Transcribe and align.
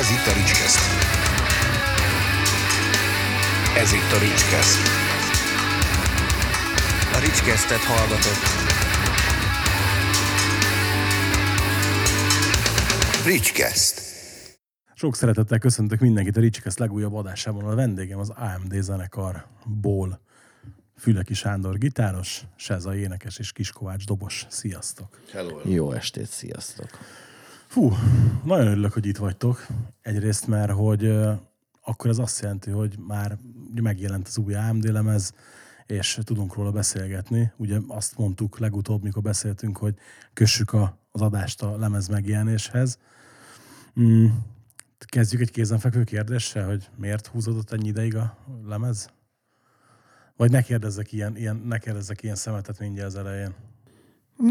Ez 0.00 0.10
itt 0.10 0.26
a 0.26 0.34
Ricskeszt. 0.34 0.78
Ez 3.76 3.92
itt 3.92 4.12
a 4.12 4.18
Ricskeszt. 4.18 4.78
A 7.14 7.18
Ricskesztet 7.18 7.78
hallgatott. 7.78 8.44
Ricskeszt. 13.24 14.00
Sok 14.94 15.16
szeretettel 15.16 15.58
köszöntök 15.58 16.00
mindenkit 16.00 16.36
a 16.36 16.40
Ricskeszt 16.40 16.78
legújabb 16.78 17.14
adásában. 17.14 17.64
A 17.64 17.74
vendégem 17.74 18.18
az 18.18 18.30
AMD 18.30 18.82
zenekarból 18.82 20.20
Füleki 20.96 21.34
Sándor 21.34 21.78
gitáros, 21.78 22.42
Seza 22.56 22.96
énekes 22.96 23.38
és 23.38 23.52
Kiskovács 23.52 24.06
dobos. 24.06 24.46
Sziasztok! 24.48 25.20
Hello. 25.32 25.60
Jó 25.64 25.92
estét, 25.92 26.28
sziasztok! 26.28 26.88
Fú, 27.70 27.92
nagyon 28.44 28.66
örülök, 28.66 28.92
hogy 28.92 29.06
itt 29.06 29.16
vagytok. 29.16 29.66
Egyrészt, 30.00 30.46
mert 30.46 30.72
hogy 30.72 31.06
akkor 31.82 32.10
ez 32.10 32.18
azt 32.18 32.40
jelenti, 32.40 32.70
hogy 32.70 32.98
már 33.06 33.38
megjelent 33.74 34.26
az 34.26 34.38
új 34.38 34.54
AMD 34.54 34.84
lemez, 34.84 35.34
és 35.86 36.18
tudunk 36.24 36.54
róla 36.54 36.70
beszélgetni. 36.70 37.52
Ugye 37.56 37.78
azt 37.88 38.18
mondtuk 38.18 38.58
legutóbb, 38.58 39.02
mikor 39.02 39.22
beszéltünk, 39.22 39.76
hogy 39.76 39.94
kössük 40.32 40.72
a, 40.72 40.98
az 41.10 41.20
adást 41.20 41.62
a 41.62 41.76
lemez 41.76 42.08
megjelenéshez. 42.08 42.98
Mm, 44.00 44.26
kezdjük 44.98 45.40
egy 45.40 45.50
kézenfekvő 45.50 46.04
kérdéssel, 46.04 46.66
hogy 46.66 46.90
miért 46.96 47.26
húzódott 47.26 47.72
ennyi 47.72 47.88
ideig 47.88 48.16
a 48.16 48.36
lemez? 48.66 49.10
Vagy 50.36 50.50
ne 50.50 50.62
kérdezzek 50.62 51.12
ilyen, 51.12 51.36
ilyen, 51.36 51.56
ne 51.56 51.78
kérdezzek 51.78 52.22
ilyen 52.22 52.36
szemetet 52.36 52.78
mindjárt 52.78 53.08
az 53.08 53.16
elején. 53.16 53.54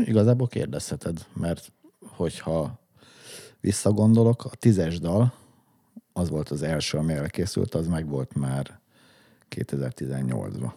Igazából 0.06 0.48
kérdezheted, 0.48 1.26
mert 1.34 1.72
hogyha 2.00 2.88
visszagondolok, 3.62 4.46
a 4.46 4.50
tízes 4.50 5.00
dal, 5.00 5.34
az 6.14 6.30
volt 6.30 6.50
az 6.50 6.62
első, 6.62 6.98
ami 6.98 7.14
elkészült, 7.14 7.76
az 7.76 7.88
meg 7.88 8.08
volt 8.08 8.36
már 8.36 8.80
2018-ban. 9.56 10.72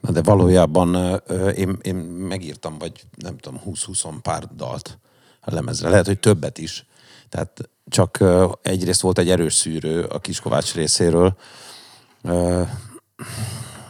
Na 0.00 0.10
de 0.10 0.22
valójában 0.22 1.20
én, 1.54 1.78
én 1.82 1.94
megírtam, 1.94 2.78
vagy 2.78 3.04
nem 3.16 3.38
tudom, 3.38 3.60
20-20 3.66 4.14
pár 4.22 4.54
dalt 4.54 4.98
a 5.40 5.54
lemezre. 5.54 5.88
Lehet, 5.88 6.06
hogy 6.06 6.18
többet 6.18 6.58
is. 6.58 6.86
Tehát 7.28 7.68
csak 7.88 8.20
ö, 8.20 8.52
egyrészt 8.62 9.00
volt 9.00 9.18
egy 9.18 9.30
erős 9.30 9.54
szűrő 9.54 10.04
a 10.04 10.18
Kiskovács 10.18 10.74
részéről. 10.74 11.36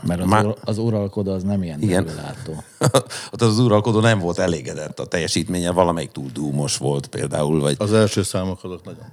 Mert 0.03 0.21
az, 0.21 0.29
Már- 0.29 0.45
Már... 0.45 0.55
az 0.61 0.79
uralkodó 0.79 1.33
az 1.33 1.43
nem 1.43 1.63
ilyen 1.63 1.83
Igen. 1.83 2.05
derülátó. 2.05 2.65
ott 3.33 3.43
az 3.43 3.59
uralkodó 3.59 4.01
nem 4.01 4.19
volt 4.19 4.39
elégedett 4.39 5.01
a 5.01 5.07
teljesítménye, 5.07 5.71
valamelyik 5.71 6.11
túl 6.11 6.31
dúmos 6.33 6.77
volt 6.77 7.07
például, 7.07 7.61
vagy 7.61 7.77
Az 7.79 7.93
első 7.93 8.23
számok 8.23 8.65
azok 8.65 8.85
nagyon. 8.85 9.05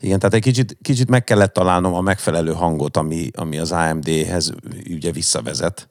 Igen, 0.00 0.18
tehát 0.18 0.34
egy 0.34 0.42
kicsit, 0.42 0.76
kicsit 0.82 1.08
meg 1.08 1.24
kellett 1.24 1.52
találnom 1.52 1.94
a 1.94 2.00
megfelelő 2.00 2.52
hangot, 2.52 2.96
ami, 2.96 3.30
ami 3.36 3.58
az 3.58 3.72
AMD-hez 3.72 4.52
ugye 4.90 5.12
visszavezet. 5.12 5.88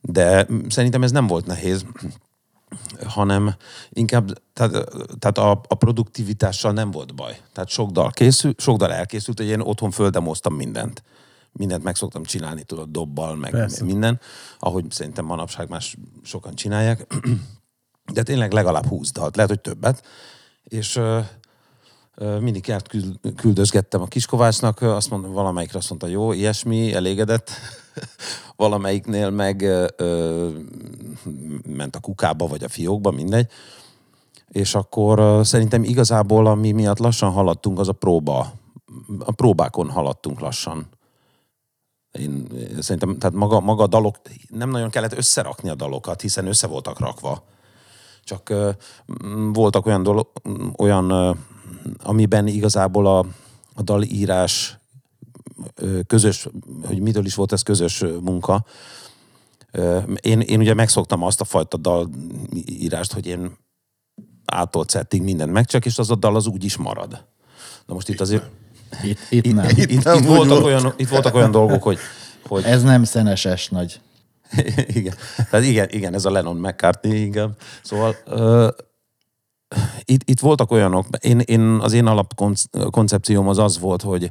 De 0.00 0.46
szerintem 0.68 1.02
ez 1.02 1.10
nem 1.10 1.26
volt 1.26 1.46
nehéz, 1.46 1.84
hanem 3.06 3.54
inkább, 3.88 4.32
tehát, 4.52 4.72
tehát 5.18 5.38
a, 5.38 5.50
a 5.50 5.74
produktivitással 5.74 6.72
nem 6.72 6.90
volt 6.90 7.14
baj. 7.14 7.38
Tehát 7.52 7.68
sok 7.68 7.90
dal, 7.90 8.10
készül, 8.10 8.54
sok 8.56 8.76
dal 8.76 8.92
elkészült, 8.92 9.38
hogy 9.38 9.48
én 9.48 9.60
otthon 9.60 9.90
földemoztam 9.90 10.54
mindent. 10.54 11.02
Mindent 11.60 11.82
meg 11.82 11.96
szoktam 11.96 12.22
csinálni, 12.22 12.62
tudod, 12.62 12.90
dobbal, 12.90 13.36
meg 13.36 13.50
Persze. 13.50 13.84
minden, 13.84 14.20
ahogy 14.58 14.84
szerintem 14.90 15.24
manapság 15.24 15.68
más 15.68 15.96
sokan 16.22 16.54
csinálják. 16.54 17.06
De 18.14 18.22
tényleg 18.22 18.52
legalább 18.52 18.86
20 18.86 19.12
dalt, 19.12 19.36
lehet, 19.36 19.50
hogy 19.50 19.60
többet. 19.60 20.02
És 20.62 20.96
ö, 20.96 21.20
ö, 22.14 22.38
mindig 22.38 22.66
járt 22.66 22.88
küld, 22.88 23.18
küldözgettem 23.36 24.02
a 24.02 24.06
Kiskovácsnak, 24.06 24.82
azt 24.82 25.10
mondom, 25.10 25.32
valamelyikre 25.32 25.78
azt 25.78 25.88
mondta, 25.88 26.06
jó, 26.06 26.32
ilyesmi, 26.32 26.94
elégedett. 26.94 27.50
Valamelyiknél 28.56 29.30
meg 29.30 29.62
ö, 29.96 30.48
ment 31.66 31.96
a 31.96 32.00
kukába, 32.00 32.46
vagy 32.46 32.64
a 32.64 32.68
fiókba, 32.68 33.10
mindegy. 33.10 33.50
És 34.48 34.74
akkor 34.74 35.46
szerintem 35.46 35.84
igazából, 35.84 36.46
ami 36.46 36.72
miatt 36.72 36.98
lassan 36.98 37.30
haladtunk, 37.30 37.78
az 37.78 37.88
a 37.88 37.92
próba. 37.92 38.52
A 39.18 39.32
próbákon 39.32 39.90
haladtunk 39.90 40.40
lassan. 40.40 40.88
Én 42.12 42.46
szerintem, 42.78 43.18
tehát 43.18 43.36
maga, 43.36 43.60
maga 43.60 43.82
a 43.82 43.86
dalok, 43.86 44.16
nem 44.48 44.70
nagyon 44.70 44.90
kellett 44.90 45.16
összerakni 45.16 45.68
a 45.68 45.74
dalokat, 45.74 46.20
hiszen 46.20 46.46
össze 46.46 46.66
voltak 46.66 46.98
rakva. 46.98 47.44
Csak 48.24 48.48
ö, 48.48 48.70
voltak 49.52 49.86
olyan 49.86 50.02
dolog, 50.02 50.28
olyan, 50.76 51.10
ö, 51.10 51.32
amiben 52.02 52.46
igazából 52.46 53.06
a, 53.06 53.26
a 53.74 53.82
dalírás 53.82 54.78
ö, 55.74 56.00
közös, 56.06 56.48
hogy 56.84 57.00
mitől 57.00 57.24
is 57.24 57.34
volt 57.34 57.52
ez 57.52 57.62
közös 57.62 58.04
munka. 58.20 58.64
Ö, 59.70 59.98
Én, 60.20 60.40
én 60.40 60.60
ugye 60.60 60.74
megszoktam 60.74 61.22
azt 61.22 61.40
a 61.40 61.44
fajta 61.44 61.76
dalírást, 61.76 63.12
hogy 63.12 63.26
én 63.26 63.56
ától 64.44 64.84
mindent 65.10 65.52
megcsak, 65.52 65.86
és 65.86 65.98
az 65.98 66.10
a 66.10 66.14
dal 66.14 66.36
az 66.36 66.46
úgy 66.46 66.64
is 66.64 66.76
marad. 66.76 67.26
Na 67.86 67.94
most 67.94 68.08
itt 68.08 68.20
azért... 68.20 68.50
Itt, 69.02 69.18
itt 69.30 69.54
nem. 69.54 69.68
Itt, 69.68 69.90
itt, 69.90 70.04
nem 70.04 70.18
itt, 70.18 70.26
voltak 70.26 70.48
volt. 70.48 70.64
olyan, 70.64 70.94
itt 70.96 71.08
voltak 71.08 71.34
olyan 71.34 71.50
dolgok, 71.50 71.82
hogy, 71.82 71.98
hogy 72.46 72.64
Ez 72.64 72.82
nem 72.82 73.04
szeneses 73.04 73.68
nagy. 73.68 74.00
igen. 74.86 75.14
Tehát 75.50 75.66
igen, 75.66 75.88
igen, 75.90 76.14
ez 76.14 76.24
a 76.24 76.30
Lennon 76.30 76.56
McCartney, 76.56 77.22
igen. 77.22 77.56
Szóval 77.82 78.16
ö, 78.24 78.68
itt, 80.04 80.28
itt 80.28 80.40
voltak 80.40 80.70
olyanok, 80.70 81.06
én, 81.20 81.38
én, 81.38 81.60
az 81.60 81.92
én 81.92 82.06
alapkoncepcióm 82.06 83.48
az 83.48 83.58
az 83.58 83.78
volt, 83.78 84.02
hogy, 84.02 84.30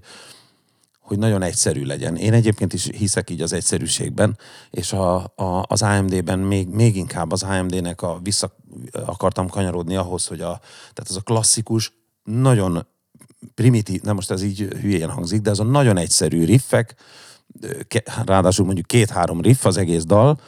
hogy 1.00 1.18
nagyon 1.18 1.42
egyszerű 1.42 1.86
legyen. 1.86 2.16
Én 2.16 2.34
egyébként 2.34 2.74
is 2.74 2.90
hiszek 2.98 3.30
így 3.30 3.42
az 3.42 3.54
egyszerűségben, 3.54 4.38
és 4.70 4.94
a, 4.94 5.16
a, 5.36 5.66
az 5.68 5.82
AMD-ben 5.82 6.40
még, 6.40 6.68
még 6.68 6.96
inkább 6.96 7.32
az 7.32 7.44
AMD-nek 7.44 8.02
a, 8.02 8.20
vissza 8.24 8.56
akartam 9.06 9.50
kanyarodni 9.50 9.96
ahhoz, 9.96 10.28
hogy 10.28 10.42
a, 10.42 10.60
tehát 10.94 11.10
az 11.10 11.16
a 11.16 11.22
klasszikus, 11.22 11.94
nagyon 12.24 12.88
primitív, 13.56 14.02
nem 14.02 14.16
most 14.16 14.32
ez 14.32 14.42
így 14.42 14.60
hülyén 14.60 15.10
hangzik, 15.10 15.42
de 15.42 15.50
az 15.50 15.60
a 15.60 15.64
nagyon 15.64 15.98
egyszerű 15.98 16.46
riffek, 16.46 16.96
ráadásul 18.26 18.66
mondjuk 18.66 18.88
két-három 18.88 19.42
riff 19.42 19.66
az 19.66 19.78
egész 19.78 20.04
dal, 20.04 20.40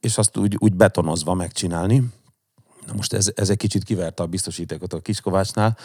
és 0.00 0.18
azt 0.18 0.36
úgy, 0.36 0.56
úgy 0.58 0.74
betonozva 0.74 1.34
megcsinálni. 1.34 2.02
Na 2.86 2.92
most 2.96 3.12
ez, 3.12 3.32
ez 3.34 3.50
egy 3.50 3.56
kicsit 3.56 3.84
kiverte 3.84 4.22
a 4.22 4.26
biztosítékot 4.26 4.92
a 4.92 5.00
Kiskovácsnál, 5.00 5.76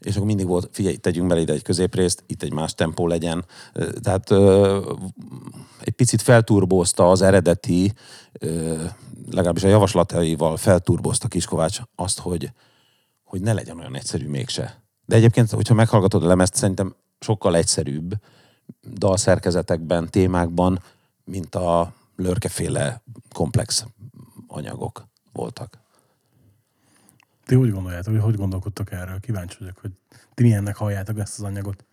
és 0.00 0.14
akkor 0.14 0.26
mindig 0.26 0.46
volt, 0.46 0.68
figyelj, 0.72 0.96
tegyünk 0.96 1.28
bele 1.28 1.40
ide 1.40 1.52
egy 1.52 1.62
középrészt, 1.62 2.24
itt 2.26 2.42
egy 2.42 2.52
más 2.52 2.74
tempó 2.74 3.06
legyen. 3.06 3.44
Tehát 4.02 4.30
ö, 4.30 4.92
egy 5.80 5.92
picit 5.92 6.22
felturbózta 6.22 7.10
az 7.10 7.22
eredeti, 7.22 7.92
ö, 8.32 8.84
legalábbis 9.30 9.64
a 9.64 9.68
javaslataival 9.68 10.56
felturbózta 10.56 11.28
Kiskovács 11.28 11.80
azt, 11.94 12.18
hogy, 12.18 12.52
hogy 13.24 13.40
ne 13.40 13.52
legyen 13.52 13.78
olyan 13.78 13.96
egyszerű 13.96 14.28
mégse. 14.28 14.82
De 15.10 15.16
egyébként, 15.16 15.50
hogyha 15.50 15.74
meghallgatod 15.74 16.22
a 16.22 16.26
lemezt, 16.26 16.54
szerintem 16.54 16.94
sokkal 17.20 17.56
egyszerűbb 17.56 18.14
dalszerkezetekben, 18.82 20.10
témákban, 20.10 20.82
mint 21.24 21.54
a 21.54 21.92
lörkeféle 22.16 23.02
komplex 23.32 23.84
anyagok 24.46 25.06
voltak. 25.32 25.78
Ti 27.44 27.54
hogy 27.54 27.70
gondoljátok, 27.70 28.12
hogy 28.12 28.22
hogy 28.22 28.36
gondolkodtok 28.36 28.92
erről? 28.92 29.20
Kíváncsi 29.20 29.56
vagyok, 29.58 29.78
hogy 29.78 29.90
ti 30.34 30.42
milyennek 30.42 30.76
halljátok 30.76 31.18
ezt 31.18 31.38
az 31.38 31.44
anyagot. 31.44 31.84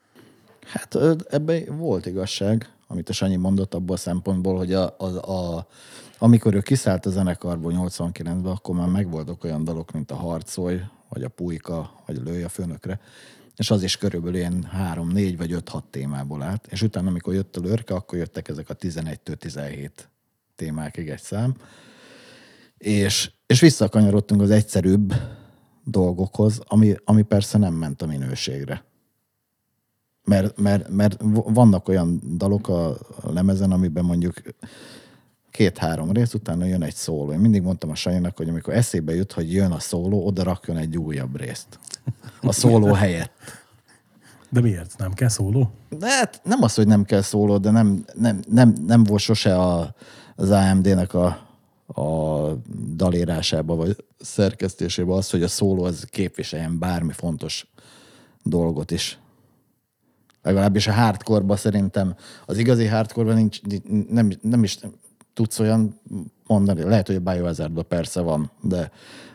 Hát 0.66 0.96
ebben 1.30 1.78
volt 1.78 2.06
igazság, 2.06 2.74
amit 2.88 3.10
a 3.10 3.14
Sanyi 3.14 3.36
mondott 3.36 3.74
abból 3.74 3.96
a 3.96 4.00
szempontból, 4.00 4.58
hogy 4.58 4.74
a, 4.74 4.96
a, 4.98 5.06
a, 5.06 5.68
amikor 6.18 6.54
ő 6.54 6.62
kiszállt 6.62 7.06
a 7.06 7.10
zenekarból 7.10 7.74
89-ben, 7.76 8.46
akkor 8.46 8.76
már 8.76 8.88
megvoltak 8.88 9.44
olyan 9.44 9.64
dalok, 9.64 9.92
mint 9.92 10.12
a 10.12 10.16
Harcolj, 10.16 10.80
vagy 11.10 11.24
a 11.24 11.30
Pulyka, 11.30 11.92
vagy 12.06 12.18
a 12.18 12.22
Lőj 12.24 12.44
a 12.44 12.50
főnökre, 12.50 13.00
és 13.56 13.72
az 13.72 13.84
is 13.84 13.98
körülbelül 13.98 14.38
ilyen 14.38 14.64
három, 14.64 15.08
négy 15.08 15.38
vagy 15.38 15.52
öt-hat 15.52 15.84
témából 15.84 16.42
állt. 16.42 16.68
És 16.70 16.82
utána, 16.82 17.10
amikor 17.10 17.34
jött 17.34 17.56
a 17.56 17.62
Lörke, 17.62 17.94
akkor 17.94 18.18
jöttek 18.18 18.48
ezek 18.48 18.70
a 18.70 18.76
11-től 18.76 19.36
17 19.36 20.10
témákig 20.56 21.10
egy 21.10 21.22
szám. 21.22 21.56
És, 22.78 23.32
és 23.46 23.60
visszakanyarodtunk 23.60 24.42
az 24.42 24.50
egyszerűbb 24.50 25.14
dolgokhoz, 25.84 26.60
ami, 26.68 26.96
ami 27.04 27.22
persze 27.22 27.58
nem 27.58 27.74
ment 27.74 28.02
a 28.02 28.06
minőségre. 28.06 28.84
Mert, 30.28 30.60
mert, 30.60 30.90
mert 30.90 31.18
vannak 31.32 31.88
olyan 31.88 32.22
dalok 32.38 32.68
a 32.68 32.98
lemezen, 33.34 33.72
amiben 33.72 34.06
mondjuk 34.06 34.42
két-három 35.52 36.12
rész, 36.12 36.34
utána 36.34 36.66
jön 36.66 36.84
egy 36.84 36.96
szóló. 36.96 37.32
Én 37.32 37.40
mindig 37.40 37.62
mondtam 37.62 37.90
a 37.90 37.96
Sanyinak, 37.96 38.38
hogy 38.38 38.50
amikor 38.50 38.74
eszébe 38.74 39.16
jut, 39.16 39.32
hogy 39.32 39.54
jön 39.54 39.72
a 39.72 39.80
szóló, 39.80 40.26
oda 40.26 40.44
rakjon 40.44 40.78
egy 40.78 40.98
újabb 40.98 41.38
részt. 41.38 41.80
A 42.42 42.52
szóló 42.52 42.94
helyett. 42.94 43.32
De 44.50 44.62
miért? 44.62 44.98
Nem 44.98 45.14
kell 45.14 45.30
szóló? 45.30 45.72
De 45.90 46.08
hát 46.10 46.42
nem 46.44 46.62
az, 46.62 46.74
hogy 46.74 46.88
nem 46.88 47.04
kell 47.04 47.22
szóló, 47.22 47.58
de 47.58 47.72
nem, 47.72 48.06
nem, 48.14 48.40
nem, 48.50 48.74
nem 48.88 49.04
volt 49.04 49.22
sose 49.22 49.56
a, 49.56 49.96
az 50.36 50.50
AMD-nek 50.50 51.14
a, 51.14 51.26
a 52.02 52.54
dalérásába, 52.96 53.76
vagy 53.76 53.96
szerkesztésébe 54.20 55.14
az, 55.14 55.30
hogy 55.30 55.44
a 55.44 55.48
szóló 55.48 55.84
az 55.84 56.08
képviseljen 56.10 56.80
bármi 56.80 57.12
fontos 57.12 57.68
dolgot 58.44 58.92
is. 58.92 59.20
Legalábbis 60.48 60.88
a 60.88 60.92
hardcore 60.92 61.56
szerintem, 61.56 62.16
az 62.46 62.58
igazi 62.58 62.86
hardcore 62.86 63.34
nincs, 63.34 63.62
nem, 64.10 64.32
nem 64.42 64.64
is 64.64 64.80
tudsz 65.34 65.60
olyan 65.60 66.00
mondani, 66.46 66.84
lehet, 66.84 67.08
hogy 67.08 67.16
a 67.16 67.32
biohazard 67.32 67.84
persze 67.84 68.22
van, 68.22 68.52
de 68.62 68.92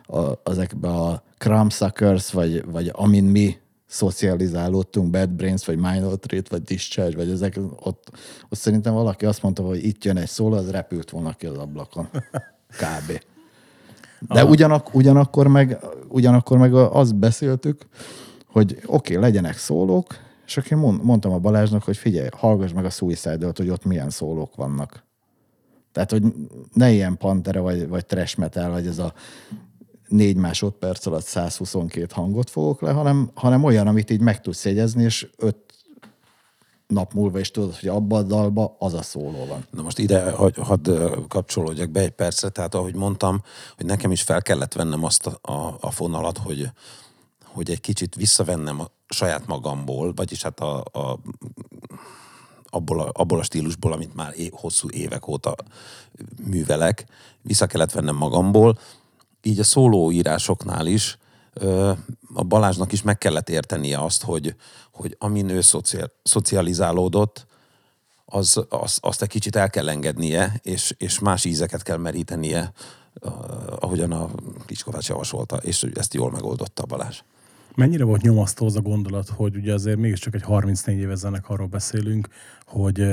a, 0.06 0.50
ezekben 0.50 0.94
a 0.94 1.23
Crumbsuckers, 1.38 2.32
vagy, 2.32 2.64
vagy 2.70 2.91
amin 2.93 3.25
mi 3.25 3.56
szocializálódtunk, 3.87 5.11
Bad 5.11 5.31
Brains, 5.31 5.64
vagy 5.64 5.76
Minor 5.76 6.19
Treat, 6.19 6.49
vagy 6.49 6.62
Discharge, 6.62 7.17
vagy 7.17 7.31
ezek, 7.31 7.58
ott, 7.81 8.11
ott 8.49 8.58
szerintem 8.58 8.94
valaki 8.94 9.26
azt 9.26 9.43
mondta, 9.43 9.62
hogy 9.62 9.85
itt 9.85 10.05
jön 10.05 10.17
egy 10.17 10.29
szól, 10.29 10.53
az 10.53 10.70
repült 10.70 11.11
volna 11.11 11.32
ki 11.32 11.47
az 11.47 11.56
ablakon. 11.56 12.08
Kb. 12.82 13.20
De 14.29 14.44
ugyanak, 14.44 14.94
ugyanakkor, 14.94 15.47
meg, 15.47 15.79
ugyanakkor 16.08 16.58
meg 16.58 16.75
azt 16.75 17.17
beszéltük, 17.17 17.87
hogy 18.47 18.79
oké, 18.87 19.17
okay, 19.17 19.25
legyenek 19.25 19.56
szólók, 19.56 20.17
és 20.52 20.58
akkor 20.58 20.72
én 20.72 21.00
mondtam 21.02 21.32
a 21.32 21.38
Balázsnak, 21.38 21.82
hogy 21.82 21.96
figyelj, 21.96 22.28
hallgass 22.37 22.72
meg 22.72 22.84
a 22.84 22.90
suicide 22.90 23.52
hogy 23.56 23.69
ott 23.69 23.84
milyen 23.84 24.10
szólók 24.10 24.56
vannak. 24.56 25.04
Tehát, 25.93 26.10
hogy 26.10 26.22
ne 26.72 26.90
ilyen 26.90 27.16
pantere, 27.16 27.60
vagy, 27.60 27.88
vagy 27.88 28.06
trash 28.06 28.38
metal, 28.38 28.70
vagy 28.70 28.87
ez 28.87 28.99
a 28.99 29.12
négy 30.08 30.37
másodperc 30.37 31.06
alatt 31.06 31.25
122 31.25 32.06
hangot 32.14 32.50
fogok 32.50 32.81
le, 32.81 32.90
hanem, 32.90 33.31
hanem 33.34 33.64
olyan, 33.64 33.87
amit 33.87 34.10
így 34.10 34.20
meg 34.20 34.40
tudsz 34.40 34.64
jegyezni, 34.64 35.02
és 35.02 35.31
öt 35.37 35.56
nap 36.87 37.12
múlva 37.12 37.38
is 37.38 37.50
tudod, 37.50 37.76
hogy 37.76 37.88
abban 37.88 38.25
a 38.25 38.26
dalban 38.26 38.75
az 38.78 38.94
a 38.94 39.02
szóló 39.02 39.46
van. 39.46 39.66
Na 39.70 39.82
most 39.82 39.98
ide 39.98 40.31
hadd 40.56 40.90
kapcsolódjak 41.28 41.90
be 41.90 42.00
egy 42.00 42.10
percre, 42.10 42.48
tehát 42.48 42.75
ahogy 42.75 42.94
mondtam, 42.94 43.43
hogy 43.76 43.87
nekem 43.87 44.10
is 44.10 44.22
fel 44.22 44.43
kellett 44.43 44.72
vennem 44.72 45.05
azt 45.05 45.26
a, 45.26 45.52
a, 45.52 45.76
a 45.81 45.90
fonalat, 45.90 46.38
hogy, 46.38 46.70
hogy 47.44 47.70
egy 47.70 47.81
kicsit 47.81 48.14
visszavennem 48.14 48.81
a 48.81 48.87
saját 49.12 49.47
magamból, 49.47 50.12
vagyis 50.14 50.43
hát 50.43 50.61
a, 50.61 50.79
a 50.79 51.19
abból 52.75 53.00
a, 53.00 53.11
abból 53.12 53.38
a 53.38 53.43
stílusból, 53.43 53.93
amit 53.93 54.14
már 54.14 54.32
é, 54.37 54.50
hosszú 54.53 54.88
évek 54.91 55.29
óta 55.29 55.55
művelek, 56.44 57.06
vissza 57.43 57.67
kellett 57.67 57.93
vennem 57.93 58.17
magamból, 58.17 58.79
így 59.43 59.59
a 59.59 59.64
szólóírásoknál 59.64 60.87
is 60.87 61.19
a 62.35 62.43
Balázsnak 62.43 62.93
is 62.93 63.03
meg 63.03 63.19
kellett 63.19 63.49
értenie 63.49 63.99
azt, 63.99 64.23
hogy, 64.23 64.55
hogy 64.93 65.17
amin 65.19 65.49
ő 65.49 65.61
szociál, 65.61 66.12
szocializálódott, 66.23 67.47
az, 68.25 68.65
az, 68.69 68.99
azt 69.00 69.23
egy 69.23 69.29
kicsit 69.29 69.56
el 69.56 69.70
kell 69.70 69.88
engednie, 69.88 70.61
és, 70.62 70.94
és 70.99 71.19
más 71.19 71.44
ízeket 71.44 71.82
kell 71.82 71.97
merítenie, 71.97 72.73
ahogyan 73.81 74.12
a 74.12 74.31
Kiskovács 74.67 75.08
javasolta, 75.08 75.56
és 75.56 75.82
ezt 75.94 76.15
jól 76.15 76.31
megoldotta 76.31 76.87
Balázs. 76.87 77.23
Mennyire 77.74 78.04
volt 78.04 78.22
nyomasztó 78.22 78.66
az 78.66 78.76
a 78.76 78.80
gondolat, 78.80 79.28
hogy 79.28 79.56
ugye 79.56 79.72
azért 79.72 79.98
mégiscsak 79.98 80.34
egy 80.34 80.42
34 80.42 80.98
éves 80.98 81.19
zenekarról 81.19 81.66
beszélünk, 81.66 82.28
hogy 82.66 83.06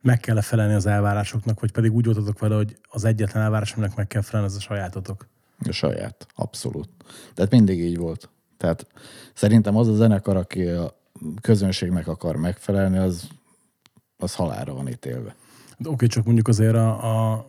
meg 0.00 0.20
kell 0.20 0.40
felelni 0.40 0.74
az 0.74 0.86
elvárásoknak, 0.86 1.60
vagy 1.60 1.72
pedig 1.72 1.92
úgy 1.92 2.04
voltatok 2.04 2.38
vele, 2.38 2.54
hogy 2.54 2.76
az 2.88 3.04
egyetlen 3.04 3.42
elvárás, 3.42 3.72
aminek 3.72 3.96
meg 3.96 4.06
kell 4.06 4.22
felelni, 4.22 4.50
az 4.50 4.56
a 4.56 4.60
sajátotok? 4.60 5.26
A 5.58 5.72
saját, 5.72 6.26
abszolút. 6.34 6.88
Tehát 7.34 7.50
mindig 7.50 7.80
így 7.80 7.96
volt. 7.96 8.28
Tehát 8.56 8.86
szerintem 9.34 9.76
az 9.76 9.88
a 9.88 9.94
zenekar, 9.94 10.36
aki 10.36 10.66
a 10.66 11.00
közönségnek 11.40 12.08
akar 12.08 12.36
megfelelni, 12.36 12.98
az, 12.98 13.28
az 14.16 14.34
halára 14.34 14.74
van 14.74 14.88
ítélve. 14.88 15.34
Oké, 15.78 15.88
okay, 15.88 16.08
csak 16.08 16.24
mondjuk 16.24 16.48
azért 16.48 16.74
a, 16.74 17.32
a 17.32 17.46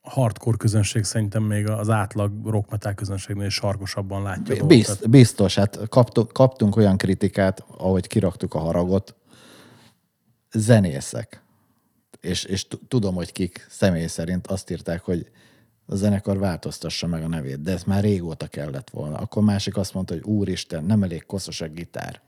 hardcore 0.00 0.56
közönség 0.56 1.04
szerintem 1.04 1.42
még 1.42 1.68
az 1.68 1.88
átlag 1.88 2.46
rock 2.46 2.70
metal 2.70 2.94
közönségnél 2.94 3.48
sarkosabban 3.48 4.22
látja. 4.22 4.66
Bizt, 4.66 5.10
biztos, 5.10 5.54
hát 5.54 5.88
kaptunk, 5.88 6.32
kaptunk 6.32 6.76
olyan 6.76 6.96
kritikát, 6.96 7.64
ahogy 7.76 8.06
kiraktuk 8.06 8.54
a 8.54 8.58
haragot, 8.58 9.14
zenészek, 10.52 11.42
és, 12.20 12.44
és 12.44 12.66
tudom, 12.88 13.14
hogy 13.14 13.32
kik 13.32 13.66
személy 13.70 14.06
szerint 14.06 14.46
azt 14.46 14.70
írták, 14.70 15.02
hogy 15.02 15.30
a 15.86 15.94
zenekar 15.94 16.38
változtassa 16.38 17.06
meg 17.06 17.22
a 17.22 17.28
nevét, 17.28 17.62
de 17.62 17.72
ez 17.72 17.82
már 17.82 18.02
régóta 18.02 18.46
kellett 18.46 18.90
volna. 18.90 19.16
Akkor 19.16 19.42
másik 19.42 19.76
azt 19.76 19.94
mondta, 19.94 20.14
hogy 20.14 20.22
úristen, 20.22 20.84
nem 20.84 21.02
elég 21.02 21.26
koszos 21.26 21.60
a 21.60 21.68
gitár. 21.68 22.20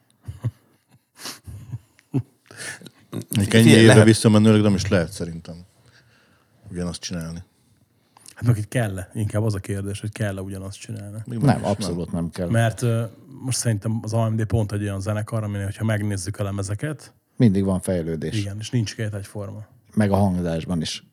Egy 3.31 3.55
ennyi 3.55 3.69
éve 3.69 3.87
lehet... 3.87 4.05
visszamenőleg 4.05 4.63
nem 4.63 4.75
is 4.75 4.89
lehet 4.89 5.13
szerintem 5.13 5.65
ugyanazt 6.71 7.01
csinálni. 7.01 7.43
Hát 8.41 8.49
meg 8.49 8.59
itt 8.59 8.69
kell 8.69 9.01
Inkább 9.15 9.43
az 9.43 9.55
a 9.55 9.59
kérdés, 9.59 10.01
hogy 10.01 10.13
kell-e 10.13 10.41
ugyanazt 10.43 10.79
csinálni. 10.79 11.19
Még 11.27 11.39
nem, 11.39 11.65
abszolút 11.65 12.13
nem. 12.13 12.23
nem 12.23 12.31
kell. 12.31 12.49
Mert 12.49 12.83
uh, 12.83 13.03
most 13.43 13.59
szerintem 13.59 14.01
az 14.03 14.13
AMD 14.13 14.45
pont 14.45 14.73
egy 14.73 14.83
olyan 14.83 15.01
zenekar, 15.01 15.43
aminél, 15.43 15.65
hogyha 15.65 15.85
megnézzük 15.85 16.39
a 16.39 16.43
lemezeket, 16.43 17.13
mindig 17.37 17.65
van 17.65 17.81
fejlődés. 17.81 18.39
Igen, 18.39 18.57
és 18.59 18.71
nincs 18.71 18.95
két 18.95 19.15
egyforma. 19.15 19.67
Meg 19.95 20.11
a 20.11 20.17
hangzásban 20.17 20.81
is 20.81 21.05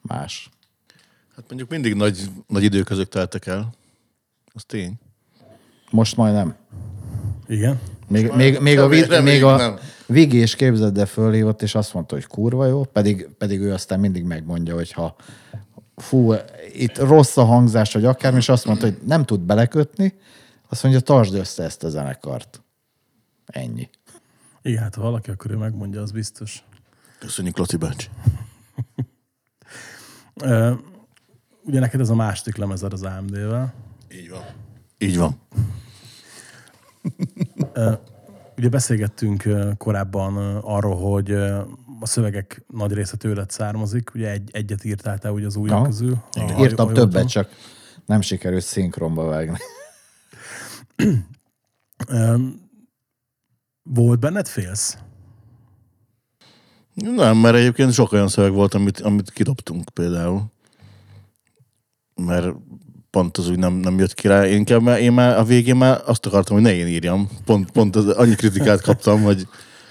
más. 0.00 0.50
Hát 1.36 1.44
mondjuk 1.48 1.70
mindig 1.70 1.94
nagy, 1.94 2.30
nagy 2.46 2.62
időközök 2.62 3.08
teltek 3.08 3.46
el. 3.46 3.74
Az 4.52 4.64
tény. 4.64 4.98
Most 5.90 6.16
majd 6.16 6.34
nem. 6.34 6.54
Igen. 7.46 7.80
Még, 8.08 8.32
még, 8.32 8.58
még, 8.60 8.78
a, 8.78 8.88
még, 8.88 9.22
még 9.22 9.44
a 9.44 9.78
Vigi 10.06 10.40
is 10.40 10.56
képzeld, 10.56 10.92
de 10.92 11.06
fölhívott, 11.06 11.62
és 11.62 11.74
azt 11.74 11.94
mondta, 11.94 12.14
hogy 12.14 12.26
kurva 12.26 12.66
jó, 12.66 12.84
pedig, 12.84 13.28
pedig 13.38 13.60
ő 13.60 13.72
aztán 13.72 14.00
mindig 14.00 14.24
megmondja, 14.24 14.74
hogy 14.74 14.92
ha 14.92 15.16
fú, 16.00 16.34
itt 16.72 16.98
rossz 16.98 17.36
a 17.36 17.44
hangzás, 17.44 17.92
vagy 17.92 18.04
akármi, 18.04 18.38
és 18.38 18.48
azt 18.48 18.64
mondta, 18.64 18.86
hogy 18.86 18.98
nem 19.04 19.24
tud 19.24 19.40
belekötni, 19.40 20.14
azt 20.68 20.82
mondja, 20.82 21.00
tartsd 21.00 21.34
össze 21.34 21.62
ezt 21.62 21.84
a 21.84 21.88
zenekart. 21.88 22.62
Ennyi. 23.46 23.88
Igen, 24.62 24.82
hát 24.82 24.94
ha 24.94 25.02
valaki, 25.02 25.30
akkor 25.30 25.50
ő 25.50 25.56
megmondja, 25.56 26.02
az 26.02 26.10
biztos. 26.10 26.64
Köszönjük, 27.18 27.58
Laci 27.58 27.76
bácsi. 27.76 28.08
ugye 31.68 31.80
neked 31.80 32.00
ez 32.00 32.08
a 32.08 32.14
második 32.14 32.56
lemezed 32.56 32.92
az 32.92 33.02
AMD-vel. 33.02 33.74
Így 34.12 34.30
van. 34.30 34.42
Így 34.98 35.18
van. 35.18 35.40
ugye 38.56 38.68
beszélgettünk 38.68 39.44
korábban 39.76 40.56
arról, 40.56 40.96
hogy 40.96 41.36
a 42.00 42.06
szövegek 42.06 42.64
nagy 42.68 42.92
része 42.92 43.16
tőled 43.16 43.50
származik. 43.50 44.14
Ugye 44.14 44.30
egy, 44.30 44.48
egyet 44.52 44.84
írtál 44.84 45.18
te 45.18 45.32
ugye 45.32 45.46
az 45.46 45.56
újak 45.56 45.84
közül. 45.84 46.22
A, 46.32 46.60
Írtam 46.60 46.92
többet, 46.92 47.28
csak 47.28 47.50
nem 48.06 48.20
sikerült 48.20 48.64
szinkronba 48.64 49.24
vágni. 49.24 49.58
Volt 53.82 54.18
benned 54.20 54.48
félsz? 54.48 54.98
Nem, 56.94 57.36
mert 57.36 57.56
egyébként 57.56 57.92
sok 57.92 58.12
olyan 58.12 58.28
szöveg 58.28 58.52
volt, 58.52 58.74
amit, 58.74 59.00
amit 59.00 59.30
kidobtunk 59.30 59.90
például. 59.94 60.44
Mert 62.14 62.54
pont 63.10 63.36
az 63.36 63.48
úgy 63.48 63.58
nem, 63.58 63.72
nem 63.72 63.98
jött 63.98 64.14
ki 64.14 64.28
rá. 64.28 64.46
Én, 64.46 64.56
inkább, 64.56 64.82
mert 64.82 65.00
én 65.00 65.12
már 65.12 65.38
a 65.38 65.44
végén 65.44 65.76
már 65.76 66.00
azt 66.06 66.26
akartam, 66.26 66.54
hogy 66.54 66.64
ne 66.64 66.74
én 66.74 66.86
írjam. 66.86 67.28
Pont, 67.44 67.70
pont 67.70 67.96
az, 67.96 68.06
annyi 68.06 68.34
kritikát 68.34 68.80
kaptam, 68.80 69.22
hogy... 69.22 69.48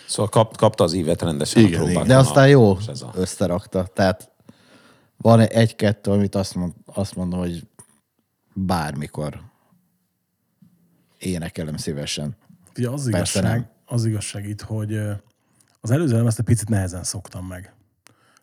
Szóval 0.07 0.29
kap, 0.29 0.57
kapta 0.57 0.83
az 0.83 0.93
ívet 0.93 1.21
rendesen 1.21 1.63
igen, 1.63 1.81
a 1.81 1.89
igen. 1.89 2.07
De 2.07 2.17
aztán 2.17 2.49
jó 2.49 2.71
a... 2.71 2.77
összerakta. 3.13 3.85
Tehát 3.85 4.31
van 5.17 5.39
egy-kettő, 5.39 6.11
amit 6.11 6.35
azt, 6.35 6.55
mond, 6.55 6.73
azt 6.85 7.15
mondom, 7.15 7.39
hogy 7.39 7.67
bármikor 8.53 9.41
énekelem 11.17 11.77
szívesen. 11.77 12.35
Ja, 12.75 12.91
az 12.91 13.07
igazság, 13.07 13.43
nem 13.43 13.69
az 13.85 14.05
igazság 14.05 14.47
itt, 14.47 14.61
hogy 14.61 14.99
az 15.81 15.91
előző 15.91 16.25
ezt 16.25 16.39
egy 16.39 16.45
picit 16.45 16.69
nehezen 16.69 17.03
szoktam 17.03 17.45
meg. 17.45 17.73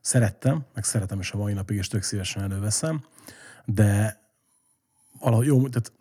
Szerettem, 0.01 0.65
meg 0.75 0.85
szeretem 0.85 1.21
is 1.21 1.33
a 1.33 1.37
mai 1.37 1.53
napig, 1.53 1.77
és 1.77 1.89
tök 1.89 2.03
szívesen 2.03 2.43
előveszem, 2.43 3.05
de 3.65 4.21
valahogy 5.21 5.47
jó, 5.47 5.69
tehát 5.69 5.93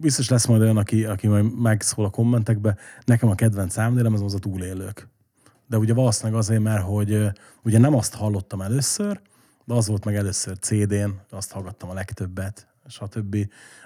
biztos 0.00 0.28
lesz 0.28 0.46
majd 0.46 0.60
olyan, 0.60 0.76
aki, 0.76 1.04
aki 1.04 1.26
majd 1.26 1.60
megszól 1.60 2.04
a 2.04 2.10
kommentekbe. 2.10 2.76
Nekem 3.04 3.28
a 3.28 3.34
kedvenc 3.34 3.72
számnélem 3.72 4.12
az 4.12 4.22
az 4.22 4.34
a 4.34 4.38
túlélők. 4.38 5.08
De 5.66 5.78
ugye 5.78 5.94
valószínűleg 5.94 6.38
azért, 6.38 6.62
mert 6.62 6.82
hogy 6.82 7.30
ugye 7.62 7.78
nem 7.78 7.94
azt 7.94 8.14
hallottam 8.14 8.60
először, 8.60 9.20
de 9.64 9.74
az 9.74 9.86
volt 9.86 10.04
meg 10.04 10.16
először 10.16 10.58
CD-n, 10.58 11.10
azt 11.30 11.52
hallgattam 11.52 11.90
a 11.90 11.94
legtöbbet, 11.94 12.68
stb. 12.86 13.36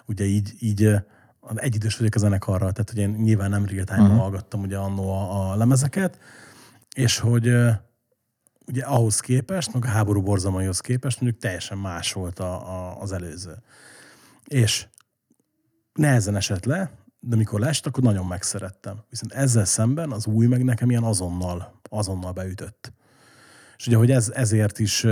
Ugye 0.06 0.24
így, 0.24 0.52
így 0.58 0.96
egyidős 1.54 1.96
vagyok 1.96 2.14
a 2.14 2.18
zenekarral, 2.18 2.72
tehát 2.72 2.90
hogy 2.90 2.98
én 2.98 3.10
nyilván 3.10 3.50
nem 3.50 3.66
real 3.66 3.84
time 3.84 4.02
uh-huh. 4.02 4.18
hallgattam 4.18 4.60
ugye 4.60 4.76
annó 4.76 5.12
a, 5.12 5.50
a 5.50 5.56
lemezeket, 5.56 6.18
és 6.94 7.18
hogy 7.18 7.52
ugye 8.66 8.82
ahhoz 8.84 9.20
képest, 9.20 9.72
meg 9.72 9.84
a 9.84 9.88
háború 9.88 10.22
borzamaihoz 10.22 10.80
képest 10.80 11.20
mondjuk 11.20 11.42
teljesen 11.42 11.78
más 11.78 12.12
volt 12.12 12.38
a, 12.38 12.52
a, 12.52 13.00
az 13.00 13.12
előző. 13.12 13.62
És 14.44 14.86
nehezen 15.98 16.36
esett 16.36 16.64
le, 16.64 16.90
de 17.20 17.36
mikor 17.36 17.60
lest, 17.60 17.86
akkor 17.86 18.02
nagyon 18.02 18.26
megszerettem. 18.26 18.96
Viszont 19.10 19.32
ezzel 19.32 19.64
szemben 19.64 20.10
az 20.10 20.26
új 20.26 20.46
meg 20.46 20.64
nekem 20.64 20.90
ilyen 20.90 21.02
azonnal, 21.02 21.80
azonnal 21.90 22.32
beütött. 22.32 22.92
És 23.78 23.86
ugye, 23.86 23.96
hogy 23.96 24.10
ez, 24.10 24.30
ezért 24.34 24.78
is 24.78 25.06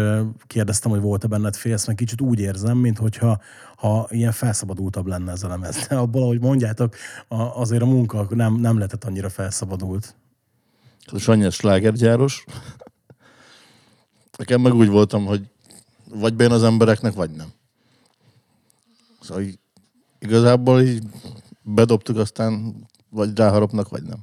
kérdeztem, 0.47 0.91
hogy 0.91 1.01
volt-e 1.01 1.27
benned 1.27 1.57
félsz, 1.57 1.87
mert 1.87 1.99
kicsit 1.99 2.21
úgy 2.21 2.41
érzem, 2.41 2.79
mint 2.79 2.99
hogyha 2.99 3.41
ha 3.77 4.07
ilyen 4.11 4.33
felszabadultabb 4.33 5.07
lenne 5.07 5.33
ez 5.33 5.43
a 5.43 5.49
lemez. 5.49 5.87
De 5.89 5.97
abból, 5.97 6.23
ahogy 6.23 6.41
mondjátok, 6.41 6.95
a, 7.29 7.43
azért 7.43 7.83
a 7.83 7.87
munka 7.87 8.27
nem, 8.31 8.55
nem 8.55 8.77
lehetett 8.77 9.05
annyira 9.05 9.29
felszabadult. 9.29 10.15
Sanyi 11.19 11.45
a 11.45 11.51
slágergyáros. 11.51 12.45
Nekem 14.39 14.61
meg 14.61 14.75
úgy 14.75 14.89
voltam, 14.89 15.25
hogy 15.25 15.51
vagy 16.11 16.35
bejön 16.35 16.53
az 16.53 16.63
embereknek, 16.63 17.15
vagy 17.15 17.31
nem. 17.31 17.49
Szóval 19.21 19.45
igazából 20.19 20.81
így 20.81 21.03
bedobtuk, 21.63 22.17
aztán 22.17 22.75
vagy 23.11 23.37
ráharapnak, 23.37 23.89
vagy 23.89 24.03
nem. 24.03 24.19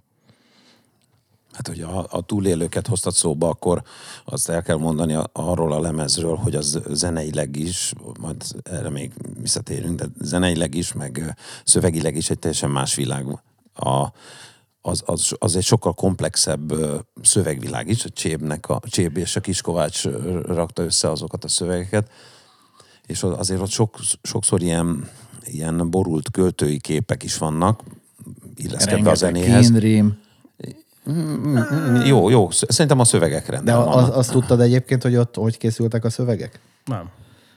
Hát, 1.53 1.67
hogy 1.67 1.81
a, 2.09 2.21
túlélőket 2.21 2.87
hoztat 2.87 3.13
szóba, 3.13 3.49
akkor 3.49 3.83
azt 4.25 4.49
el 4.49 4.61
kell 4.61 4.77
mondani 4.77 5.17
arról 5.31 5.73
a 5.73 5.79
lemezről, 5.79 6.35
hogy 6.35 6.55
az 6.55 6.79
zeneileg 6.89 7.55
is, 7.55 7.93
majd 8.19 8.43
erre 8.63 8.89
még 8.89 9.13
visszatérünk, 9.39 9.99
de 9.99 10.05
zeneileg 10.19 10.75
is, 10.75 10.93
meg 10.93 11.35
szövegileg 11.65 12.15
is 12.15 12.29
egy 12.29 12.39
teljesen 12.39 12.69
más 12.69 12.95
világ. 12.95 13.25
A, 13.73 14.07
az, 14.81 15.03
az, 15.05 15.35
az 15.39 15.55
egy 15.55 15.63
sokkal 15.63 15.93
komplexebb 15.93 16.73
szövegvilág 17.21 17.87
is, 17.87 18.05
a 18.05 18.09
Csébnek, 18.09 18.69
a 18.69 18.79
Cséb 18.85 19.17
és 19.17 19.35
a 19.35 19.41
Kiskovács 19.41 20.03
rakta 20.45 20.83
össze 20.83 21.11
azokat 21.11 21.43
a 21.43 21.47
szövegeket, 21.47 22.09
és 23.05 23.23
az- 23.23 23.37
azért 23.37 23.61
ott 23.61 23.69
sok, 23.69 23.99
sokszor 24.21 24.61
ilyen, 24.61 25.09
ilyen 25.45 25.89
borult 25.89 26.31
költői 26.31 26.79
képek 26.79 27.23
is 27.23 27.37
vannak, 27.37 27.81
illeszkedve 28.55 29.09
a 29.09 29.15
zenéhez. 29.15 29.65
kínrím. 29.65 30.21
Mm, 31.11 31.95
Jó, 32.05 32.29
jó. 32.29 32.49
Szerintem 32.51 32.99
a 32.99 33.03
szövegek 33.03 33.45
De 33.45 33.51
rendben 33.51 33.75
az, 33.75 33.85
vannak. 33.85 34.15
azt 34.15 34.31
tudtad 34.31 34.61
egyébként, 34.61 35.03
hogy 35.03 35.15
ott 35.15 35.35
hogy 35.35 35.57
készültek 35.57 36.03
a 36.05 36.09
szövegek? 36.09 36.59
Nem. 36.85 37.09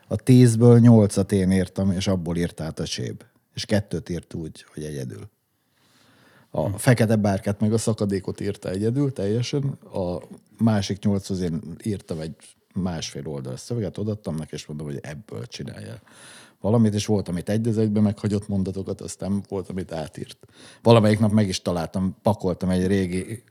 A 0.08 0.16
tízből 0.16 0.78
nyolcat 0.78 1.32
én 1.32 1.50
írtam, 1.50 1.90
és 1.90 2.06
abból 2.06 2.36
írt 2.36 2.60
át 2.60 2.78
a 2.78 2.84
Cséb. 2.86 3.22
És 3.54 3.64
kettőt 3.64 4.08
írt 4.08 4.34
úgy, 4.34 4.64
hogy 4.74 4.82
egyedül. 4.84 5.28
A 6.50 6.68
fekete 6.78 7.16
bárkát 7.16 7.60
meg 7.60 7.72
a 7.72 7.78
szakadékot 7.78 8.40
írta 8.40 8.70
egyedül 8.70 9.12
teljesen, 9.12 9.62
a 9.94 10.16
másik 10.58 11.04
nyolchoz 11.04 11.40
én 11.40 11.60
írtam 11.82 12.20
egy 12.20 12.34
másfél 12.74 13.26
oldalas 13.26 13.60
szöveget, 13.60 13.98
odaadtam 13.98 14.34
neki, 14.34 14.54
és 14.54 14.66
mondom, 14.66 14.86
hogy 14.86 14.98
ebből 15.02 15.46
csinálja 15.46 16.00
valamit, 16.66 16.94
és 16.94 17.06
volt, 17.06 17.28
amit 17.28 17.48
egy 17.48 17.68
az 17.68 17.78
egyben 17.78 18.02
meghagyott 18.02 18.48
mondatokat, 18.48 19.00
aztán 19.00 19.42
volt, 19.48 19.68
amit 19.68 19.92
átírt. 19.92 20.38
Valamelyik 20.82 21.18
nap 21.18 21.32
meg 21.32 21.48
is 21.48 21.62
találtam, 21.62 22.16
pakoltam 22.22 22.70
egy 22.70 22.86
régi 22.86 23.42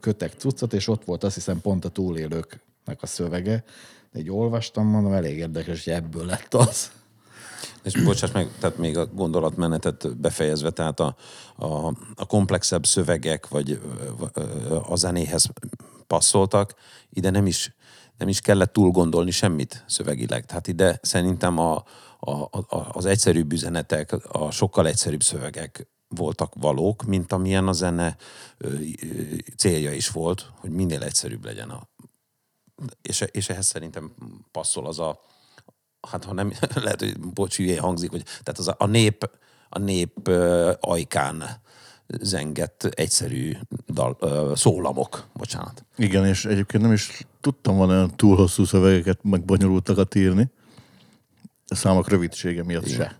kötek 0.00 0.32
cuccot, 0.36 0.72
és 0.72 0.88
ott 0.88 1.04
volt 1.04 1.24
azt 1.24 1.34
hiszem 1.34 1.60
pont 1.60 1.84
a 1.84 1.88
túlélőknek 1.88 3.02
a 3.02 3.06
szövege. 3.06 3.64
Így 4.16 4.30
olvastam, 4.30 4.86
mondom, 4.86 5.12
elég 5.12 5.36
érdekes, 5.36 5.84
hogy 5.84 5.92
ebből 5.92 6.24
lett 6.24 6.54
az. 6.54 6.90
És 7.82 8.02
bocsáss 8.02 8.32
meg, 8.32 8.48
tehát 8.60 8.78
még 8.78 8.96
a 8.96 9.06
gondolatmenetet 9.06 10.16
befejezve, 10.16 10.70
tehát 10.70 11.00
a, 11.00 11.16
a, 11.56 11.86
a 12.14 12.26
komplexebb 12.26 12.86
szövegek, 12.86 13.48
vagy 13.48 13.80
a 14.88 14.96
zenéhez 14.96 15.50
passzoltak, 16.06 16.74
ide 17.10 17.30
nem 17.30 17.46
is, 17.46 17.74
nem 18.18 18.28
is 18.28 18.40
kellett 18.40 18.72
túl 18.72 18.90
gondolni 18.90 19.30
semmit 19.30 19.84
szövegileg. 19.86 20.46
Tehát 20.46 20.66
ide 20.66 20.98
szerintem 21.02 21.58
a, 21.58 21.84
a, 22.24 22.42
a, 22.52 22.88
az 22.92 23.04
egyszerűbb 23.04 23.52
üzenetek, 23.52 24.12
a 24.28 24.50
sokkal 24.50 24.86
egyszerűbb 24.86 25.22
szövegek 25.22 25.88
voltak 26.08 26.52
valók, 26.54 27.02
mint 27.02 27.32
amilyen 27.32 27.68
a 27.68 27.72
zene 27.72 28.16
ö, 28.58 28.68
ö, 28.68 28.76
célja 29.56 29.92
is 29.92 30.08
volt, 30.08 30.50
hogy 30.54 30.70
minél 30.70 31.02
egyszerűbb 31.02 31.44
legyen 31.44 31.70
a, 31.70 31.88
és, 33.02 33.24
és 33.30 33.48
ehhez 33.48 33.66
szerintem 33.66 34.14
passzol 34.50 34.86
az 34.86 34.98
a, 34.98 35.20
hát 36.00 36.24
ha 36.24 36.32
nem, 36.32 36.52
lehet, 36.74 37.00
hogy 37.00 37.20
bocs, 37.20 37.78
hangzik, 37.78 38.10
hogy 38.10 38.22
tehát 38.24 38.58
az 38.58 38.68
a, 38.68 38.74
a 38.78 38.86
nép, 38.86 39.30
a 39.68 39.78
nép 39.78 40.28
ajkán 40.80 41.62
zengett 42.06 42.84
egyszerű 42.84 43.56
dal, 43.88 44.16
uh, 44.20 44.56
szólamok, 44.56 45.26
bocsánat. 45.32 45.84
Igen, 45.96 46.26
és 46.26 46.44
egyébként 46.44 46.82
nem 46.82 46.92
is 46.92 47.26
tudtam 47.40 47.76
volna 47.76 47.92
olyan 47.92 48.16
túl 48.16 48.36
hosszú 48.36 48.64
szövegeket, 48.64 49.18
meg 49.22 49.44
bonyolultakat 49.44 50.14
írni. 50.14 50.50
A 51.66 51.74
számok 51.74 52.08
rövidsége 52.08 52.64
miatt 52.64 52.88
se. 52.88 53.18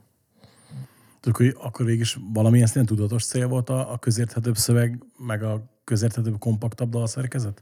Tudjuk, 1.21 1.55
hogy 1.55 1.67
akkor 1.67 1.87
végig 1.87 2.01
is 2.01 2.19
valamilyen 2.33 2.67
szinten 2.67 2.97
tudatos 2.97 3.25
cél 3.25 3.49
volt 3.49 3.71
a, 3.71 3.93
a 3.93 3.99
közérthetőbb 3.99 4.57
szöveg, 4.57 5.05
meg 5.19 5.43
a 5.43 5.65
közérthetőbb, 5.85 6.39
kompaktabb 6.39 6.91
dalszerkezet? 6.91 7.61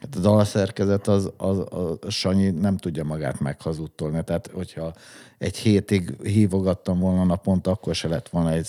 Hát 0.00 0.14
a 0.16 0.20
dalszerkezet 0.20 1.06
az, 1.08 1.32
az, 1.36 1.58
az 2.00 2.12
Sanyi 2.14 2.50
nem 2.50 2.76
tudja 2.76 3.04
magát 3.04 3.40
meghazudtolni. 3.40 4.24
Tehát, 4.24 4.50
hogyha 4.52 4.92
egy 5.38 5.56
hétig 5.56 6.16
hívogattam 6.22 6.98
volna 6.98 7.24
naponta, 7.24 7.70
akkor 7.70 7.94
se 7.94 8.08
lett 8.08 8.28
volna 8.28 8.52
egy 8.52 8.68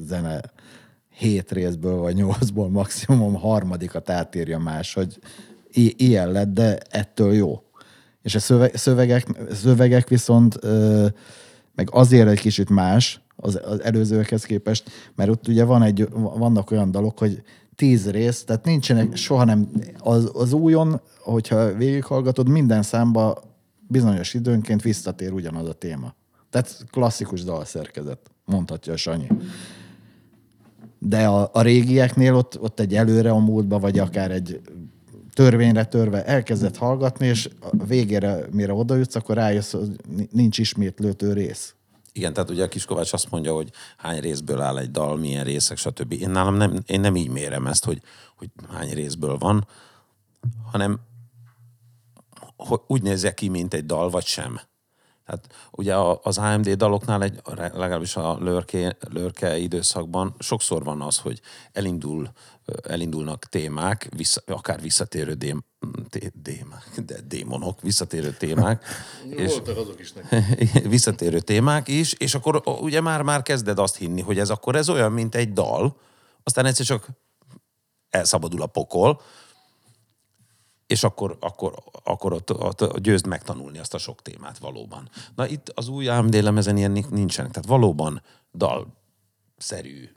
zene 0.00 0.40
hét 1.10 1.52
részből, 1.52 1.96
vagy 1.96 2.14
nyolcból 2.14 2.70
maximum 2.70 3.34
harmadikat 3.34 4.10
átírja 4.10 4.58
más, 4.58 4.94
hogy 4.94 5.18
i- 5.70 5.94
ilyen 5.96 6.32
lett, 6.32 6.52
de 6.52 6.78
ettől 6.90 7.34
jó. 7.34 7.62
És 8.28 8.34
a 8.34 8.40
szöveg, 8.40 8.76
szövegek, 8.76 9.26
szövegek 9.50 10.08
viszont 10.08 10.58
meg 11.74 11.88
azért 11.90 12.28
egy 12.28 12.40
kicsit 12.40 12.70
más 12.70 13.20
az, 13.36 13.60
az 13.64 13.82
előzőekhez 13.82 14.44
képest, 14.44 14.90
mert 15.14 15.30
ott 15.30 15.48
ugye 15.48 15.64
van 15.64 15.82
egy, 15.82 16.08
vannak 16.12 16.70
olyan 16.70 16.90
dalok, 16.90 17.18
hogy 17.18 17.42
tíz 17.74 18.10
rész, 18.10 18.44
tehát 18.44 18.64
nincsenek 18.64 19.16
soha 19.16 19.44
nem, 19.44 19.68
az, 19.98 20.30
az 20.34 20.52
újon, 20.52 21.00
hogyha 21.18 21.74
végighallgatod, 21.74 22.48
minden 22.48 22.82
számba 22.82 23.42
bizonyos 23.86 24.34
időnként 24.34 24.82
visszatér 24.82 25.32
ugyanaz 25.32 25.68
a 25.68 25.72
téma. 25.72 26.14
Tehát 26.50 26.84
klasszikus 26.90 27.44
dalszerkezet, 27.44 28.30
mondhatja 28.44 28.92
a 28.92 28.96
Sanyi. 28.96 29.28
De 30.98 31.26
a, 31.26 31.50
a 31.52 31.62
régieknél 31.62 32.34
ott, 32.34 32.60
ott 32.60 32.80
egy 32.80 32.94
előre 32.94 33.30
a 33.30 33.38
múltba, 33.38 33.78
vagy 33.78 33.98
akár 33.98 34.30
egy 34.30 34.60
törvényre 35.38 35.84
törve 35.84 36.24
elkezdett 36.24 36.76
hallgatni, 36.76 37.26
és 37.26 37.48
a 37.60 37.84
végére, 37.84 38.44
mire 38.50 38.72
oda 38.72 38.94
jutsz, 38.94 39.14
akkor 39.14 39.34
rájössz, 39.34 39.72
hogy 39.72 39.88
nincs 40.32 40.58
ismétlőtő 40.58 41.32
rész. 41.32 41.74
Igen, 42.12 42.32
tehát 42.32 42.50
ugye 42.50 42.64
a 42.64 42.68
Kiskovács 42.68 43.12
azt 43.12 43.30
mondja, 43.30 43.54
hogy 43.54 43.70
hány 43.96 44.20
részből 44.20 44.60
áll 44.60 44.78
egy 44.78 44.90
dal, 44.90 45.16
milyen 45.16 45.44
részek, 45.44 45.76
stb. 45.76 46.12
Én 46.12 46.30
nálam 46.30 46.54
nem, 46.54 46.82
én 46.86 47.00
nem 47.00 47.16
így 47.16 47.28
mérem 47.28 47.66
ezt, 47.66 47.84
hogy, 47.84 48.02
hogy 48.36 48.50
hány 48.68 48.92
részből 48.92 49.36
van, 49.36 49.66
hanem 50.72 51.00
hogy 52.56 52.80
úgy 52.86 53.02
nézze 53.02 53.34
ki, 53.34 53.48
mint 53.48 53.74
egy 53.74 53.86
dal, 53.86 54.10
vagy 54.10 54.24
sem. 54.26 54.60
Tehát 55.28 55.48
ugye 55.70 55.94
az 56.22 56.38
AMD 56.38 56.70
daloknál 56.70 57.22
egy, 57.22 57.40
legalábbis 57.54 58.16
a 58.16 58.38
lörke, 58.40 58.96
lörke 59.10 59.58
időszakban 59.58 60.34
sokszor 60.38 60.84
van 60.84 61.00
az, 61.00 61.18
hogy 61.18 61.40
elindul, 61.72 62.30
elindulnak 62.82 63.44
témák, 63.44 64.08
vissza, 64.16 64.42
akár 64.46 64.80
visszatérő 64.80 65.32
dém, 65.32 65.64
té, 66.08 66.32
démák, 66.34 67.00
de 67.06 67.20
démonok, 67.20 67.80
visszatérő 67.80 68.36
témák. 68.38 68.84
és, 69.30 69.50
Voltak 69.50 69.76
azok 69.76 70.00
is 70.00 70.12
neki. 70.12 70.64
visszatérő 70.88 71.40
témák 71.40 71.88
is, 71.88 72.12
és 72.12 72.34
akkor 72.34 72.62
ugye 72.80 73.00
már, 73.00 73.22
már 73.22 73.42
kezded 73.42 73.78
azt 73.78 73.96
hinni, 73.96 74.20
hogy 74.20 74.38
ez 74.38 74.50
akkor 74.50 74.76
ez 74.76 74.88
olyan, 74.88 75.12
mint 75.12 75.34
egy 75.34 75.52
dal, 75.52 75.96
aztán 76.42 76.66
egyszer 76.66 76.86
csak 76.86 77.08
elszabadul 78.10 78.62
a 78.62 78.66
pokol, 78.66 79.20
és 80.88 81.04
akkor, 81.04 81.36
akkor, 81.40 81.74
akkor 82.04 82.32
ott, 82.32 82.60
ott 82.62 82.98
győzd 82.98 83.26
megtanulni 83.26 83.78
azt 83.78 83.94
a 83.94 83.98
sok 83.98 84.22
témát 84.22 84.58
valóban. 84.58 85.08
Na 85.34 85.48
itt 85.48 85.72
az 85.74 85.88
új 85.88 86.08
AMD 86.08 86.42
lemezen 86.42 86.76
ilyen 86.76 87.04
nincsenek, 87.10 87.50
tehát 87.50 87.68
valóban 87.68 88.22
dalszerű 88.54 90.08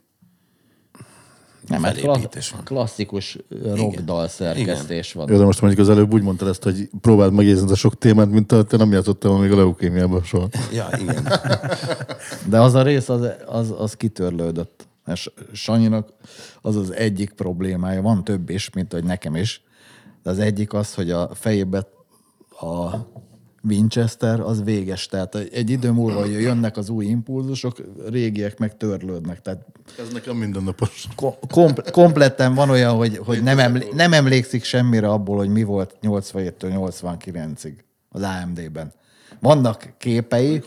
Nem, 1.66 1.82
hát 1.82 1.98
felépítés 1.98 2.28
klassz, 2.30 2.50
van. 2.50 2.64
klasszikus 2.64 3.38
rockdal 3.74 4.28
szerkesztés 4.28 5.12
van. 5.12 5.30
Jó, 5.30 5.38
de 5.38 5.44
most 5.44 5.60
mondjuk 5.60 5.82
az 5.82 5.90
előbb 5.90 6.12
úgy 6.12 6.22
mondtad 6.22 6.48
ezt, 6.48 6.62
hogy 6.62 6.90
próbáld 7.00 7.32
megérzni 7.32 7.70
a 7.70 7.74
sok 7.74 7.98
témát, 7.98 8.30
mint 8.30 8.52
a, 8.52 8.64
te 8.64 8.76
nem 8.76 8.92
játszottál 8.92 9.38
még 9.38 9.52
a 9.52 9.56
leukémiában 9.56 10.22
soha. 10.22 10.48
Ja, 10.72 10.88
igen. 10.98 11.28
De 12.50 12.60
az 12.60 12.74
a 12.74 12.82
rész, 12.82 13.08
az, 13.08 13.28
az, 13.46 13.74
az 13.78 13.94
kitörlődött. 13.94 14.86
És 15.06 15.30
Sanyinak 15.52 16.12
az 16.60 16.76
az 16.76 16.90
egyik 16.90 17.32
problémája, 17.32 18.02
van 18.02 18.24
több 18.24 18.50
is, 18.50 18.70
mint 18.70 18.92
hogy 18.92 19.04
nekem 19.04 19.36
is, 19.36 19.62
de 20.22 20.30
az 20.30 20.38
egyik 20.38 20.72
az, 20.72 20.94
hogy 20.94 21.10
a 21.10 21.30
fejébe 21.34 21.86
a 22.60 22.96
Winchester 23.64 24.40
az 24.40 24.62
véges. 24.64 25.06
Tehát 25.06 25.34
egy 25.34 25.70
idő 25.70 25.90
múlva, 25.90 26.20
hogy 26.20 26.30
jönnek 26.32 26.76
az 26.76 26.88
új 26.88 27.04
impulzusok, 27.04 27.76
régiek 28.08 28.58
meg 28.58 28.76
törlődnek. 28.76 29.42
Tehát 29.42 29.66
Ez 29.98 30.12
nekem 30.12 30.36
mindennapos. 30.36 31.06
ko- 31.16 31.38
kompl- 31.50 31.90
kompletten 31.90 32.54
van 32.54 32.70
olyan, 32.70 32.94
hogy, 32.96 33.16
hogy 33.16 33.42
nem, 33.42 33.58
emlé- 33.58 33.92
nem 33.92 34.12
emlékszik 34.12 34.64
semmire 34.64 35.08
abból, 35.08 35.36
hogy 35.36 35.48
mi 35.48 35.62
volt 35.62 35.96
87-től 36.02 36.54
89-ig 36.60 37.72
az 38.08 38.22
AMD-ben. 38.22 38.92
Vannak 39.40 39.94
képei, 39.98 40.62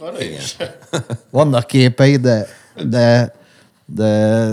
vannak 1.30 1.68
képei, 1.68 2.18
de, 2.18 2.48
de, 2.90 3.36
de 3.86 4.50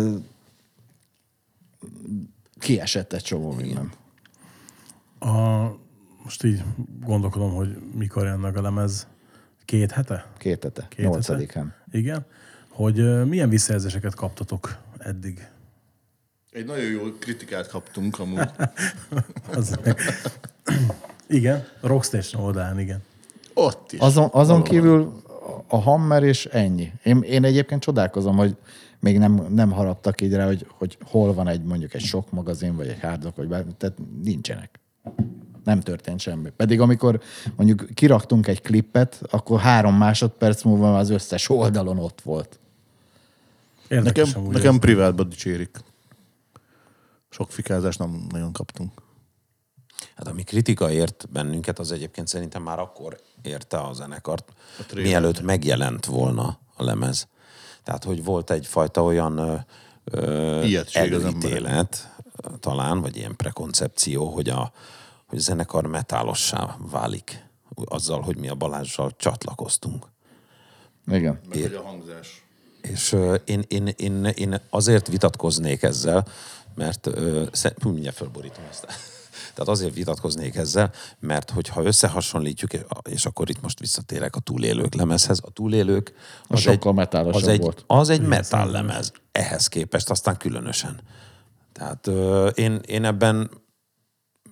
kiesett 2.59 3.13
egy 3.13 3.23
csomó 3.23 3.53
minden. 3.53 3.93
A 5.23 5.71
most 6.23 6.45
így 6.45 6.62
gondolkodom, 7.00 7.55
hogy 7.55 7.76
mikor 7.95 8.25
jön 8.25 8.38
meg 8.38 8.57
a 8.57 8.62
lemez. 8.62 9.07
Két 9.64 9.91
hete? 9.91 10.26
Két 10.38 10.62
hete, 10.62 10.87
Két 10.88 11.05
nyolcadikán. 11.05 11.75
Igen. 11.91 12.26
Hogy 12.69 13.26
milyen 13.29 13.49
visszajelzéseket 13.49 14.14
kaptatok 14.14 14.76
eddig? 14.99 15.49
Egy 16.50 16.64
nagyon 16.64 16.85
jó 16.85 17.00
kritikát 17.19 17.69
kaptunk 17.69 18.19
amúgy. 18.19 18.49
Az... 19.57 19.79
igen, 21.26 21.64
Rockstation 21.81 22.43
oldalán, 22.43 22.79
igen. 22.79 23.02
Ott 23.55 23.93
is. 23.93 23.99
Azon, 23.99 24.29
azon 24.33 24.62
kívül 24.62 25.23
a 25.69 25.76
Hammer 25.76 26.23
és 26.23 26.47
ennyi. 26.47 26.93
Én, 27.02 27.23
én 27.23 27.45
egyébként 27.45 27.83
csodálkozom, 27.83 28.37
hogy 28.37 28.57
még 29.00 29.19
nem, 29.19 29.47
nem 29.49 29.71
haraptak 29.71 30.21
így 30.21 30.33
rá, 30.33 30.47
hogy, 30.47 30.67
hogy 30.79 30.99
hol 31.05 31.35
van 31.35 31.49
egy 31.49 31.62
mondjuk 31.62 31.95
egy 31.95 32.00
sok 32.00 32.31
magazin, 32.31 32.76
vagy 32.76 32.88
egy 32.88 33.00
hardrock, 33.00 33.37
vagy 33.37 33.49
bármi, 33.49 33.73
tehát 33.79 33.97
nincsenek. 34.23 34.82
Nem 35.65 35.81
történt 35.81 36.21
semmi. 36.21 36.51
Pedig 36.51 36.81
amikor 36.81 37.21
mondjuk 37.57 37.87
kiraktunk 37.95 38.47
egy 38.47 38.61
klippet, 38.61 39.21
akkor 39.31 39.61
három 39.61 39.97
másodperc 39.97 40.63
múlva 40.63 40.91
már 40.91 41.01
az 41.01 41.11
összes 41.11 41.49
oldalon 41.49 41.99
ott 41.99 42.21
volt. 42.21 42.59
Érdekes 43.89 44.33
Nekem, 44.33 44.51
nekem 44.51 44.75
ez. 44.75 44.81
privátban 44.81 45.29
dicsérik. 45.29 45.77
Sok 47.29 47.51
fikázást 47.51 47.99
nem 47.99 48.27
nagyon 48.29 48.53
kaptunk. 48.53 48.93
Hát 50.15 50.29
ami 50.29 50.43
kritika 50.43 50.91
ért 50.91 51.29
bennünket, 51.33 51.79
az 51.79 51.93
egyébként 51.93 52.29
szerintem 52.29 52.63
már 52.63 52.79
akkor 52.79 53.21
érte 53.43 53.79
a 53.79 53.93
zenekart, 53.93 54.53
trailer. 54.87 55.11
mielőtt 55.11 55.43
megjelent 55.43 56.05
volna 56.07 56.59
a 56.77 56.85
lemez. 56.85 57.29
Tehát, 57.83 58.05
hogy 58.05 58.25
volt 58.25 58.51
egyfajta 58.51 59.03
olyan 59.03 59.39
ö, 59.39 59.55
ö, 60.05 60.79
előítélet, 60.93 62.15
talán, 62.61 63.01
vagy 63.01 63.17
ilyen 63.17 63.37
prekoncepció, 63.37 64.29
hogy 64.29 64.49
a, 64.49 64.73
hogy 65.27 65.39
a 65.39 65.43
zenekar 65.43 65.87
metálossá 65.87 66.77
válik 66.91 67.45
azzal, 67.85 68.21
hogy 68.21 68.37
mi 68.37 68.49
a 68.49 68.55
Balázsral 68.55 69.13
csatlakoztunk. 69.17 70.07
Igen. 71.07 71.41
Meg 71.49 71.61
hogy 71.61 71.75
a 71.75 71.83
hangzás. 71.83 72.45
És 72.81 73.17
én, 73.45 73.65
én, 73.69 73.87
én, 73.97 74.25
én 74.25 74.61
azért 74.71 75.09
vitatkoznék 75.09 75.83
ezzel, 75.83 76.27
mert 76.75 77.07
ö, 77.07 77.45
sze- 77.53 77.77
hú, 77.83 77.91
mindjárt 77.91 78.17
fölborítom 78.17 78.65
ezt. 78.71 78.87
Tehát 79.55 79.69
azért 79.69 79.95
vitatkoznék 79.95 80.55
ezzel, 80.55 80.93
mert 81.21 81.51
hogyha 81.51 81.83
összehasonlítjuk, 81.83 82.71
és 83.03 83.27
akkor 83.27 83.51
itt 83.51 83.63
most 83.63 83.79
visszatérek 83.79 84.37
a 84.37 84.41
túlélők 84.41 84.95
lemezhez, 84.95 85.41
a 85.45 85.51
túlélők 85.51 86.15
Az 86.49 86.61
sokkal 86.61 86.93
metálosabb 86.93 87.43
az 87.43 87.49
egy, 87.49 87.61
volt. 87.61 87.85
az 87.87 88.09
egy 88.09 88.21
metal 88.21 88.71
lemez. 88.71 89.13
Ehhez 89.33 89.67
képest 89.67 90.11
aztán 90.11 90.37
különösen. 90.37 91.01
Tehát 91.83 92.07
ö, 92.07 92.47
én, 92.47 92.81
én 92.87 93.05
ebben 93.05 93.51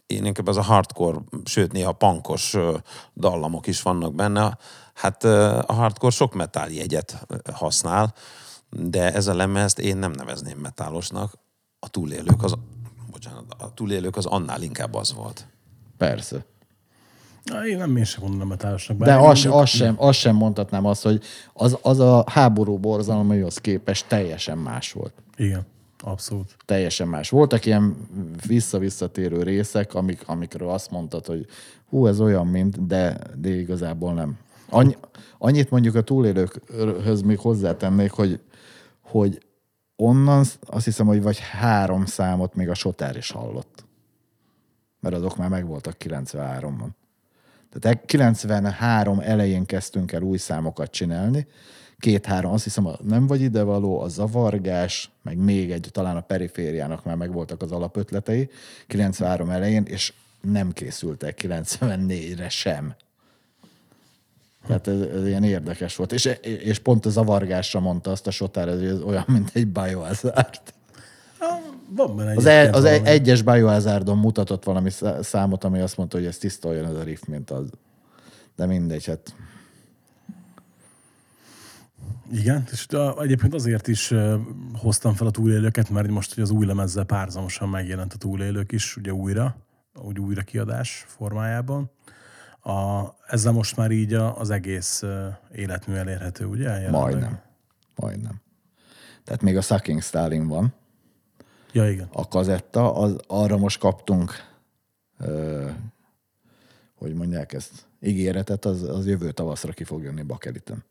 én 0.07 0.25
inkább 0.25 0.47
az 0.47 0.57
a 0.57 0.63
hardcore, 0.63 1.19
sőt 1.45 1.73
néha 1.73 1.93
pankos 1.93 2.57
dallamok 3.17 3.67
is 3.67 3.83
vannak 3.83 4.15
benne. 4.15 4.59
Hát 4.95 5.25
ö, 5.25 5.61
a 5.67 5.73
hardcore 5.73 6.13
sok 6.13 6.35
metal 6.35 6.69
jegyet 6.69 7.27
használ, 7.53 8.15
de 8.71 9.13
ez 9.13 9.27
a 9.27 9.35
lemezt 9.35 9.79
én 9.79 9.97
nem 9.97 10.11
nevezném 10.11 10.59
metálosnak. 10.59 11.33
A 11.79 11.89
túlélők 11.89 12.43
az, 12.43 12.55
bocsánat, 13.11 13.45
a 13.59 13.75
túlélők 13.75 14.17
az 14.17 14.27
annál 14.27 14.63
inkább 14.63 14.95
az 14.95 15.15
volt. 15.15 15.47
Persze. 15.97 16.45
Na, 17.43 17.67
én 17.67 17.77
nem 17.77 17.97
én 17.97 18.05
sem 18.05 18.23
mondanám 18.23 18.49
metálosnak. 18.49 18.97
De 18.97 19.15
az, 19.15 19.47
az, 19.51 19.69
sem, 19.69 19.95
az 19.99 20.17
sem 20.17 20.37
mondhatnám 20.37 20.87
azt, 20.87 21.03
hogy 21.03 21.23
az, 21.53 21.79
az 21.83 21.99
a 21.99 22.25
háború 22.27 22.79
borzalmaihoz 22.79 23.59
képest 23.59 24.09
teljesen 24.09 24.59
más 24.59 24.93
volt. 24.93 25.13
Igen, 25.37 25.67
abszolút. 26.03 26.57
Teljesen 26.65 27.09
más. 27.09 27.31
Voltak 27.31 27.67
ilyen 27.67 27.97
vissza-visszatérő 28.47 29.43
részek, 29.43 29.95
amik, 29.95 30.23
amikről 30.27 30.69
azt 30.69 30.91
mondtad, 30.91 31.27
hogy 31.27 31.47
hú, 31.89 32.07
ez 32.07 32.21
olyan, 32.21 32.47
mint, 32.47 32.87
de, 32.87 33.19
de 33.37 33.49
igazából 33.49 34.15
nem. 34.15 34.39
Annyi, 34.69 34.97
annyit 35.39 35.71
mondjuk 35.71 35.95
a 35.95 36.03
túlélőkhöz 36.03 37.23
még 37.23 37.39
hozzátennék, 37.39 38.11
hogy, 38.11 38.41
hogy 39.01 39.43
onnan 39.97 40.45
azt 40.61 40.85
hiszem, 40.85 41.07
hogy 41.07 41.23
vagy 41.23 41.39
három 41.39 42.05
számot 42.05 42.55
még 42.55 42.69
a 42.69 42.75
Sotár 42.75 43.17
is 43.17 43.31
hallott. 43.31 43.85
Mert 45.01 45.15
azok 45.15 45.37
már 45.37 45.49
megvoltak 45.49 45.97
93-ban. 45.99 46.89
Tehát 47.79 48.05
93 48.05 49.21
elején 49.21 49.67
kezdtünk 49.67 50.13
el 50.13 50.23
új 50.23 50.37
számokat 50.37 50.91
csinálni. 50.91 51.47
Két-három, 52.01 52.53
azt 52.53 52.65
hiszem, 52.65 52.87
a 52.87 52.97
nem 53.03 53.27
vagy 53.27 53.41
idevaló, 53.41 54.01
a 54.01 54.09
zavargás, 54.09 55.11
meg 55.23 55.37
még 55.37 55.71
egy, 55.71 55.89
talán 55.93 56.17
a 56.17 56.21
perifériának 56.21 57.05
már 57.05 57.17
megvoltak 57.17 57.63
az 57.63 57.73
alapötletei 57.73 58.51
93 58.87 59.51
elején, 59.51 59.83
és 59.87 60.13
nem 60.41 60.73
készültek 60.73 61.41
94-re 61.43 62.49
sem. 62.49 62.95
Tehát 64.67 64.89
ez, 64.89 65.01
ez 65.01 65.27
ilyen 65.27 65.45
érdekes 65.45 65.97
volt. 65.97 66.13
És, 66.13 66.25
és 66.43 66.79
pont 66.79 67.07
a 67.07 67.11
zavargásra 67.11 67.81
mondta 67.81 68.11
azt 68.11 68.27
a 68.27 68.31
sotár, 68.31 68.69
hogy 68.69 68.85
ez 68.85 69.01
olyan, 69.01 69.25
mint 69.27 69.51
egy 69.53 69.67
biohazard. 69.67 70.61
Van 71.97 72.17
benne 72.17 72.35
Az, 72.37 72.47
e, 72.47 72.71
az 72.71 72.85
e, 72.85 72.91
valami. 72.91 73.09
egyes 73.09 73.43
biohazardon 73.43 74.19
mutatott 74.19 74.65
valami 74.65 74.91
szá- 74.91 75.23
számot, 75.23 75.65
ami 75.65 75.81
azt 75.81 75.97
mondta, 75.97 76.17
hogy 76.17 76.27
ez 76.27 76.39
tiszta 76.39 76.69
olyan 76.69 76.85
ez 76.85 76.95
a 76.95 77.03
riff, 77.03 77.23
mint 77.27 77.51
az. 77.51 77.71
De 78.57 78.67
mindegy, 78.67 79.07
hát 79.07 79.35
Igen, 82.33 82.65
és 82.73 82.87
a, 82.89 83.23
egyébként 83.23 83.55
azért 83.55 83.89
is 83.89 84.15
hoztam 84.75 85.15
fel 85.15 85.27
a 85.27 85.31
túlélőket, 85.31 85.91
mert 85.91 86.09
most 86.09 86.35
hogy 86.35 86.43
az 86.43 86.51
új 86.51 86.67
lemezzel 86.67 87.05
párzamosan 87.05 87.69
megjelent 87.69 88.13
a 88.13 88.19
túlélők 88.19 88.73
is, 88.73 88.97
ugye 88.97 89.13
újra, 89.13 89.57
úgy 90.03 90.19
újra 90.19 90.43
kiadás 90.43 91.05
formájában. 91.09 91.91
A, 92.61 93.05
ezzel 93.27 93.53
most 93.53 93.77
már 93.77 93.91
így 93.91 94.15
a, 94.15 94.39
az 94.39 94.51
egész 94.51 95.03
életmű 95.55 95.95
elérhető, 95.95 96.45
ugye? 96.45 96.65
jelenleg? 96.65 96.91
majdnem. 96.91 97.41
Majdnem. 97.97 98.41
Tehát 99.25 99.43
még 99.43 99.57
a 99.57 99.61
Sucking 99.61 100.03
Stalin 100.03 100.47
van, 100.47 100.75
Ja, 101.73 101.91
igen. 101.91 102.09
a 102.13 102.29
kazetta, 102.29 102.95
az, 102.95 103.17
arra 103.27 103.57
most 103.57 103.79
kaptunk, 103.79 104.33
ö, 105.19 105.69
hogy 106.95 107.15
mondják 107.15 107.53
ezt, 107.53 107.87
ígéretet, 108.01 108.65
az, 108.65 108.83
az 108.83 109.07
jövő 109.07 109.31
tavaszra 109.31 109.73
ki 109.73 109.85
fog 109.85 110.03
jönni 110.03 110.23
Bakeliten. 110.23 110.85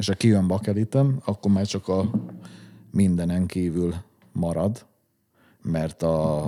És 0.00 0.06
ha 0.06 0.14
kijön 0.14 0.46
Bakeliten, 0.46 1.22
akkor 1.24 1.50
már 1.50 1.66
csak 1.66 1.88
a 1.88 2.10
mindenen 2.90 3.46
kívül 3.46 3.94
marad, 4.32 4.86
mert 5.62 6.02
a, 6.02 6.44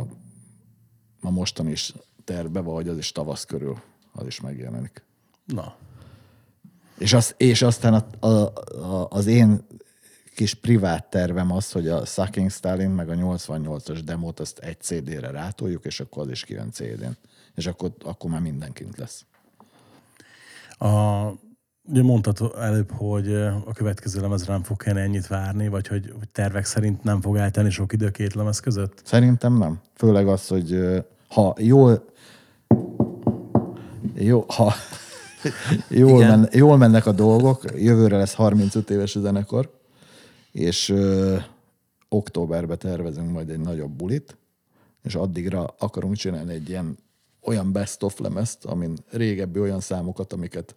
a 1.21 1.31
mostan 1.31 1.69
is 1.69 1.95
terve 2.25 2.61
van, 2.61 2.75
hogy 2.75 2.88
az 2.88 2.99
is 2.99 3.12
tavasz 3.12 3.45
körül, 3.45 3.81
az 4.12 4.27
is 4.27 4.41
megjelenik. 4.41 5.05
Na, 5.45 5.77
És, 6.99 7.12
az, 7.12 7.35
és 7.37 7.62
aztán 7.62 7.95
a, 7.95 8.27
a, 8.27 8.53
a, 8.75 9.09
az 9.11 9.27
én 9.27 9.67
kis 10.35 10.55
privát 10.55 11.11
tervem 11.11 11.53
az, 11.53 11.73
hogy 11.73 11.88
a 11.88 12.05
Sucking 12.05 12.51
Stalin 12.51 12.91
meg 12.91 13.09
a 13.09 13.15
88-as 13.15 14.01
demót 14.05 14.41
azt 14.41 14.59
egy 14.59 14.81
CD-re 14.81 15.31
rátoljuk, 15.31 15.85
és 15.85 16.01
akkor 16.01 16.23
az 16.23 16.31
is 16.31 16.45
kijön 16.45 16.71
CD-n. 16.71 17.17
És 17.55 17.67
akkor, 17.67 17.93
akkor 18.05 18.31
már 18.31 18.41
mindenkint 18.41 18.97
lesz. 18.97 19.25
A, 20.79 21.51
ugye 21.88 22.03
mondtad 22.03 22.53
előbb, 22.59 22.90
hogy 22.90 23.35
a 23.64 23.73
következő 23.75 24.21
lemezre 24.21 24.53
nem 24.53 24.62
fog 24.62 24.77
kellene 24.77 25.01
ennyit 25.01 25.27
várni, 25.27 25.68
vagy 25.68 25.87
hogy, 25.87 26.12
hogy 26.18 26.29
tervek 26.29 26.64
szerint 26.64 27.03
nem 27.03 27.21
fog 27.21 27.37
eltenni 27.37 27.71
sok 27.71 27.92
idő 27.92 28.11
két 28.11 28.35
lemez 28.35 28.61
között? 28.61 29.01
Szerintem 29.05 29.59
nem. 29.59 29.81
Főleg 29.95 30.29
az, 30.29 30.47
hogy 30.47 30.79
ha 31.29 31.55
jól 31.59 32.05
jó, 34.14 34.45
ha 34.49 34.73
jól, 35.88 36.21
Igen. 36.21 36.38
men, 36.38 36.49
jól 36.53 36.77
mennek 36.77 37.07
a 37.07 37.12
dolgok, 37.12 37.64
jövőre 37.77 38.16
lesz 38.16 38.35
35 38.35 38.90
éves 38.90 39.16
a 39.16 39.21
zenekar, 39.21 39.71
és 40.53 40.88
ö, 40.88 41.37
októberbe 42.09 42.77
tervezünk 42.77 43.31
majd 43.31 43.51
egy 43.51 43.61
nagyobb 43.61 43.90
bulit, 43.90 44.37
és 45.03 45.14
addigra 45.14 45.75
akarunk 45.79 46.16
csinálni 46.16 46.53
egy 46.53 46.68
ilyen 46.68 46.99
olyan 47.42 47.73
best 47.73 48.03
of 48.03 48.18
lemezt, 48.18 48.64
amin 48.64 48.99
régebbi 49.11 49.61
olyan 49.61 49.81
számokat, 49.81 50.33
amiket 50.33 50.77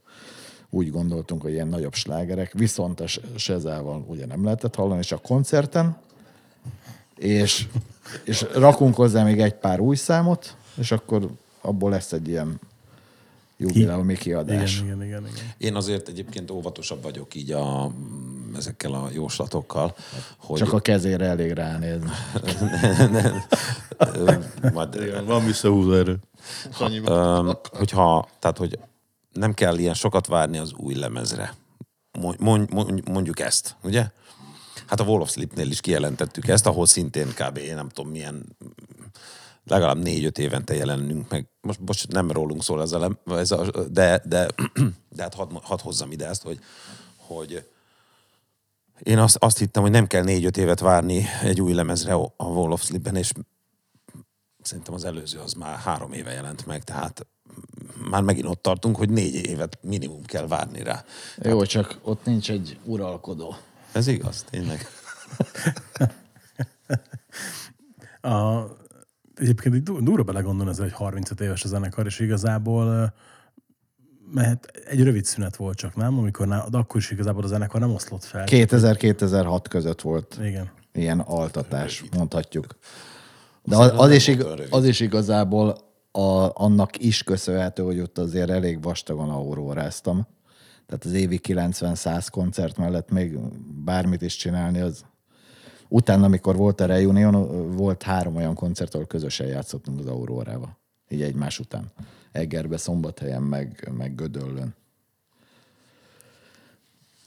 úgy 0.69 0.91
gondoltunk, 0.91 1.41
hogy 1.41 1.51
ilyen 1.51 1.67
nagyobb 1.67 1.93
slágerek, 1.93 2.53
viszont 2.53 2.99
a 2.99 3.07
Sezával 3.35 4.05
ugye 4.07 4.25
nem 4.25 4.43
lehetett 4.43 4.75
hallani, 4.75 5.01
csak 5.01 5.21
koncerten, 5.21 5.97
és, 7.17 7.67
és 8.23 8.45
rakunk 8.53 8.95
hozzá 8.95 9.23
még 9.23 9.39
egy 9.39 9.53
pár 9.53 9.79
új 9.79 9.95
számot, 9.95 10.55
és 10.77 10.91
akkor 10.91 11.29
abból 11.61 11.89
lesz 11.89 12.11
egy 12.11 12.27
ilyen 12.27 12.59
jubileumi 13.57 14.15
kiadás. 14.15 14.81
Igen, 14.81 14.85
igen, 14.85 15.03
igen, 15.03 15.27
igen. 15.33 15.53
Én 15.57 15.75
azért 15.75 16.07
egyébként 16.07 16.51
óvatosabb 16.51 17.03
vagyok 17.03 17.35
így 17.35 17.51
a, 17.51 17.91
ezekkel 18.55 18.93
a 18.93 19.09
jóslatokkal, 19.13 19.95
hogy 20.37 20.59
Csak 20.59 20.73
a 20.73 20.79
kezére 20.79 21.25
elég 21.25 21.51
ránézni. 21.51 22.09
majd, 24.73 24.95
Igen, 24.95 25.25
van 25.25 25.45
visszahúzó 25.45 25.93
erő. 25.93 26.17
Öm, 27.05 27.57
hogyha, 27.71 28.27
tehát, 28.39 28.57
hogy 28.57 28.79
nem 29.35 29.53
kell 29.53 29.77
ilyen 29.77 29.93
sokat 29.93 30.27
várni 30.27 30.57
az 30.57 30.73
új 30.73 30.93
lemezre. 30.93 31.55
Mond, 32.39 32.73
mond, 32.73 33.09
mondjuk 33.09 33.39
ezt, 33.39 33.75
ugye? 33.83 34.09
Hát 34.87 34.99
a 34.99 35.03
Wall 35.03 35.21
of 35.21 35.31
Sleep-nél 35.31 35.69
is 35.69 35.81
kijelentettük 35.81 36.47
ezt, 36.47 36.65
ahol 36.65 36.85
szintén 36.85 37.27
kb. 37.27 37.57
én 37.57 37.75
nem 37.75 37.89
tudom 37.89 38.11
milyen 38.11 38.57
legalább 39.63 39.97
négy-öt 39.97 40.37
évente 40.37 40.75
jelenünk 40.75 41.29
meg. 41.29 41.47
Most, 41.61 41.79
most 41.85 42.11
nem 42.11 42.31
rólunk 42.31 42.63
szól 42.63 42.81
ez 42.81 42.91
a, 42.91 43.19
ez 43.25 43.51
a 43.51 43.87
de, 43.87 44.21
de, 44.25 44.47
de 45.15 45.21
hát 45.23 45.33
hadd, 45.33 45.49
hadd 45.61 45.81
hozzam 45.81 46.11
ide 46.11 46.27
ezt, 46.27 46.43
hogy, 46.43 46.59
hogy 47.15 47.69
én 49.03 49.17
azt, 49.17 49.37
azt 49.39 49.57
hittem, 49.57 49.81
hogy 49.81 49.91
nem 49.91 50.07
kell 50.07 50.23
négy-öt 50.23 50.57
évet 50.57 50.79
várni 50.79 51.25
egy 51.41 51.61
új 51.61 51.73
lemezre 51.73 52.13
a 52.13 52.45
Wall 52.45 52.71
of 52.71 52.83
Sleep-ben, 52.83 53.15
és 53.15 53.31
szerintem 54.61 54.93
az 54.93 55.05
előző 55.05 55.39
az 55.39 55.53
már 55.53 55.77
három 55.77 56.13
éve 56.13 56.31
jelent 56.31 56.65
meg, 56.65 56.83
tehát 56.83 57.27
már 58.09 58.21
megint 58.21 58.47
ott 58.47 58.61
tartunk, 58.61 58.95
hogy 58.95 59.09
négy 59.09 59.33
évet 59.33 59.77
minimum 59.81 60.23
kell 60.23 60.47
várni 60.47 60.83
rá. 60.83 61.03
Jó, 61.41 61.65
csak 61.65 61.99
ott 62.01 62.25
nincs 62.25 62.51
egy 62.51 62.77
uralkodó. 62.83 63.55
Ez 63.91 64.07
igaz, 64.07 64.45
tényleg. 64.49 64.87
A, 68.21 68.67
egyébként 69.35 70.03
durva 70.03 70.23
belegondolni 70.23 70.71
ezzel, 70.71 70.83
hogy 70.83 70.93
35 70.93 71.41
éves 71.41 71.63
a 71.63 71.67
zenekar, 71.67 72.05
és 72.05 72.19
igazából 72.19 72.85
ö, 72.85 73.05
mehet, 74.33 74.71
egy 74.87 75.03
rövid 75.03 75.25
szünet 75.25 75.55
volt 75.55 75.77
csak, 75.77 75.95
nem? 75.95 76.17
Amikor 76.17 76.47
ná, 76.47 76.65
de 76.69 76.77
akkor 76.77 76.99
is 76.99 77.11
igazából 77.11 77.43
a 77.43 77.47
zenekar 77.47 77.79
nem 77.79 77.93
oszlott 77.93 78.23
fel. 78.23 78.43
2000-2006 78.47 79.63
között 79.69 80.01
volt 80.01 80.37
Igen. 80.41 80.71
ilyen 80.93 81.19
altatás, 81.19 82.03
mondhatjuk. 82.15 82.77
De 83.63 83.77
az, 83.77 83.91
az, 83.95 84.11
is, 84.11 84.31
az 84.69 84.85
is 84.85 84.99
igazából 84.99 85.77
a, 86.17 86.51
annak 86.53 87.03
is 87.03 87.23
köszönhető, 87.23 87.83
hogy 87.83 87.99
ott 87.99 88.17
azért 88.17 88.49
elég 88.49 88.81
vastagon 88.81 89.29
auróráztam. 89.29 90.27
Tehát 90.85 91.05
az 91.05 91.13
évi 91.13 91.39
90-100 91.43 92.27
koncert 92.31 92.77
mellett 92.77 93.09
még 93.09 93.37
bármit 93.83 94.21
is 94.21 94.35
csinálni, 94.35 94.79
az 94.79 95.05
utána, 95.87 96.25
amikor 96.25 96.55
volt 96.55 96.81
a 96.81 96.85
Reunion, 96.85 97.71
volt 97.75 98.03
három 98.03 98.35
olyan 98.35 98.55
koncert, 98.55 98.93
ahol 98.93 99.07
közösen 99.07 99.47
játszottunk 99.47 99.99
az 99.99 100.05
Aurórával. 100.05 100.77
Így 101.09 101.21
egymás 101.21 101.59
után. 101.59 101.91
Egerbe, 102.31 102.77
Szombathelyen, 102.77 103.41
meg, 103.41 103.91
meg 103.97 104.15
Gödöllön. 104.15 104.75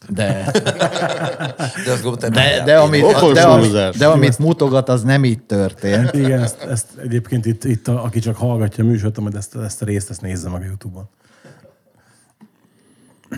De, 0.08 0.50
De 1.84 1.92
azt 1.92 2.02
gondoltam, 2.02 2.30
de, 2.30 2.62
de, 2.64 2.78
amit, 2.78 3.02
de, 3.32 3.42
amit, 3.42 3.98
de 3.98 4.06
amit 4.06 4.38
mutogat, 4.38 4.88
az 4.88 5.02
nem 5.02 5.24
így 5.24 5.42
történt. 5.42 6.14
Igen, 6.14 6.42
ezt, 6.42 6.62
ezt 6.62 6.86
egyébként 6.96 7.46
itt, 7.46 7.64
itt 7.64 7.88
a, 7.88 8.04
aki 8.04 8.18
csak 8.18 8.36
hallgatja 8.36 8.84
a 8.84 8.86
műsort, 8.86 9.20
majd 9.20 9.34
ezt, 9.34 9.56
ezt 9.56 9.82
a 9.82 9.84
részt, 9.84 10.10
ezt 10.10 10.20
nézze 10.20 10.48
meg 10.48 10.62
a 10.62 10.64
Youtube-on. 10.64 11.08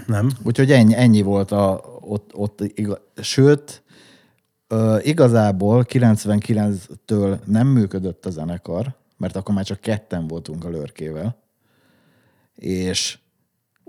Nem? 0.07 0.31
Úgyhogy 0.43 0.73
ennyi, 0.73 0.95
ennyi 0.95 1.23
volt 1.23 1.51
a, 1.51 1.85
ott, 2.01 2.31
ott 2.35 2.61
igaz, 2.75 2.99
sőt, 3.17 3.83
igazából 5.03 5.87
99-től 5.89 7.39
nem 7.45 7.67
működött 7.67 8.27
a 8.27 8.31
zenekar, 8.31 8.95
mert 9.17 9.37
akkor 9.37 9.55
már 9.55 9.65
csak 9.65 9.81
ketten 9.81 10.27
voltunk 10.27 10.65
a 10.65 10.69
lörkével, 10.69 11.37
és 12.55 13.19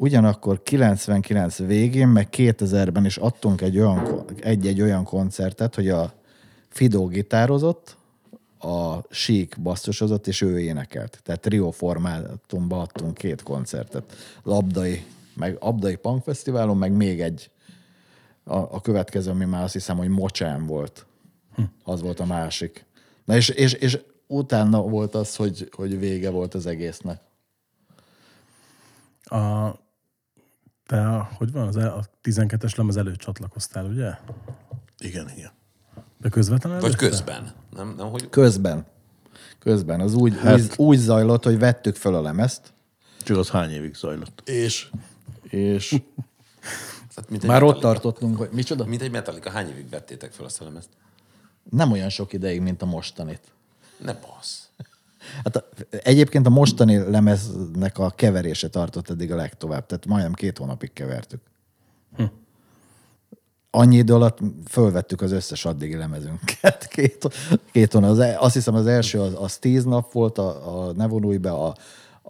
ugyanakkor 0.02 0.64
99 0.64 1.58
végén, 1.58 2.08
meg 2.08 2.28
2000-ben 2.32 3.06
is 3.06 3.18
adtunk 3.18 3.62
egy 3.62 3.80
olyan, 3.80 4.26
egy-egy 4.40 4.82
olyan 4.82 5.04
koncertet, 5.04 5.76
hogy 5.76 5.90
a 5.90 6.14
Fido 6.70 7.06
gitározott, 7.06 7.98
a 8.60 8.96
Sík 9.10 9.56
basszusozott, 9.62 10.28
és 10.28 10.42
ő 10.42 10.60
énekelt. 10.60 11.20
Tehát 11.24 11.42
trio 11.42 11.72
formátumban 11.72 12.80
adtunk 12.80 13.18
két 13.18 13.44
koncertet. 13.44 14.16
Labdai, 14.44 15.06
meg 15.34 15.58
Abdai 15.60 15.96
Punk 15.96 16.24
Fesztiválon, 16.24 16.78
meg 16.78 16.92
még 16.92 17.22
egy 17.22 17.52
a, 18.44 18.56
a 18.58 18.82
következő, 18.82 19.32
ami 19.32 19.46
már 19.46 19.64
azt 19.64 19.74
hiszem, 19.74 19.98
hogy 19.98 20.10
Mocsán 20.10 20.66
volt. 20.66 21.06
Az 21.84 22.02
volt 22.02 22.20
a 22.20 22.26
másik. 22.26 22.86
Na 23.26 23.36
és, 23.36 23.50
és, 23.50 23.74
és 23.74 24.00
utána 24.28 24.82
volt 24.82 25.16
az, 25.16 25.36
hogy, 25.36 25.70
hogy 25.72 26.00
vége 26.00 26.30
volt 26.30 26.54
az 26.54 26.66
egésznek. 26.66 27.22
A, 29.24 29.72
te, 30.92 31.08
a, 31.08 31.30
hogy 31.38 31.52
van, 31.52 31.68
az 31.68 31.78
el, 31.78 31.90
a 31.94 32.06
12-es 32.24 32.78
lemez 32.78 32.98
előtt 32.98 33.18
csatlakoztál, 33.18 33.86
ugye? 33.86 34.12
Igen, 34.98 35.30
igen. 35.36 35.52
De 36.18 36.30
közvetlenül 36.30 36.80
Vagy 36.80 36.88
előtte? 36.90 37.08
közben. 37.08 37.52
Nem, 37.76 37.94
nem, 37.98 38.10
hogy 38.10 38.30
Közben. 38.30 38.86
Közben. 39.60 40.00
Az 40.00 40.14
úgy, 40.14 40.38
hát. 40.40 40.54
úgy, 40.60 40.74
úgy 40.76 40.98
zajlott, 40.98 41.44
hogy 41.44 41.60
vettük 41.60 41.96
föl 41.96 42.16
a 42.16 42.22
lemezt, 42.22 42.74
Csak 43.24 43.38
az 43.38 43.50
hány 43.50 43.72
évig 43.72 43.96
zajlott? 43.96 44.42
és, 44.46 44.90
és 45.44 45.90
tehát 47.14 47.30
mint 47.30 47.48
már 47.48 47.64
ott 47.64 47.80
tartottunk, 47.80 48.38
hogy 48.38 48.50
micsoda? 48.52 48.86
Mint 48.86 49.02
egy 49.02 49.12
Metallica. 49.12 49.50
Hány 49.50 49.70
évig 49.70 49.90
vettétek 49.90 50.32
fel 50.32 50.46
azt 50.46 50.62
a 50.62 50.64
lemezt? 50.64 50.90
Nem 51.70 51.92
olyan 51.92 52.10
sok 52.10 52.34
ideig, 52.34 52.62
mint 52.62 52.82
a 52.82 52.86
mostanit. 52.86 53.42
Ne 53.98 54.14
bassz. 54.14 54.60
Hát 55.44 55.56
a, 55.56 55.68
egyébként 55.90 56.46
a 56.46 56.50
mostani 56.50 56.98
lemeznek 56.98 57.98
a 57.98 58.10
keverése 58.10 58.70
tartott 58.70 59.10
eddig 59.10 59.32
a 59.32 59.36
legtovább, 59.36 59.86
tehát 59.86 60.06
majdnem 60.06 60.34
két 60.34 60.58
hónapig 60.58 60.94
kevertük. 60.94 61.42
Annyi 63.74 63.98
idő 63.98 64.14
alatt 64.14 64.40
fölvettük 64.68 65.22
az 65.22 65.32
összes 65.32 65.66
addigi 65.66 65.96
lemezünket. 65.96 66.88
Két, 66.94 67.28
két 67.72 67.94
hónap. 67.94 68.10
Az, 68.10 68.20
e- 68.20 68.40
azt 68.40 68.54
hiszem 68.54 68.76
az 68.76 68.86
első 68.86 69.20
az, 69.20 69.34
az 69.38 69.58
tíz 69.58 69.84
nap 69.84 70.12
volt, 70.12 70.38
a, 70.38 70.88
a 70.88 70.92
Ne 70.92 71.08
vonulj 71.08 71.38
be, 71.38 71.52
a, 71.52 71.76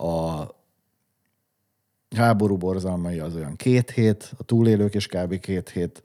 a 0.05 0.47
háború 2.15 2.57
borzalmai 2.57 3.19
az 3.19 3.35
olyan 3.35 3.55
két 3.55 3.89
hét, 3.89 4.33
a 4.37 4.43
túlélők 4.43 4.95
is 4.95 5.07
kb. 5.07 5.39
két 5.39 5.69
hét, 5.69 6.03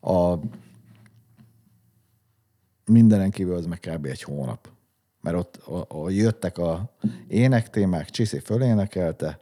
a 0.00 0.34
mindenen 2.84 3.30
kívül 3.30 3.54
az 3.54 3.66
meg 3.66 3.80
kb. 3.80 4.06
egy 4.06 4.22
hónap. 4.22 4.68
Mert 5.28 5.40
ott 5.40 5.56
a, 5.88 6.10
jöttek 6.10 6.58
a 6.58 6.94
énektémák, 7.26 8.10
Csiszi 8.10 8.38
fölénekelte, 8.38 9.40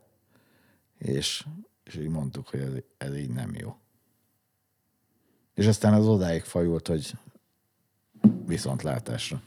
és, 0.98 1.46
és 1.84 1.94
így 1.94 2.08
mondtuk, 2.08 2.48
hogy 2.48 2.60
ez, 2.60 2.72
ez 2.98 3.16
így 3.16 3.30
nem 3.30 3.54
jó. 3.54 3.76
És 5.54 5.66
aztán 5.66 5.92
az 5.92 6.06
odáig 6.06 6.42
fajult, 6.42 6.88
hogy 6.88 7.12
viszontlátásra. 8.46 9.42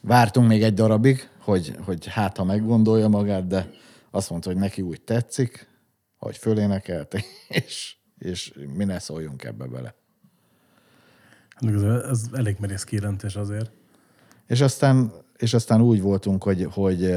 Vártunk 0.00 0.48
még 0.48 0.62
egy 0.62 0.74
darabig, 0.74 1.28
hogy, 1.38 1.76
hogy 1.84 2.06
hát, 2.06 2.36
ha 2.36 2.44
meggondolja 2.44 3.08
magát, 3.08 3.46
de 3.46 3.70
azt 4.10 4.30
mondta, 4.30 4.50
hogy 4.50 4.58
neki 4.58 4.82
úgy 4.82 5.00
tetszik, 5.00 5.68
hogy 6.16 6.36
fölénekelte, 6.36 7.22
és, 7.48 7.96
és 8.18 8.52
mi 8.74 8.84
ne 8.84 8.98
szóljunk 8.98 9.44
ebbe 9.44 9.66
bele. 9.66 9.94
Ez 12.10 12.28
elég 12.32 12.56
merész 12.60 12.84
kijelentés 12.84 13.36
azért. 13.36 13.84
És 14.46 14.60
aztán, 14.60 15.12
és 15.36 15.54
aztán 15.54 15.80
úgy 15.80 16.00
voltunk, 16.00 16.42
hogy, 16.42 16.68
hogy 16.70 17.16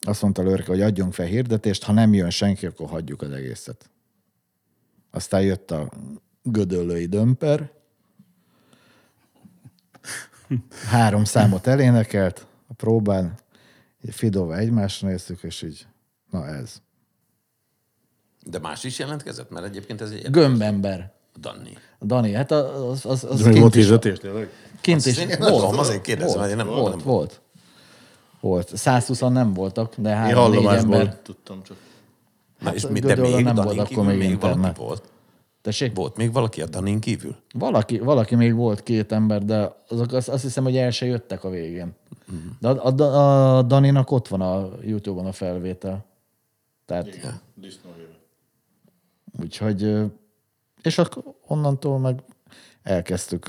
azt 0.00 0.22
mondta 0.22 0.42
Lörke, 0.42 0.70
hogy 0.70 0.82
adjunk 0.82 1.12
fel 1.12 1.26
hirdetést, 1.26 1.82
ha 1.82 1.92
nem 1.92 2.14
jön 2.14 2.30
senki, 2.30 2.66
akkor 2.66 2.88
hagyjuk 2.88 3.22
az 3.22 3.30
egészet. 3.30 3.90
Aztán 5.10 5.42
jött 5.42 5.70
a 5.70 5.90
gödöllői 6.42 7.06
dömper, 7.06 7.70
három 10.88 11.24
számot 11.24 11.66
elénekelt 11.66 12.46
a 12.66 12.72
próbán, 12.72 13.34
így 14.04 14.14
Fidóval 14.14 14.58
egymásra 14.58 15.08
néztük, 15.08 15.42
és 15.42 15.62
így, 15.62 15.86
na 16.30 16.46
ez. 16.46 16.82
De 18.46 18.58
más 18.58 18.84
is 18.84 18.98
jelentkezett? 18.98 19.50
Mert 19.50 19.66
egyébként 19.66 20.00
ez 20.00 20.10
egy... 20.10 20.30
Gömbember. 20.30 21.12
Danni. 21.40 21.76
A 21.98 22.04
Dani, 22.04 22.32
hát 22.32 22.50
az, 22.50 23.06
az, 23.06 23.24
az 23.24 23.42
kint 23.42 23.58
volt 23.58 23.74
is, 23.74 23.82
hirdetés, 23.84 24.18
tényleg? 24.18 24.48
kint 24.80 25.06
is 25.06 25.18
én 25.18 25.26
nem 25.26 25.38
tudom, 25.52 25.78
azért 25.78 26.02
kérdezem, 26.02 26.36
volt, 26.36 26.40
mert 26.48 26.50
én 26.50 26.56
nem- 26.66 26.80
volt, 26.80 26.96
nem- 26.96 27.04
volt. 27.04 27.40
Volt. 28.40 28.76
120 28.76 29.20
nem 29.20 29.52
voltak, 29.54 29.94
de 29.96 30.08
három 30.08 30.50
négy 30.50 30.64
ember. 30.64 31.16
tudtam 31.22 31.62
csak. 31.62 31.76
Na, 32.58 32.74
és 32.74 32.82
Hát 32.82 32.92
mi, 32.92 32.98
de 33.00 33.14
még 33.16 33.44
nem 33.44 33.54
Danin 33.54 33.74
volt 33.76 33.90
akkor 33.90 34.04
még 34.04 34.18
még 34.18 34.30
internet. 34.30 34.58
valaki 34.58 34.80
volt? 34.80 35.02
Tessék? 35.62 35.94
Volt 35.96 36.16
még 36.16 36.32
valaki 36.32 36.62
a 36.62 36.66
Danin 36.66 37.00
kívül? 37.00 37.36
Valaki, 37.54 37.98
valaki 37.98 38.34
még 38.34 38.54
volt 38.54 38.82
két 38.82 39.12
ember, 39.12 39.44
de 39.44 39.76
azok 39.88 40.12
azt, 40.12 40.28
azt 40.28 40.42
hiszem, 40.42 40.64
hogy 40.64 40.76
el 40.76 40.90
se 40.90 41.06
jöttek 41.06 41.44
a 41.44 41.50
végén. 41.50 41.92
De 42.58 42.68
a, 42.68 42.86
a, 43.00 43.56
a 43.58 43.62
Daninak 43.62 44.10
ott 44.10 44.28
van 44.28 44.40
a 44.40 44.68
YouTube-on 44.84 45.26
a 45.26 45.32
felvétel. 45.32 46.04
Tehát, 46.86 47.08
úgyhogy, 49.40 49.82
ö, 49.82 50.04
és 50.82 50.98
akkor 50.98 51.22
onnantól 51.46 51.98
meg 51.98 52.22
elkezdtük 52.82 53.46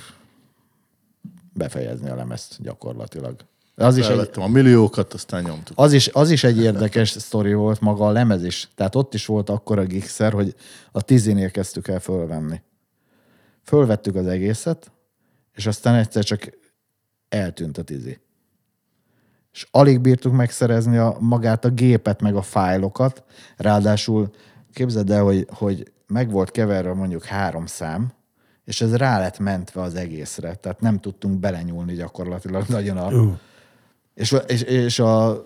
befejezni 1.53 2.09
a 2.09 2.15
lemezt 2.15 2.61
gyakorlatilag. 2.61 3.35
Az 3.75 3.97
is, 3.97 4.07
egy, 4.07 4.29
a 4.35 4.47
milliókat, 4.47 5.13
aztán 5.13 5.43
nyomtuk. 5.43 5.79
az, 5.79 5.93
is, 5.93 6.07
az 6.07 6.31
is 6.31 6.43
egy 6.43 6.57
érdekes 6.57 7.09
sztori 7.09 7.53
volt 7.53 7.79
maga 7.79 8.07
a 8.07 8.11
lemez 8.11 8.43
is. 8.43 8.69
Tehát 8.75 8.95
ott 8.95 9.13
is 9.13 9.25
volt 9.25 9.49
akkor 9.49 9.79
a 9.79 9.85
gigszer, 9.85 10.33
hogy 10.33 10.55
a 10.91 11.01
tizinél 11.01 11.51
kezdtük 11.51 11.87
el 11.87 11.99
fölvenni. 11.99 12.61
Fölvettük 13.63 14.15
az 14.15 14.27
egészet, 14.27 14.91
és 15.55 15.65
aztán 15.65 15.95
egyszer 15.95 16.23
csak 16.23 16.57
eltűnt 17.29 17.77
a 17.77 17.83
tizi. 17.83 18.19
És 19.53 19.67
alig 19.71 19.99
bírtuk 19.99 20.33
megszerezni 20.33 20.97
a, 20.97 21.17
magát 21.19 21.65
a 21.65 21.69
gépet, 21.69 22.21
meg 22.21 22.35
a 22.35 22.41
fájlokat. 22.41 23.23
Ráadásul 23.57 24.29
képzeld 24.73 25.11
el, 25.11 25.23
hogy, 25.23 25.47
hogy 25.49 25.91
meg 26.11 26.31
volt 26.31 26.51
keverve 26.51 26.93
mondjuk 26.93 27.23
három 27.23 27.65
szám, 27.65 28.11
és 28.63 28.81
ez 28.81 28.95
rá 28.95 29.19
lett 29.19 29.39
mentve 29.39 29.81
az 29.81 29.95
egészre, 29.95 30.55
tehát 30.55 30.79
nem 30.79 30.99
tudtunk 30.99 31.39
belenyúlni 31.39 31.93
gyakorlatilag 31.93 32.67
nagyon 32.67 32.97
a... 32.97 33.39
És, 34.13 34.35
és, 34.47 34.61
és 34.61 34.99
a... 34.99 35.43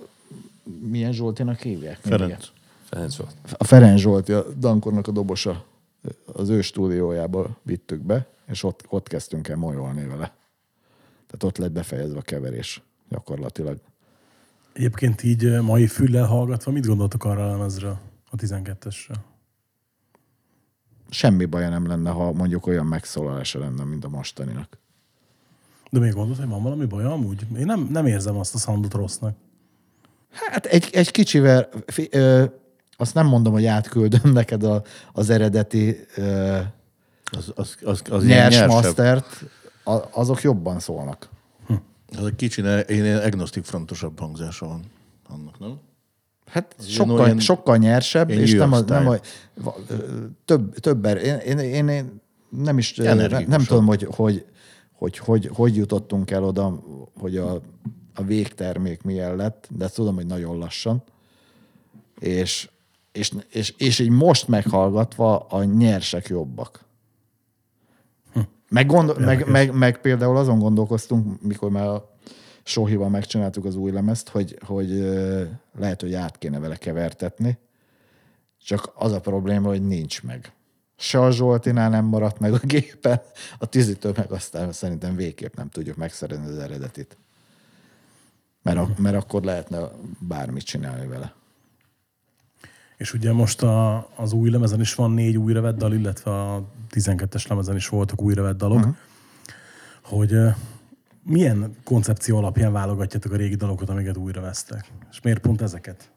Milyen 0.79 1.11
Zsoltinak 1.11 1.59
hívják? 1.59 1.97
Ferenc. 2.01 2.45
Ferenc 2.89 3.15
volt. 3.15 3.35
A 3.57 3.63
Ferenc 3.63 3.99
Zsolti, 3.99 4.31
a 4.31 4.45
Dankornak 4.57 5.07
a 5.07 5.11
dobosa, 5.11 5.63
az 6.33 6.49
ő 6.49 6.61
stúdiójába 6.61 7.57
vittük 7.61 8.01
be, 8.01 8.27
és 8.47 8.63
ott, 8.63 8.83
ott 8.89 9.07
kezdtünk 9.07 9.47
el 9.47 9.55
molyolni 9.55 10.05
vele. 10.05 10.33
Tehát 11.27 11.43
ott 11.43 11.57
lett 11.57 11.71
befejezve 11.71 12.17
a 12.17 12.21
keverés 12.21 12.81
gyakorlatilag. 13.09 13.77
Egyébként 14.73 15.23
így 15.23 15.43
ö, 15.43 15.61
mai 15.61 15.87
füllel 15.87 16.25
hallgatva, 16.25 16.71
mit 16.71 16.85
gondoltok 16.85 17.23
arra 17.23 17.45
a 17.47 17.51
lemezről, 17.51 17.97
a 18.29 18.35
12-esről? 18.35 19.15
Semmi 21.09 21.45
baja 21.45 21.69
nem 21.69 21.87
lenne, 21.87 22.09
ha 22.09 22.31
mondjuk 22.31 22.67
olyan 22.67 22.85
megszólalása 22.85 23.59
lenne, 23.59 23.83
mint 23.83 24.05
a 24.05 24.09
mostaninak. 24.09 24.77
De 25.91 25.99
még 25.99 26.13
gondolod, 26.13 26.37
hogy 26.37 26.47
van 26.49 26.63
valami 26.63 26.85
baj 26.85 27.03
amúgy? 27.05 27.45
Én 27.57 27.65
nem, 27.65 27.87
nem 27.91 28.05
érzem 28.05 28.37
azt 28.37 28.55
a 28.55 28.57
soundot 28.57 28.93
rossznak. 28.93 29.35
Hát 30.31 30.65
egy, 30.65 30.89
egy 30.91 31.11
kicsivel, 31.11 31.69
fi, 31.85 32.07
ö, 32.11 32.43
azt 32.97 33.13
nem 33.13 33.27
mondom, 33.27 33.53
hogy 33.53 33.65
átküldöm 33.65 34.31
neked 34.41 34.63
a, 34.63 34.83
az 35.13 35.29
eredeti 35.29 35.97
ö, 36.15 36.57
Az, 37.31 37.51
az, 37.55 37.77
az, 37.83 38.01
az 38.09 38.25
nyers 38.25 38.55
nyersebb. 38.55 38.69
mastert, 38.69 39.43
a, 39.83 39.99
azok 40.11 40.41
jobban 40.41 40.79
szólnak. 40.79 41.29
Az 42.17 42.25
egy 42.25 42.35
kicsi, 42.35 42.61
én 42.61 43.03
ilyen 43.03 43.21
agnostic 43.21 43.67
frontosabb 43.67 44.19
hangzása 44.19 44.67
van 44.67 44.83
annak, 45.27 45.59
nem? 45.59 45.79
Hát 46.45 46.75
sokkal, 46.79 47.19
olyan- 47.19 47.39
sokkal 47.39 47.77
nyersebb, 47.77 48.29
és 48.29 48.53
nem, 48.53 48.73
a, 48.73 48.79
nem 48.79 49.07
a, 49.07 49.15
több, 50.45 50.73
több 50.79 51.05
er, 51.05 51.17
én, 51.17 51.57
én, 51.57 51.87
én, 51.87 52.21
nem 52.49 52.77
is, 52.77 52.95
nem, 52.95 53.63
tudom, 53.63 53.85
hogy 53.85 54.07
hogy, 54.15 54.45
hogy, 54.91 55.17
hogy 55.17 55.49
hogy 55.53 55.75
jutottunk 55.75 56.31
el 56.31 56.43
oda, 56.43 56.83
hogy 57.19 57.37
a, 57.37 57.61
a 58.13 58.23
végtermék 58.23 59.01
milyen 59.01 59.35
lett, 59.35 59.67
de 59.71 59.89
tudom, 59.89 60.15
hogy 60.15 60.25
nagyon 60.25 60.57
lassan. 60.57 61.03
És, 62.19 62.69
és, 63.11 63.31
és, 63.49 63.73
és 63.77 63.99
így 63.99 64.09
most 64.09 64.47
meghallgatva 64.47 65.37
a 65.37 65.63
nyersek 65.63 66.27
jobbak. 66.27 66.83
Meg, 68.69 68.85
gond, 68.87 69.19
meg, 69.19 69.47
meg, 69.47 69.73
meg, 69.73 70.01
például 70.01 70.37
azon 70.37 70.59
gondolkoztunk, 70.59 71.41
mikor 71.41 71.69
már 71.69 71.87
a 71.87 72.14
Sohival 72.67 73.09
megcsináltuk 73.09 73.65
az 73.65 73.75
új 73.75 73.91
lemezt, 73.91 74.29
hogy, 74.29 74.57
hogy 74.61 74.89
lehet, 75.77 76.01
hogy 76.01 76.13
át 76.13 76.37
kéne 76.37 76.59
vele 76.59 76.75
kevertetni. 76.75 77.57
Csak 78.63 78.91
az 78.95 79.11
a 79.11 79.19
probléma, 79.19 79.67
hogy 79.67 79.87
nincs 79.87 80.23
meg. 80.23 80.51
Se 80.97 81.21
a 81.21 81.31
Zsoltinál 81.31 81.89
nem 81.89 82.05
maradt 82.05 82.39
meg 82.39 82.53
a 82.53 82.59
gépen, 82.63 83.21
a 83.57 83.65
tűzitől 83.65 84.13
meg 84.17 84.31
aztán 84.31 84.71
szerintem 84.71 85.15
végképp 85.15 85.55
nem 85.55 85.69
tudjuk 85.69 85.95
megszerezni 85.95 86.47
az 86.47 86.57
eredetit. 86.57 87.17
Mert, 88.61 88.77
a, 88.77 88.89
mert 88.97 89.15
akkor 89.15 89.43
lehetne 89.43 89.91
bármit 90.19 90.63
csinálni 90.63 91.07
vele. 91.07 91.33
És 92.97 93.13
ugye 93.13 93.31
most 93.31 93.61
a, 93.61 94.07
az 94.15 94.33
új 94.33 94.49
lemezen 94.49 94.79
is 94.79 94.95
van 94.95 95.11
négy 95.11 95.37
vett 95.37 95.77
dal, 95.77 95.93
illetve 95.93 96.31
a 96.31 96.63
12-es 96.91 97.47
lemezen 97.47 97.75
is 97.75 97.87
voltak 97.87 98.21
vett 98.21 98.57
dalok. 98.57 98.77
Uh-huh. 98.77 98.95
Hogy 100.01 100.33
ö, 100.33 100.49
milyen 101.25 101.75
koncepció 101.83 102.37
alapján 102.37 102.71
válogatjátok 102.71 103.31
a 103.31 103.35
régi 103.35 103.55
dalokat, 103.55 103.89
amiket 103.89 104.17
újra 104.17 104.41
vesztek? 104.41 104.91
És 105.11 105.21
miért 105.21 105.39
pont 105.39 105.61
ezeket? 105.61 106.11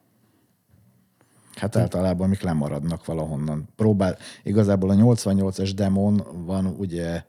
Hát 1.54 1.76
általában 1.76 2.26
amik 2.26 2.40
lemaradnak 2.40 3.04
valahonnan. 3.04 3.68
Próbál, 3.76 4.16
igazából 4.42 4.90
a 4.90 4.94
88-es 4.94 5.72
demon 5.74 6.44
van 6.44 6.66
ugye 6.66 7.24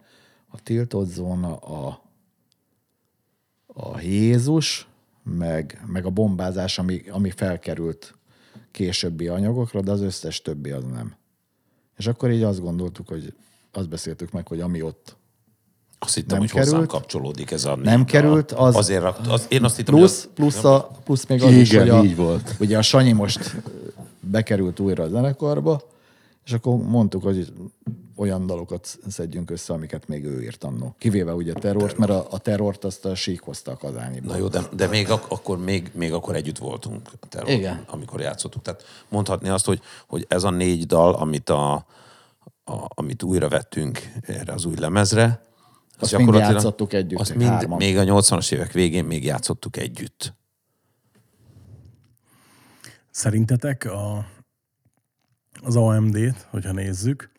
a 0.47 0.61
tiltott 0.63 1.09
zóna, 1.09 1.55
a, 1.55 2.01
a 3.67 3.99
Jézus, 3.99 4.87
meg, 5.23 5.83
meg 5.85 6.05
a 6.05 6.09
bombázás, 6.09 6.79
ami, 6.79 7.03
ami 7.09 7.29
felkerült 7.29 8.15
későbbi 8.71 9.27
anyagokra, 9.27 9.81
de 9.81 9.91
az 9.91 10.01
összes 10.01 10.41
többi 10.41 10.71
az 10.71 10.83
nem. 10.83 11.15
És 11.97 12.07
akkor 12.07 12.31
így 12.31 12.43
azt 12.43 12.61
gondoltuk, 12.61 13.07
hogy 13.07 13.33
azt 13.71 13.89
beszéltük 13.89 14.31
meg, 14.31 14.47
hogy 14.47 14.61
ami 14.61 14.81
ott 14.81 15.17
Azt 15.99 16.15
hittem, 16.15 16.37
Nem 16.37 16.39
hogy 16.39 16.51
hozzám 16.51 16.71
került. 16.71 16.89
kapcsolódik 16.89 17.51
ez 17.51 17.65
a 17.65 17.75
Nem 17.75 17.97
négy 17.99 18.07
került, 18.07 18.51
az- 18.51 18.75
Azért 18.75 19.01
rakt, 19.01 19.27
az, 19.27 19.45
én 19.49 19.63
azt 19.63 19.75
hittem, 19.75 19.95
Plusz, 19.95 20.21
hogy 20.23 20.31
plusz, 20.33 20.63
a, 20.63 20.89
plusz 21.03 21.25
még 21.25 21.43
az 21.43 21.51
is, 21.51 21.69
Igen, 21.71 21.81
hogy 21.81 21.89
a, 21.89 22.03
így 22.03 22.15
volt. 22.15 22.55
ugye 22.59 22.77
a 22.77 22.81
Sanyi 22.81 23.11
most 23.11 23.55
bekerült 24.19 24.79
újra 24.79 25.03
a 25.03 25.07
zenekarba, 25.09 25.81
és 26.45 26.51
akkor 26.53 26.77
mondtuk, 26.77 27.23
hogy 27.23 27.53
olyan 28.15 28.45
dalokat 28.45 28.97
szedjünk 29.07 29.51
össze, 29.51 29.73
amiket 29.73 30.07
még 30.07 30.25
ő 30.25 30.41
írt 30.43 30.63
annó. 30.63 30.95
Kivéve 30.97 31.33
ugye 31.33 31.51
a 31.55 31.59
terrort, 31.59 31.97
mert 31.97 32.11
a, 32.11 32.27
a 32.29 32.37
terrort 32.37 32.83
azt 32.83 33.05
a 33.05 33.15
sík 33.15 33.41
hozta 33.41 33.71
a 33.71 33.77
kazányiból. 33.77 34.31
Na 34.31 34.37
jó, 34.37 34.47
de, 34.47 34.61
de 34.75 34.87
még, 34.87 35.09
ak- 35.09 35.31
akkor, 35.31 35.57
még, 35.63 35.91
még 35.93 36.13
akkor 36.13 36.35
együtt 36.35 36.57
voltunk, 36.57 37.09
a 37.21 37.27
terror, 37.27 37.49
Igen. 37.49 37.83
amikor 37.89 38.19
játszottuk. 38.21 38.61
Tehát 38.61 38.83
mondhatni 39.09 39.49
azt, 39.49 39.65
hogy, 39.65 39.81
hogy 40.07 40.25
ez 40.29 40.43
a 40.43 40.49
négy 40.49 40.85
dal, 40.85 41.13
amit, 41.13 41.49
a, 41.49 41.73
a, 42.63 42.73
amit 42.87 43.23
újra 43.23 43.49
vettünk 43.49 44.11
erre 44.21 44.53
az 44.53 44.65
új 44.65 44.75
lemezre, 44.79 45.41
Azt 45.99 46.17
mind 46.17 46.33
játszottuk 46.33 46.93
együtt, 46.93 47.19
Azt 47.19 47.35
mind, 47.35 47.49
hárman. 47.49 47.77
még 47.77 47.97
a 47.97 48.03
80-as 48.03 48.51
évek 48.53 48.71
végén 48.71 49.05
még 49.05 49.23
játszottuk 49.23 49.77
együtt. 49.77 50.33
Szerintetek 53.11 53.85
a, 53.85 54.25
az 55.61 55.75
AMD-t, 55.75 56.47
hogyha 56.49 56.71
nézzük, 56.71 57.31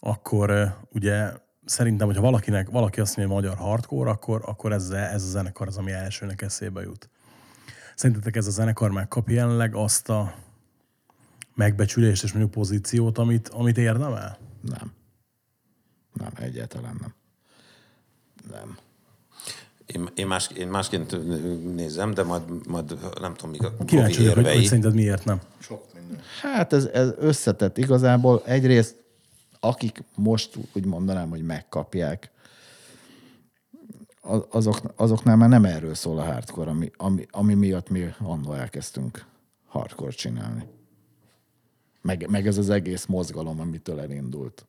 akkor 0.00 0.76
ugye 0.92 1.32
szerintem, 1.64 2.06
hogyha 2.06 2.22
valakinek, 2.22 2.70
valaki 2.70 3.00
azt 3.00 3.16
mondja, 3.16 3.34
hogy 3.34 3.44
magyar 3.44 3.66
hardcore, 3.66 4.10
akkor, 4.10 4.42
akkor 4.44 4.72
ez, 4.72 4.90
ez 4.90 5.22
a 5.22 5.28
zenekar 5.28 5.66
az, 5.66 5.76
ami 5.76 5.92
elsőnek 5.92 6.42
eszébe 6.42 6.82
jut. 6.82 7.10
Szerintetek 7.94 8.36
ez 8.36 8.46
a 8.46 8.50
zenekar 8.50 8.90
megkapja 8.90 9.34
jelenleg 9.34 9.74
azt 9.74 10.08
a 10.08 10.34
megbecsülést 11.54 12.22
és 12.22 12.32
mondjuk 12.32 12.52
pozíciót, 12.52 13.18
amit, 13.18 13.48
amit 13.48 13.78
érdemel? 13.78 14.38
Nem. 14.60 14.92
Nem, 16.12 16.32
egyáltalán 16.34 16.96
nem. 17.00 17.14
Nem. 18.50 18.78
Én, 19.86 20.08
én, 20.14 20.26
más, 20.26 20.50
én 20.56 20.68
másként 20.68 21.16
nézem, 21.74 22.14
de 22.14 22.22
majd, 22.22 22.66
majd 22.66 22.98
nem 23.20 23.34
tudom, 23.34 23.50
míg 23.50 23.64
a 23.64 23.84
Kíváncsi 23.84 24.18
vagyok, 24.18 24.34
hogy, 24.34 24.44
hogy 24.54 24.64
szerinted 24.64 24.94
miért 24.94 25.24
nem. 25.24 25.40
Hát 26.40 26.72
ez, 26.72 26.84
ez 26.84 27.10
összetett 27.18 27.78
igazából. 27.78 28.42
Egyrészt, 28.44 29.04
akik 29.60 30.04
most 30.14 30.58
úgy 30.74 30.84
mondanám, 30.84 31.28
hogy 31.30 31.42
megkapják, 31.42 32.30
az- 34.20 34.44
azok, 34.50 34.80
azoknál 34.96 35.36
már 35.36 35.48
nem 35.48 35.64
erről 35.64 35.94
szól 35.94 36.18
a 36.18 36.24
hardcore, 36.24 36.70
ami, 36.70 36.90
ami, 36.96 37.26
ami 37.30 37.54
miatt 37.54 37.88
mi 37.88 38.04
annól 38.18 38.56
elkezdtünk 38.56 39.24
hardcore 39.66 40.10
csinálni. 40.10 40.66
Meg, 42.02 42.26
meg 42.30 42.46
ez 42.46 42.58
az 42.58 42.70
egész 42.70 43.06
mozgalom, 43.06 43.60
amitől 43.60 44.00
elindult. 44.00 44.66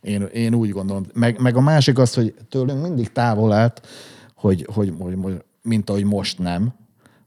Én, 0.00 0.22
én 0.22 0.54
úgy 0.54 0.70
gondolom. 0.70 1.04
Meg, 1.12 1.40
meg 1.40 1.56
a 1.56 1.60
másik 1.60 1.98
az, 1.98 2.14
hogy 2.14 2.34
tőlünk 2.48 2.82
mindig 2.82 3.12
távol 3.12 3.52
állt, 3.52 3.86
hogy, 4.34 4.66
hogy, 4.72 4.94
hogy, 4.98 5.44
mint 5.62 5.90
ahogy 5.90 6.04
most 6.04 6.38
nem, 6.38 6.74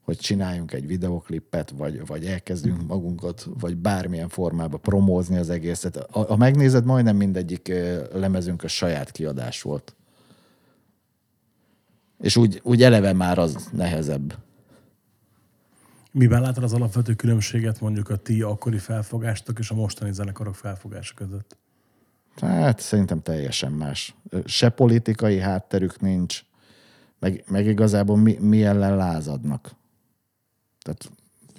hogy 0.01 0.17
csináljunk 0.17 0.73
egy 0.73 0.87
videoklipet, 0.87 1.69
vagy, 1.69 2.05
vagy 2.05 2.25
elkezdünk 2.25 2.87
magunkat, 2.87 3.47
vagy 3.59 3.77
bármilyen 3.77 4.29
formában 4.29 4.81
promózni 4.81 5.37
az 5.37 5.49
egészet. 5.49 6.05
Ha, 6.11 6.25
ha 6.25 6.35
megnézed, 6.35 6.85
majdnem 6.85 7.15
mindegyik 7.15 7.73
lemezünk 8.13 8.63
a 8.63 8.67
saját 8.67 9.11
kiadás 9.11 9.61
volt. 9.61 9.95
És 12.19 12.35
úgy, 12.35 12.59
úgy 12.63 12.83
eleve 12.83 13.13
már 13.13 13.37
az 13.37 13.69
nehezebb. 13.71 14.37
Miben 16.11 16.41
látod 16.41 16.63
az 16.63 16.73
alapvető 16.73 17.13
különbséget 17.13 17.81
mondjuk 17.81 18.09
a 18.09 18.15
ti 18.15 18.41
akkori 18.41 18.77
felfogástok 18.77 19.59
és 19.59 19.69
a 19.69 19.75
mostani 19.75 20.13
zenekarok 20.13 20.55
felfogása 20.55 21.13
között? 21.13 21.57
Hát 22.41 22.79
szerintem 22.79 23.21
teljesen 23.21 23.71
más. 23.71 24.15
Se 24.45 24.69
politikai 24.69 25.39
hátterük 25.39 26.01
nincs, 26.01 26.43
meg, 27.19 27.43
meg 27.47 27.65
igazából 27.65 28.17
mi, 28.17 28.37
mi 28.39 28.63
ellen 28.63 28.95
lázadnak. 28.95 29.75
Tehát 30.81 31.09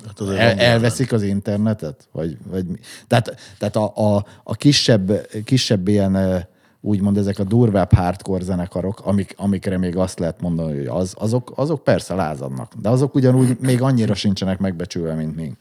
Hát 0.07 0.21
azért 0.21 0.39
el, 0.39 0.59
elveszik 0.59 1.13
az 1.13 1.23
internetet? 1.23 2.09
Vagy, 2.13 2.39
vagy 2.47 2.67
mi? 2.67 2.79
Tehát, 3.07 3.37
tehát 3.59 3.77
a, 3.77 3.93
a, 3.97 4.25
a 4.43 4.55
kisebb, 4.55 5.27
kisebb 5.45 5.89
ilyen 5.89 6.47
úgymond 6.81 7.17
ezek 7.17 7.39
a 7.39 7.45
durvább 7.45 7.93
hardcore 7.93 8.45
zenekarok, 8.45 9.01
amik, 9.01 9.35
amikre 9.37 9.79
még 9.79 9.97
azt 9.97 10.19
lehet 10.19 10.41
mondani, 10.41 10.77
hogy 10.77 10.87
az, 10.87 11.15
azok, 11.19 11.53
azok 11.57 11.85
persze 11.85 12.15
lázadnak. 12.15 12.75
De 12.75 12.89
azok 12.89 13.15
ugyanúgy 13.15 13.59
még 13.59 13.83
annyira 13.83 14.15
sincsenek 14.15 14.59
megbecsülve, 14.59 15.15
mint 15.15 15.37
mi. 15.37 15.57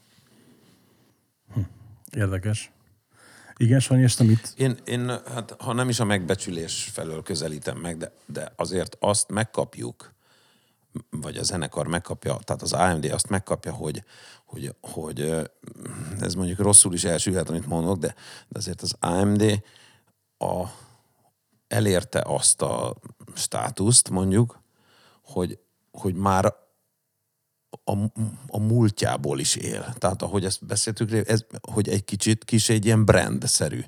Érdekes. 2.10 2.72
Igen, 3.60 3.80
Sanyi, 3.80 4.02
és 4.02 4.14
te 4.14 4.24
mit? 4.24 4.54
Én, 4.56 4.78
én 4.84 5.08
hát, 5.08 5.56
ha 5.58 5.72
nem 5.72 5.88
is 5.88 6.00
a 6.00 6.04
megbecsülés 6.04 6.90
felől 6.92 7.22
közelítem 7.22 7.78
meg, 7.78 7.96
de, 7.96 8.12
de 8.26 8.52
azért 8.56 8.96
azt 9.00 9.30
megkapjuk, 9.30 10.14
vagy 11.10 11.36
a 11.36 11.42
zenekar 11.42 11.86
megkapja, 11.86 12.38
tehát 12.44 12.62
az 12.62 12.72
AMD 12.72 13.04
azt 13.04 13.28
megkapja, 13.28 13.72
hogy, 13.72 14.04
hogy, 14.44 14.74
hogy 14.80 15.20
ez 16.20 16.34
mondjuk 16.34 16.58
rosszul 16.58 16.94
is 16.94 17.04
elsülhet, 17.04 17.48
amit 17.48 17.66
mondok, 17.66 17.98
de, 17.98 18.14
de 18.48 18.58
azért 18.58 18.82
az 18.82 18.94
AMD 19.00 19.62
a, 20.38 20.64
elérte 21.68 22.22
azt 22.26 22.62
a 22.62 22.96
státuszt, 23.34 24.10
mondjuk, 24.10 24.60
hogy, 25.22 25.58
hogy 25.90 26.14
már 26.14 26.54
a, 27.84 27.92
a 28.46 28.58
múltjából 28.58 29.38
is 29.38 29.56
él. 29.56 29.94
Tehát 29.98 30.22
ahogy 30.22 30.44
ezt 30.44 30.66
beszéltük, 30.66 31.28
ez, 31.28 31.44
hogy 31.60 31.88
egy 31.88 32.04
kicsit 32.04 32.44
kis 32.44 32.68
egy 32.68 32.84
ilyen 32.84 33.04
brand-szerű. 33.04 33.80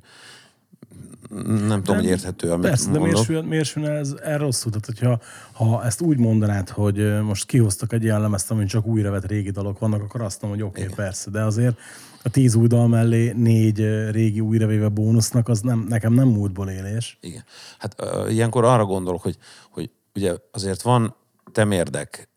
Nem 1.45 1.83
tudom, 1.83 1.97
hogy 1.97 2.05
érthető, 2.05 2.51
amit 2.51 2.66
Persze, 2.66 2.90
de 2.90 2.99
mondok. 2.99 3.12
miért 3.12 3.27
sülne, 3.27 3.49
miért 3.49 3.64
sülne 3.64 3.90
ez 3.90 4.14
el 4.23 4.38
rosszul? 4.38 4.71
Tehát, 4.71 4.87
hogyha 4.87 5.21
ha 5.53 5.85
ezt 5.85 6.01
úgy 6.01 6.18
mondanád, 6.18 6.68
hogy 6.68 7.23
most 7.23 7.47
kihoztak 7.47 7.92
egy 7.92 8.03
ilyen 8.03 8.21
lemezt, 8.21 8.51
amin 8.51 8.66
csak 8.66 8.87
újra 8.87 9.11
vett 9.11 9.27
régi 9.27 9.51
dalok 9.51 9.79
vannak, 9.79 10.03
akkor 10.03 10.21
azt 10.21 10.42
mondom, 10.42 10.61
hogy 10.61 10.68
oké, 10.68 10.83
okay, 10.83 10.95
persze. 10.95 11.31
De 11.31 11.42
azért 11.42 11.79
a 12.23 12.31
tíz 12.31 12.55
új 12.55 12.66
dal 12.66 12.88
mellé 12.88 13.33
négy 13.37 14.11
régi 14.11 14.40
újravéve 14.40 14.88
bónusznak, 14.88 15.49
az 15.49 15.61
nem, 15.61 15.87
nekem 15.88 16.12
nem 16.12 16.29
múltból 16.29 16.68
élés. 16.68 17.18
Igen. 17.21 17.45
Hát 17.79 17.95
ö, 17.97 18.29
ilyenkor 18.29 18.64
arra 18.64 18.85
gondolok, 18.85 19.23
hogy, 19.23 19.37
hogy 19.71 19.90
ugye 20.14 20.35
azért 20.51 20.83
van 20.83 21.14
temérdek 21.53 22.29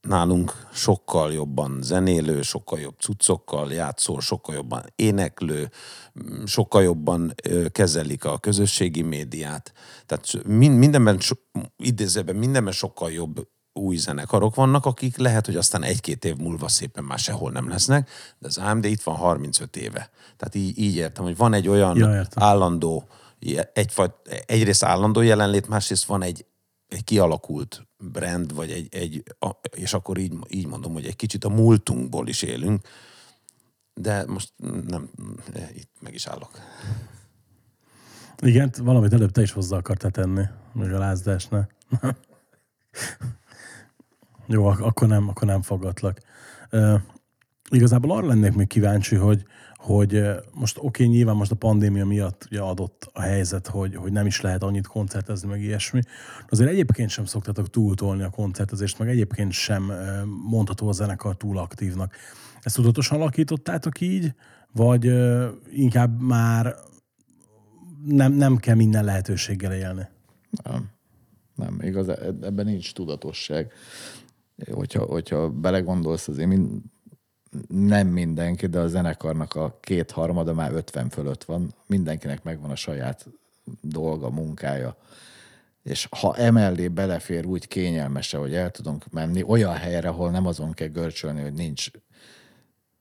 nálunk 0.00 0.66
sokkal 0.72 1.32
jobban 1.32 1.78
zenélő, 1.82 2.42
sokkal 2.42 2.78
jobb 2.80 2.94
cuccokkal 2.98 3.72
játszó, 3.72 4.20
sokkal 4.20 4.54
jobban 4.54 4.84
éneklő, 4.96 5.70
sokkal 6.44 6.82
jobban 6.82 7.34
kezelik 7.72 8.24
a 8.24 8.38
közösségi 8.38 9.02
médiát. 9.02 9.72
Tehát 10.06 10.44
min- 10.46 10.78
mindenben, 10.78 11.18
idézőben 11.76 12.36
mindenben 12.36 12.72
sokkal 12.72 13.10
jobb 13.10 13.48
új 13.72 13.96
zenekarok 13.96 14.54
vannak, 14.54 14.86
akik 14.86 15.16
lehet, 15.16 15.46
hogy 15.46 15.56
aztán 15.56 15.82
egy-két 15.82 16.24
év 16.24 16.36
múlva 16.36 16.68
szépen 16.68 17.04
már 17.04 17.18
sehol 17.18 17.50
nem 17.50 17.68
lesznek, 17.68 18.10
de 18.38 18.46
az 18.46 18.58
AMD 18.58 18.84
itt 18.84 19.02
van 19.02 19.14
35 19.16 19.76
éve. 19.76 20.10
Tehát 20.36 20.54
így, 20.54 20.78
így 20.78 20.96
értem, 20.96 21.24
hogy 21.24 21.36
van 21.36 21.52
egy 21.52 21.68
olyan 21.68 21.96
Ja, 21.96 22.14
értem. 22.14 22.42
állandó, 22.42 23.08
egyfajta, 23.72 24.20
egyrészt 24.46 24.82
állandó 24.82 25.20
jelenlét, 25.20 25.68
másrészt 25.68 26.04
van 26.04 26.22
egy, 26.22 26.44
egy 26.90 27.04
kialakult 27.04 27.86
brand, 27.98 28.54
vagy 28.54 28.70
egy, 28.70 28.94
egy 28.94 29.22
a, 29.38 29.50
és 29.76 29.92
akkor 29.92 30.18
így, 30.18 30.34
így 30.48 30.66
mondom, 30.66 30.92
hogy 30.92 31.06
egy 31.06 31.16
kicsit 31.16 31.44
a 31.44 31.48
múltunkból 31.48 32.28
is 32.28 32.42
élünk, 32.42 32.88
de 33.94 34.24
most 34.26 34.52
nem, 34.86 35.10
itt 35.74 35.90
meg 36.00 36.14
is 36.14 36.26
állok. 36.26 36.50
Igen, 38.42 38.72
valamit 38.78 39.12
előbb 39.12 39.30
te 39.30 39.42
is 39.42 39.52
hozzá 39.52 39.76
akartál 39.76 40.10
tenni, 40.10 40.44
még 40.72 40.92
a 40.92 40.98
lázdásnál. 40.98 41.68
Jó, 44.46 44.66
ak- 44.66 44.80
akkor 44.80 45.08
nem, 45.08 45.28
akkor 45.28 45.46
nem 45.46 45.62
fogadlak. 45.62 46.20
Uh, 46.72 47.00
igazából 47.70 48.16
arra 48.16 48.26
lennék 48.26 48.54
még 48.54 48.66
kíváncsi, 48.66 49.16
hogy, 49.16 49.44
hogy 49.80 50.14
ö, 50.14 50.36
most 50.54 50.76
oké, 50.76 50.86
okay, 50.86 51.06
nyilván 51.06 51.36
most 51.36 51.50
a 51.50 51.54
pandémia 51.54 52.06
miatt 52.06 52.46
ugye 52.50 52.60
adott 52.60 53.10
a 53.12 53.20
helyzet, 53.20 53.66
hogy, 53.66 53.96
hogy 53.96 54.12
nem 54.12 54.26
is 54.26 54.40
lehet 54.40 54.62
annyit 54.62 54.86
koncertezni, 54.86 55.48
meg 55.48 55.62
ilyesmi. 55.62 56.00
Azért 56.48 56.70
egyébként 56.70 57.10
sem 57.10 57.24
szoktatok 57.24 57.70
túltolni 57.70 58.22
a 58.22 58.30
koncertezést, 58.30 58.98
meg 58.98 59.08
egyébként 59.08 59.52
sem 59.52 59.88
ö, 59.88 60.24
mondható 60.48 60.88
a 60.88 60.92
zenekar 60.92 61.36
túl 61.36 61.58
aktívnak. 61.58 62.14
Ezt 62.60 62.74
tudatosan 62.74 63.20
alakítottátok 63.20 64.00
így, 64.00 64.34
vagy 64.72 65.06
ö, 65.06 65.48
inkább 65.70 66.20
már 66.20 66.74
nem, 68.04 68.32
nem 68.32 68.56
kell 68.56 68.74
minden 68.74 69.04
lehetőséggel 69.04 69.72
élni? 69.72 70.08
Nem. 70.62 70.88
Nem, 71.54 71.78
igaz, 71.82 72.08
ebben 72.40 72.64
nincs 72.64 72.92
tudatosság. 72.92 73.72
Hogyha, 74.70 75.04
hogyha 75.04 75.50
belegondolsz, 75.50 76.28
azért 76.28 76.48
mind, 76.48 76.82
nem 77.68 78.08
mindenki, 78.08 78.66
de 78.66 78.78
a 78.78 78.86
zenekarnak 78.86 79.54
a 79.54 79.78
kétharmada 79.80 80.54
már 80.54 80.72
50 80.72 81.08
fölött 81.08 81.44
van. 81.44 81.74
Mindenkinek 81.86 82.42
megvan 82.42 82.70
a 82.70 82.76
saját 82.76 83.26
dolga, 83.80 84.30
munkája. 84.30 84.96
És 85.82 86.08
ha 86.10 86.36
emellé 86.36 86.88
belefér 86.88 87.46
úgy 87.46 87.68
kényelmese, 87.68 88.36
hogy 88.38 88.54
el 88.54 88.70
tudunk 88.70 89.10
menni 89.10 89.42
olyan 89.42 89.74
helyre, 89.74 90.08
ahol 90.08 90.30
nem 90.30 90.46
azon 90.46 90.72
kell 90.72 90.88
görcsölni, 90.88 91.42
hogy 91.42 91.52
nincs 91.52 91.90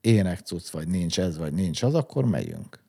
énekcuc, 0.02 0.70
vagy 0.70 0.88
nincs 0.88 1.20
ez, 1.20 1.38
vagy 1.38 1.54
nincs 1.54 1.84
az, 1.84 1.96
akkor 1.96 2.26
megyünk. 2.26 2.80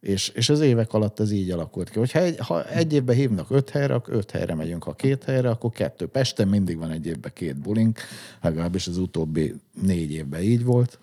És, 0.00 0.28
és 0.28 0.48
az 0.48 0.60
évek 0.60 0.92
alatt 0.92 1.20
ez 1.20 1.30
így 1.30 1.50
alakult 1.50 1.90
ki. 1.90 1.98
Hogyha 1.98 2.18
egy, 2.18 2.38
ha 2.38 2.68
egy 2.68 2.92
évben 2.92 3.16
hívnak 3.16 3.50
öt 3.50 3.70
helyre, 3.70 3.94
akkor 3.94 4.14
öt 4.14 4.30
helyre 4.30 4.54
megyünk. 4.54 4.84
Ha 4.84 4.92
két 4.92 5.24
helyre, 5.24 5.50
akkor 5.50 5.70
kettő. 5.70 6.06
Pesten 6.06 6.48
mindig 6.48 6.78
van 6.78 6.90
egy 6.90 7.06
évben 7.06 7.30
két 7.34 7.56
bulink, 7.56 7.98
legalábbis 8.42 8.86
az 8.86 8.96
utóbbi 8.96 9.54
négy 9.82 10.12
évben 10.12 10.42
így 10.42 10.64
volt. 10.64 10.98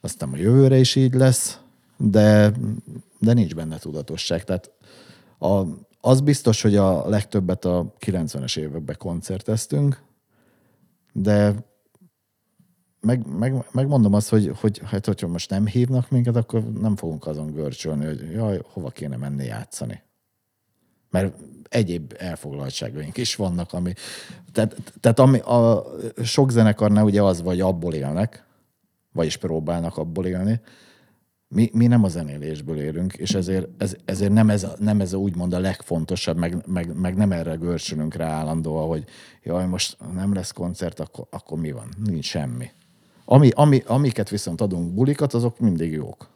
Aztán 0.00 0.32
a 0.32 0.36
jövőre 0.36 0.78
is 0.78 0.94
így 0.94 1.14
lesz, 1.14 1.58
de, 1.96 2.52
de 3.18 3.32
nincs 3.32 3.54
benne 3.54 3.78
tudatosság. 3.78 4.44
Tehát 4.44 4.70
a, 5.38 5.62
az 6.00 6.20
biztos, 6.20 6.62
hogy 6.62 6.76
a 6.76 7.08
legtöbbet 7.08 7.64
a 7.64 7.94
90-es 8.00 8.58
években 8.58 8.96
koncerteztünk, 8.98 10.02
de 11.12 11.54
meg, 13.00 13.26
meg, 13.38 13.64
megmondom 13.72 14.14
azt, 14.14 14.28
hogy, 14.28 14.52
hogy 14.60 14.80
hát, 14.84 15.06
hogyha 15.06 15.26
most 15.26 15.50
nem 15.50 15.66
hívnak 15.66 16.10
minket, 16.10 16.36
akkor 16.36 16.72
nem 16.72 16.96
fogunk 16.96 17.26
azon 17.26 17.52
görcsölni, 17.52 18.04
hogy 18.04 18.30
jaj, 18.32 18.60
hova 18.72 18.88
kéne 18.90 19.16
menni 19.16 19.44
játszani. 19.44 20.02
Mert 21.10 21.34
egyéb 21.68 22.14
elfoglaltságaink 22.18 23.16
is 23.16 23.36
vannak, 23.36 23.72
ami... 23.72 23.92
Tehát, 24.52 24.76
tehát 25.00 25.18
ami, 25.18 25.38
a, 25.38 25.84
sok 26.22 26.50
zenekarnál 26.50 27.04
ugye 27.04 27.22
az, 27.22 27.42
vagy 27.42 27.60
abból 27.60 27.94
élnek, 27.94 28.46
vagyis 29.12 29.36
próbálnak 29.36 29.96
abból 29.96 30.26
élni, 30.26 30.60
mi, 31.48 31.70
mi 31.72 31.86
nem 31.86 32.04
a 32.04 32.08
zenélésből 32.08 32.78
élünk, 32.78 33.12
és 33.12 33.34
ezért, 33.34 33.68
ez, 33.82 33.96
ezért 34.04 34.32
nem, 34.32 34.50
ez, 34.50 34.64
a- 34.64 34.76
nem 34.78 35.00
ez 35.00 35.12
a 35.12 35.16
úgymond 35.16 35.52
a 35.52 35.58
legfontosabb, 35.58 36.36
meg, 36.36 36.66
meg, 36.66 36.96
meg 36.96 37.16
nem 37.16 37.32
erre 37.32 37.54
görcsölünk 37.54 38.14
rá 38.14 38.28
állandóan, 38.28 38.86
hogy 38.88 39.04
jaj, 39.42 39.66
most 39.66 39.96
nem 40.14 40.34
lesz 40.34 40.52
koncert, 40.52 41.00
akkor, 41.00 41.26
akkor 41.30 41.58
mi 41.58 41.72
van? 41.72 41.88
Nincs 42.04 42.24
semmi. 42.24 42.70
Ami, 43.30 43.50
ami, 43.54 43.82
amiket 43.86 44.28
viszont 44.28 44.60
adunk 44.60 44.94
bulikat, 44.94 45.34
azok 45.34 45.58
mindig 45.58 45.92
jók. 45.92 46.28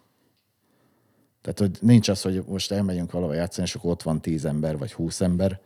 Tehát, 1.40 1.58
hogy 1.58 1.78
nincs 1.80 2.08
az, 2.08 2.22
hogy 2.22 2.44
most 2.46 2.70
elmegyünk 2.70 3.12
valahol 3.12 3.34
játszani, 3.34 3.66
és 3.66 3.74
akkor 3.74 3.90
ott 3.90 4.02
van 4.02 4.20
tíz 4.20 4.44
ember, 4.44 4.78
vagy 4.78 4.92
húsz 4.92 5.20
ember, 5.20 5.60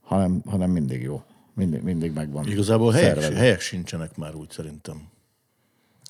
hanem, 0.00 0.42
hanem 0.46 0.70
mindig 0.70 1.02
jó. 1.02 1.22
Mindig, 1.54 1.82
mindig 1.82 2.12
megvan. 2.12 2.46
Igazából 2.46 2.92
helyek, 2.92 3.14
szervezve. 3.14 3.36
helyek 3.36 3.60
sincsenek 3.60 4.16
már 4.16 4.34
úgy 4.34 4.50
szerintem. 4.50 5.08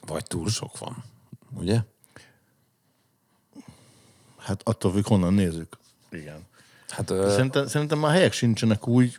Vagy 0.07 0.25
túl 0.25 0.49
sok 0.49 0.79
van, 0.79 1.05
ugye? 1.55 1.81
Hát 4.37 4.61
attól 4.65 4.93
függ, 4.93 5.07
honnan 5.07 5.35
nézzük. 5.35 5.79
Igen. 6.11 6.47
Hát 6.89 7.11
ö, 7.11 7.31
Szerintem, 7.31 7.67
szerintem 7.67 7.99
már 7.99 8.13
helyek 8.13 8.33
sincsenek 8.33 8.87
úgy, 8.87 9.19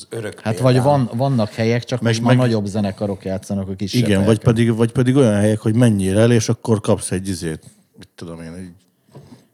az 0.00 0.18
örök 0.18 0.40
Hát 0.40 0.54
példám- 0.54 0.62
vagy 0.62 0.82
van, 0.82 1.10
vannak 1.16 1.48
helyek, 1.50 1.84
csak 1.84 2.00
Meg- 2.00 2.12
most 2.12 2.24
már 2.26 2.36
meg- 2.36 2.46
nagyobb 2.46 2.64
zenekarok 2.66 3.24
játszanak 3.24 3.68
a 3.68 3.74
kisebb 3.74 4.08
igen, 4.08 4.24
vagy 4.24 4.38
pedig, 4.38 4.74
vagy 4.74 4.92
pedig 4.92 5.16
olyan 5.16 5.34
helyek, 5.34 5.58
hogy 5.58 5.74
menjél 5.74 6.18
el, 6.18 6.32
és 6.32 6.48
akkor 6.48 6.80
kapsz 6.80 7.10
egy 7.10 7.28
izét, 7.28 7.64
mit 7.98 8.08
tudom 8.14 8.40
én, 8.40 8.52
egy 8.52 8.72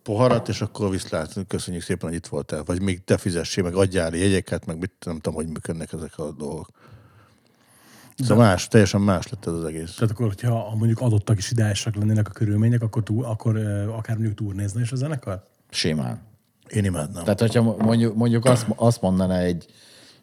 poharat, 0.02 0.48
és 0.48 0.60
akkor 0.60 0.90
viszlát, 0.90 1.34
köszönjük 1.48 1.82
szépen, 1.82 2.08
hogy 2.08 2.18
itt 2.18 2.26
voltál. 2.26 2.62
Vagy 2.64 2.82
még 2.82 3.04
te 3.04 3.16
fizessél, 3.16 3.64
meg 3.64 3.74
adjál 3.74 4.14
jegyeket, 4.14 4.66
meg 4.66 4.78
mit, 4.78 4.92
nem 5.04 5.14
tudom, 5.14 5.34
hogy 5.34 5.46
működnek 5.48 5.92
ezek 5.92 6.18
a 6.18 6.32
dolgok. 6.32 6.68
Szóval 8.18 8.44
más, 8.44 8.68
teljesen 8.68 9.00
más 9.00 9.28
lett 9.28 9.46
ez 9.46 9.52
az 9.52 9.64
egész. 9.64 9.94
Tehát 9.94 10.10
akkor, 10.10 10.26
hogyha 10.26 10.58
ha 10.58 10.76
mondjuk 10.76 11.00
adottak 11.00 11.38
is 11.38 11.50
ideálisak 11.50 11.94
lennének 11.96 12.28
a 12.28 12.30
körülmények, 12.30 12.82
akkor, 12.82 13.02
túl, 13.02 13.24
akkor 13.24 13.56
akár 13.96 14.16
mondjuk 14.16 14.36
turnézne 14.36 14.80
is 14.80 14.92
a 14.92 14.96
zenekar? 14.96 15.42
Simán. 15.70 16.20
Én 16.68 16.84
imádnám. 16.84 17.22
Tehát, 17.24 17.40
hogyha 17.40 17.62
mondjuk, 17.62 18.14
mondjuk 18.16 18.44
azt, 18.44 18.66
azt 18.76 19.00
mondaná 19.00 19.38
egy, 19.38 19.66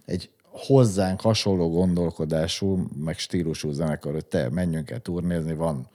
egy 0.05 0.29
hozzánk 0.41 1.21
hasonló 1.21 1.69
gondolkodású, 1.69 2.87
meg 2.95 3.17
stílusú 3.17 3.71
zenekar, 3.71 4.13
hogy 4.13 4.25
te 4.25 4.49
menjünk 4.49 4.89
el 4.89 4.99
turnézni, 4.99 5.53
van 5.53 5.87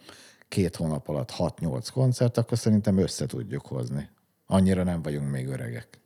két 0.48 0.76
hónap 0.76 1.08
alatt 1.08 1.32
6-8 1.38 1.88
koncert, 1.92 2.36
akkor 2.36 2.58
szerintem 2.58 2.98
össze 2.98 3.26
tudjuk 3.26 3.66
hozni. 3.66 4.08
Annyira 4.46 4.82
nem 4.82 5.02
vagyunk 5.02 5.30
még 5.30 5.46
öregek. 5.46 6.00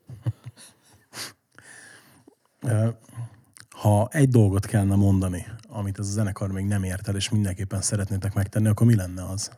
Ha 3.69 4.09
egy 4.11 4.29
dolgot 4.29 4.67
kellene 4.67 4.95
mondani, 4.95 5.47
amit 5.69 5.99
ez 5.99 6.07
a 6.07 6.11
zenekar 6.11 6.53
még 6.53 6.65
nem 6.65 6.83
ért 6.83 7.09
el, 7.09 7.17
és 7.17 7.29
mindenképpen 7.29 7.81
szeretnétek 7.81 8.35
megtenni, 8.35 8.69
akkor 8.69 8.87
mi 8.87 8.94
lenne 8.94 9.25
az? 9.25 9.50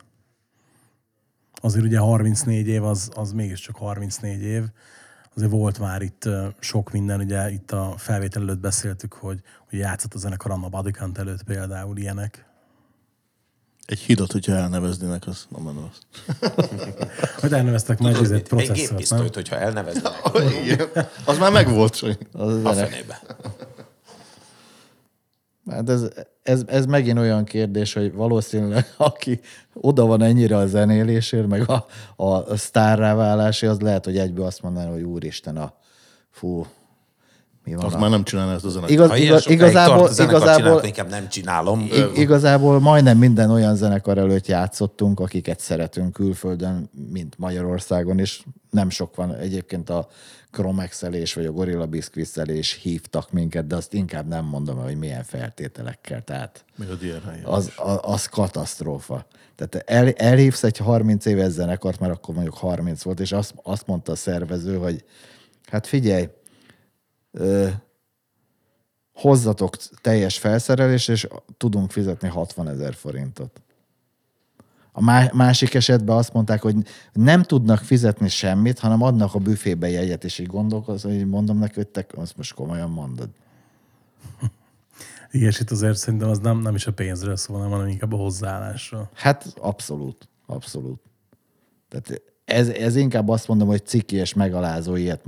Azért 1.55 1.85
ugye 1.85 1.99
34 1.99 2.67
év, 2.67 2.85
az, 2.85 3.11
az 3.15 3.33
mégiscsak 3.33 3.77
34 3.77 4.43
év. 4.43 4.65
Azért 5.37 5.51
volt 5.51 5.79
már 5.79 6.03
itt 6.03 6.29
sok 6.59 6.91
minden, 6.91 7.21
ugye 7.21 7.51
itt 7.51 7.71
a 7.73 7.95
felvétel 7.97 8.43
előtt 8.43 8.59
beszéltük, 8.59 9.13
hogy, 9.13 9.41
hogy 9.69 9.79
játszott 9.79 10.15
a 10.15 10.19
zenekar 10.19 10.51
Anna 10.51 10.69
Badikant 10.69 11.19
előtt 11.19 11.43
például 11.43 11.97
ilyenek. 11.99 12.45
Egy 13.87 13.99
hídot, 13.99 14.33
hogyha 14.33 14.53
elneveznének, 14.53 15.27
azt 15.27 15.47
nem 15.51 15.63
mondom 15.63 15.91
azt. 15.91 16.07
Hogy 17.41 17.53
elneveztek 17.53 17.99
majd 17.99 18.15
Tudod, 18.15 18.33
egy 18.33 18.39
egy 18.39 18.49
processzort, 18.49 18.79
nem? 18.79 18.89
géppisztolyt, 18.89 19.35
hogyha 19.35 19.57
elneveznek 19.57 20.13
Igen. 20.65 20.89
Az 21.25 21.39
már 21.39 21.53
megvolt. 21.53 21.95
Az 22.33 22.65
a 22.65 22.73
zenek, 22.73 22.91
fenébe. 22.91 23.21
Hát 25.71 25.89
ez, 25.89 26.09
ez, 26.43 26.63
ez 26.67 26.87
megint 26.87 27.19
olyan 27.19 27.45
kérdés, 27.45 27.93
hogy 27.93 28.13
valószínűleg 28.13 28.87
aki 28.97 29.41
oda 29.75 30.05
van 30.07 30.23
ennyire 30.23 30.57
a 30.57 30.67
zenélésért, 30.67 31.47
meg 31.47 31.71
a, 31.71 31.87
a 32.25 32.57
sztárrá 32.57 33.15
válásért, 33.15 33.73
az 33.73 33.81
lehet, 33.81 34.05
hogy 34.05 34.19
egyből 34.19 34.45
azt 34.45 34.63
mondaná, 34.63 34.91
hogy 34.91 35.03
úristen, 35.03 35.57
a 35.57 35.75
fú, 36.31 36.67
mi 37.65 37.75
van 37.75 37.85
Azt 37.85 37.95
a... 37.95 37.99
már 37.99 38.11
nem 38.11 38.25
csinálná 38.25 38.55
ezt 38.55 38.65
a 38.65 38.69
zenekar. 38.69 38.95
Igaz, 38.95 39.19
igaz, 39.19 39.49
igazából, 39.49 40.09
tart 40.09 40.19
igazából, 40.19 40.83
inkább 40.85 41.09
nem 41.11 41.29
csinálom. 41.29 41.81
I- 41.81 42.21
igazából 42.21 42.81
majdnem 42.81 43.19
minden 43.19 43.51
olyan 43.51 43.77
zenekar 43.77 44.19
előtt 44.19 44.47
játszottunk, 44.47 45.21
akiket 45.21 45.61
szeretünk 45.61 46.13
külföldön, 46.13 46.91
mint 47.13 47.39
Magyarországon 47.39 48.19
is. 48.19 48.45
Nem 48.71 48.91
sok 48.91 49.17
van. 49.17 49.35
Egyébként 49.35 49.91
a 49.91 50.09
Chromex-elés 50.55 51.35
vagy 51.35 51.47
a 51.47 51.53
Gorilla 51.53 51.87
Biscuits-elés 51.87 52.73
hívtak 52.73 53.33
minket, 53.33 53.67
de 53.67 53.77
azt 53.77 53.93
inkább 53.93 54.27
nem 54.29 54.45
mondom 54.45 54.77
hogy 54.77 54.97
milyen 54.97 55.23
feltételekkel. 55.23 56.23
Tehát 56.23 56.65
Még 56.77 56.89
a 56.89 56.95
DRH. 56.95 57.49
az, 57.53 57.73
az, 57.77 57.99
az 58.03 58.27
katasztrófa. 58.27 59.27
Tehát 59.55 59.91
el, 59.91 60.11
elhívsz 60.11 60.63
egy 60.63 60.77
30 60.77 61.25
éves 61.25 61.51
zenekart, 61.51 62.01
mert 62.01 62.13
akkor 62.13 62.35
mondjuk 62.35 62.57
30 62.57 63.03
volt, 63.03 63.21
és 63.21 63.33
azt, 63.33 63.55
azt 63.63 63.87
mondta 63.87 64.13
a 64.13 64.17
szervező, 64.17 64.77
hogy 64.77 65.05
hát 65.67 65.87
figyelj, 65.87 66.29
ö, 67.31 67.69
hozzatok 69.13 69.77
teljes 70.01 70.39
felszerelést, 70.39 71.09
és 71.09 71.27
tudunk 71.57 71.91
fizetni 71.91 72.29
60 72.29 72.69
ezer 72.69 72.95
forintot. 72.95 73.63
A 74.97 75.01
má- 75.01 75.33
másik 75.33 75.75
esetben 75.75 76.17
azt 76.17 76.33
mondták, 76.33 76.63
hogy 76.63 76.77
nem 77.13 77.43
tudnak 77.43 77.79
fizetni 77.79 78.29
semmit, 78.29 78.79
hanem 78.79 79.03
adnak 79.03 79.35
a 79.35 79.39
büfébe 79.39 79.91
jegyet, 79.91 80.25
és 80.25 80.39
így 80.39 80.47
gondolkozom, 80.47 81.13
hogy 81.13 81.29
mondom 81.29 81.59
neki, 81.59 81.75
hogy 81.75 81.89
te 81.89 82.07
azt 82.15 82.37
most 82.37 82.55
komolyan 82.55 82.91
mondod. 82.91 83.29
Igen, 85.31 85.49
és 85.49 85.61
itt 85.61 85.71
azért 85.71 85.97
szerintem 85.97 86.29
az 86.29 86.39
nem, 86.39 86.61
nem 86.61 86.75
is 86.75 86.87
a 86.87 86.93
pénzről 86.93 87.37
szól, 87.37 87.61
hanem 87.61 87.87
inkább 87.87 88.13
a 88.13 88.17
hozzáállásról. 88.17 89.11
Hát 89.15 89.55
abszolút, 89.61 90.29
abszolút. 90.47 91.01
Tehát 91.89 92.23
ez, 92.45 92.69
ez 92.69 92.97
inkább 92.97 93.29
azt 93.29 93.49
mondom, 93.49 93.69
hogy 93.69 93.87
ciki 93.87 94.17
és 94.17 94.35
megalázó 94.35 94.97
ilyet. 94.97 95.25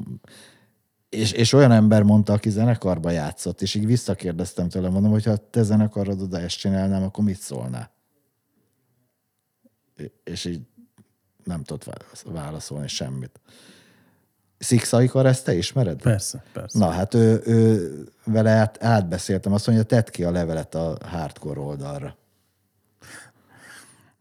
És, 1.09 1.33
és 1.33 1.53
olyan 1.53 1.73
ember 1.73 2.03
mondta, 2.03 2.33
aki 2.33 2.51
zenekarba 2.51 3.11
játszott, 3.11 3.62
és 3.62 3.75
így 3.75 3.87
visszakérdeztem 3.87 4.69
tőle, 4.69 4.89
mondom, 4.89 5.11
hogy 5.11 5.25
ha 5.25 5.37
te 5.37 5.62
zenekarod 5.62 6.23
oda 6.23 6.39
ezt 6.41 6.59
csinálnám, 6.59 7.03
akkor 7.03 7.25
mit 7.25 7.41
szólnál? 7.41 7.95
És 10.24 10.44
így 10.44 10.61
nem 11.44 11.62
tudott 11.62 11.84
válasz- 11.84 12.24
válaszolni 12.26 12.88
semmit. 12.88 13.40
Szikszai 14.59 15.11
ezt 15.12 15.44
te 15.44 15.55
ismered? 15.55 16.03
Persze, 16.03 16.44
persze. 16.53 16.78
Na, 16.78 16.90
hát 16.90 17.14
ő, 17.14 17.42
ő 17.44 18.09
vele 18.24 18.51
át, 18.51 18.84
átbeszéltem, 18.84 19.53
azt 19.53 19.66
mondja, 19.66 19.84
tedd 19.84 20.11
ki 20.11 20.24
a 20.24 20.30
levelet 20.30 20.74
a 20.74 20.99
hardcore 21.03 21.61
oldalra. 21.61 22.16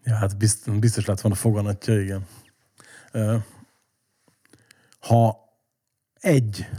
Ja, 0.03 0.15
hát 0.15 0.37
biztos, 0.37 0.77
biztos 0.77 1.05
lett 1.05 1.21
volna 1.21 1.37
foganatja, 1.37 2.01
igen. 2.01 2.25
Ha 4.99 5.49
egy, 6.19 6.69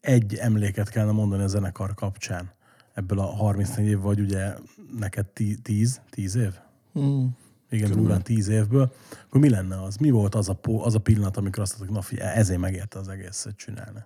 egy 0.00 0.34
emléket 0.34 0.88
kellene 0.88 1.12
mondani 1.12 1.42
a 1.42 1.46
zenekar 1.46 1.94
kapcsán, 1.94 2.52
ebből 2.94 3.18
a 3.18 3.24
34 3.24 3.86
év, 3.86 4.00
vagy 4.00 4.20
ugye 4.20 4.54
neked 4.98 5.26
10, 5.62 6.00
10 6.10 6.34
év? 6.34 6.54
Hmm. 6.92 7.36
Igen, 7.74 7.90
durván 7.90 8.22
10 8.22 8.48
évből. 8.48 8.92
Akkor 9.26 9.40
mi 9.40 9.50
lenne 9.50 9.82
az? 9.82 9.96
Mi 9.96 10.10
volt 10.10 10.34
az 10.34 10.48
a, 10.48 10.58
az 10.78 10.94
a 10.94 10.98
pillanat, 10.98 11.36
amikor 11.36 11.62
azt 11.62 11.78
mondtuk, 11.78 11.96
na 11.96 12.02
figyelj, 12.02 12.36
ezért 12.36 12.60
megérte 12.60 12.98
az 12.98 13.08
egészet 13.08 13.56
csinálni? 13.56 14.04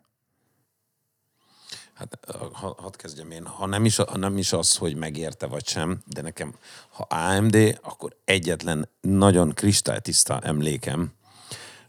Hát 1.94 2.18
ha, 2.52 2.74
hadd 2.78 2.96
kezdjem 2.96 3.30
én. 3.30 3.46
Ha 3.46 3.66
nem, 3.66 3.84
is, 3.84 3.96
ha 3.96 4.16
nem 4.16 4.38
is 4.38 4.52
az, 4.52 4.76
hogy 4.76 4.96
megérte 4.96 5.46
vagy 5.46 5.66
sem, 5.66 6.02
de 6.06 6.22
nekem, 6.22 6.54
ha 6.88 7.02
AMD, 7.02 7.78
akkor 7.82 8.16
egyetlen 8.24 8.88
nagyon 9.00 9.50
kristálytiszta 9.50 10.40
emlékem, 10.40 11.12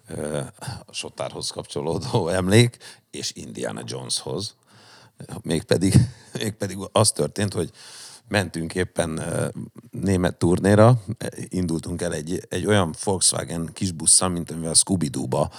ö, 0.07 0.37
a 0.85 0.93
Sotárhoz 0.93 1.49
kapcsolódó 1.49 2.27
emlék, 2.39 2.77
és 3.11 3.31
Indiana 3.35 3.81
Joneshoz. 3.85 4.55
Mégpedig, 5.41 5.93
mégpedig 6.33 6.77
az 6.91 7.11
történt, 7.11 7.53
hogy 7.53 7.71
mentünk 8.29 8.75
éppen 8.75 9.21
német 9.91 10.37
turnéra, 10.37 11.03
indultunk 11.47 12.01
el 12.01 12.13
egy, 12.13 12.45
egy 12.49 12.65
olyan 12.65 12.95
Volkswagen 13.03 13.69
kis 13.73 13.91
busszal, 13.91 14.29
mint 14.29 14.51
amivel 14.51 14.71
a 14.71 14.75
Scooby-Doo-ba 14.75 15.51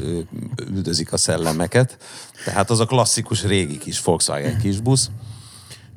ö, 0.00 0.20
üldözik 0.66 1.12
a 1.12 1.16
szellemeket. 1.16 1.98
Tehát 2.44 2.70
az 2.70 2.80
a 2.80 2.86
klasszikus 2.86 3.44
régi 3.44 3.78
kis 3.78 4.02
Volkswagen 4.02 4.58
kisbusz. 4.58 5.10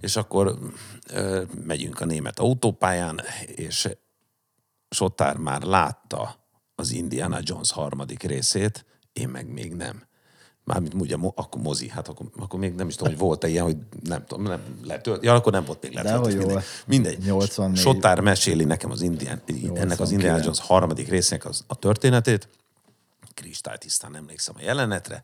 És 0.02 0.16
akkor 0.16 0.60
megyünk 1.66 2.00
a 2.00 2.06
német 2.06 2.40
autópályán, 2.40 3.22
és 3.46 3.90
Sotár 4.90 5.38
már 5.38 5.62
látta 5.62 6.36
az 6.76 6.92
Indiana 6.92 7.40
Jones 7.42 7.72
harmadik 7.72 8.24
részét, 8.24 8.86
én 9.14 9.30
meg 9.30 9.48
még 9.48 9.74
nem. 9.74 10.04
Mármint 10.74 10.94
ugye 10.94 11.16
akkor 11.36 11.62
mozi, 11.62 11.90
hát 11.90 12.08
akkor, 12.08 12.26
akkor 12.40 12.60
még 12.60 12.74
nem 12.74 12.88
is 12.88 12.96
tudom, 12.96 13.14
hogy 13.14 13.22
volt-e 13.22 13.48
ilyen, 13.48 13.64
hogy 13.64 13.78
nem 14.04 14.26
tudom, 14.28 14.44
nem 14.44 14.60
letölt. 14.84 15.24
Ja, 15.24 15.34
akkor 15.34 15.52
nem 15.52 15.66
volt 15.66 15.82
még 15.82 15.94
letölt. 15.94 16.26
hogy 16.26 16.36
mindegy. 16.36 16.64
mindegy. 16.86 17.18
84. 17.18 17.78
Sotár 17.78 18.20
meséli 18.20 18.64
nekem 18.64 18.92
az 18.92 19.02
Indian, 19.02 19.42
ennek 19.74 20.00
az 20.00 20.12
Indiana 20.12 20.40
Jones 20.44 20.60
harmadik 20.60 21.10
részének 21.10 21.46
az, 21.46 21.64
a 21.68 21.76
történetét, 21.76 22.50
kristálytisztán 23.34 24.16
emlékszem 24.16 24.56
a 24.58 24.62
jelenetre, 24.62 25.24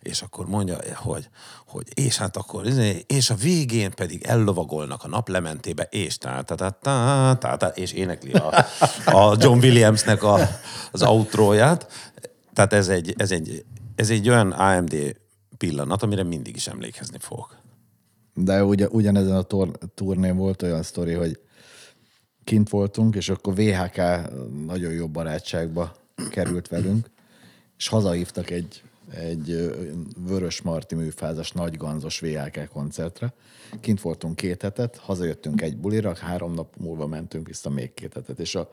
és 0.00 0.22
akkor 0.22 0.46
mondja, 0.46 0.78
hogy, 0.94 1.28
hogy 1.66 1.86
és 1.94 2.16
hát 2.16 2.36
akkor, 2.36 2.66
izé, 2.66 3.04
és 3.06 3.30
a 3.30 3.34
végén 3.34 3.90
pedig 3.90 4.22
ellovagolnak 4.22 5.04
a 5.04 5.08
naplementébe, 5.08 5.82
és 5.90 6.18
tá, 6.18 6.42
tá, 6.42 6.54
tá, 6.54 6.70
tá, 6.70 7.34
tá, 7.34 7.56
tá 7.56 7.66
és 7.66 7.92
énekli 7.92 8.32
a, 8.32 8.64
a 9.04 9.36
John 9.38 9.58
Williamsnek 9.58 10.22
a, 10.22 10.38
az 10.92 11.02
outróját. 11.02 12.10
Tehát 12.52 12.72
ez 12.72 12.88
egy, 12.88 13.14
ez, 13.16 13.30
egy, 13.30 13.64
ez 13.94 14.10
egy 14.10 14.28
olyan 14.28 14.50
AMD 14.50 15.16
pillanat, 15.56 16.02
amire 16.02 16.22
mindig 16.22 16.56
is 16.56 16.66
emlékezni 16.66 17.18
fogok. 17.20 17.56
De 18.34 18.64
ugye, 18.64 18.88
ugyanezen 18.88 19.36
a 19.36 19.42
tor- 19.42 19.78
turnén 19.94 20.36
volt 20.36 20.62
olyan 20.62 20.82
sztori, 20.82 21.12
hogy 21.12 21.40
kint 22.44 22.68
voltunk, 22.68 23.16
és 23.16 23.28
akkor 23.28 23.54
VHK 23.54 23.96
nagyon 24.66 24.92
jó 24.92 25.08
barátságba 25.08 25.96
került 26.30 26.68
velünk, 26.68 27.10
és 27.76 27.88
hazahívtak 27.88 28.50
egy, 28.50 28.82
egy 29.10 29.74
Vörös 30.18 30.62
Marti 30.62 30.94
műfázas 30.94 31.52
nagyganzos 31.52 32.20
VHK 32.20 32.68
koncertre. 32.68 33.32
Kint 33.80 34.00
voltunk 34.00 34.36
két 34.36 34.62
hetet, 34.62 34.96
hazajöttünk 34.96 35.62
egy 35.62 35.76
bulira, 35.76 36.16
három 36.16 36.54
nap 36.54 36.76
múlva 36.76 37.06
mentünk 37.06 37.46
vissza 37.46 37.70
még 37.70 37.94
két 37.94 38.14
hetet, 38.14 38.38
és 38.38 38.54
a, 38.54 38.68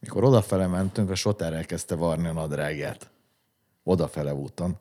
mikor 0.00 0.24
odafele 0.24 0.66
mentünk, 0.66 1.10
a 1.10 1.14
Sotár 1.14 1.52
elkezdte 1.52 1.94
varni 1.94 2.26
a 2.26 2.32
nadrágját. 2.32 3.10
Odafele 3.88 4.34
úton. 4.34 4.76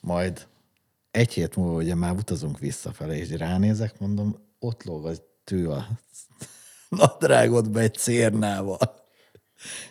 Majd 0.00 0.46
egy 1.10 1.32
hét 1.32 1.56
múlva 1.56 1.74
ugye 1.74 1.94
már 1.94 2.12
utazunk 2.12 2.58
visszafele, 2.58 3.16
és 3.16 3.30
ránézek, 3.30 3.98
mondom, 3.98 4.36
ott 4.58 4.84
lóg 4.84 5.06
az 5.06 5.22
tű 5.44 5.66
a 5.66 5.86
nadrágodba 6.88 7.80
egy 7.80 7.94
cérnával. 7.94 8.78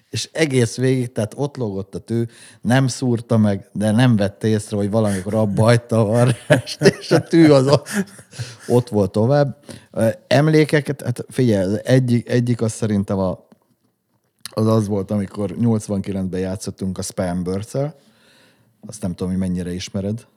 És 0.09 0.29
egész 0.31 0.77
végig, 0.77 1.11
tehát 1.11 1.33
ott 1.35 1.55
lógott 1.55 1.95
a 1.95 1.99
tű, 1.99 2.23
nem 2.61 2.87
szúrta 2.87 3.37
meg, 3.37 3.69
de 3.71 3.91
nem 3.91 4.15
vette 4.15 4.47
észre, 4.47 4.77
hogy 4.77 4.89
valamikor 4.89 5.33
abba 5.33 5.63
hagyta 5.63 5.99
a 5.99 6.05
varrást, 6.05 6.81
és 6.99 7.11
a 7.11 7.19
tű 7.21 7.49
az 7.49 7.79
ott, 8.67 8.89
volt 8.89 9.11
tovább. 9.11 9.63
Emlékeket, 10.27 11.01
hát 11.01 11.25
figyelj, 11.29 11.77
egyik, 11.83 12.29
egyik 12.29 12.61
az 12.61 12.71
szerintem 12.71 13.17
a, 13.17 13.47
az 14.49 14.67
az 14.67 14.87
volt, 14.87 15.11
amikor 15.11 15.55
89-ben 15.59 16.39
játszottunk 16.39 16.97
a 16.97 17.01
Spam 17.01 17.43
Birds-el. 17.43 17.95
Azt 18.87 19.01
nem 19.01 19.13
tudom, 19.13 19.31
hogy 19.31 19.41
mennyire 19.41 19.73
ismered, 19.73 20.27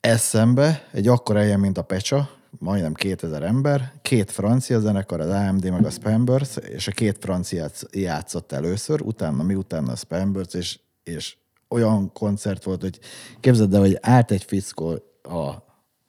eszembe 0.00 0.88
egy 0.92 1.08
akkora 1.08 1.38
helyen, 1.38 1.60
mint 1.60 1.78
a 1.78 1.82
Pecsa, 1.82 2.30
majdnem 2.58 2.94
2000 2.94 3.42
ember, 3.42 3.92
két 4.02 4.30
francia 4.30 4.80
zenekar, 4.80 5.20
az 5.20 5.28
AMD 5.28 5.70
meg 5.70 5.84
a 5.84 5.90
Spambers, 5.90 6.56
és 6.56 6.88
a 6.88 6.92
két 6.92 7.16
francia 7.20 7.70
játszott 7.90 8.52
először, 8.52 9.00
utána 9.00 9.42
mi, 9.42 9.54
utána 9.54 9.92
a 9.92 9.96
Spambers, 9.96 10.54
és, 10.54 10.78
és 11.02 11.36
olyan 11.68 12.12
koncert 12.12 12.64
volt, 12.64 12.80
hogy 12.80 12.98
képzeld 13.40 13.74
el, 13.74 13.80
hogy 13.80 13.98
állt 14.00 14.30
egy 14.30 14.44
fickó 14.44 14.88
a 15.22 15.54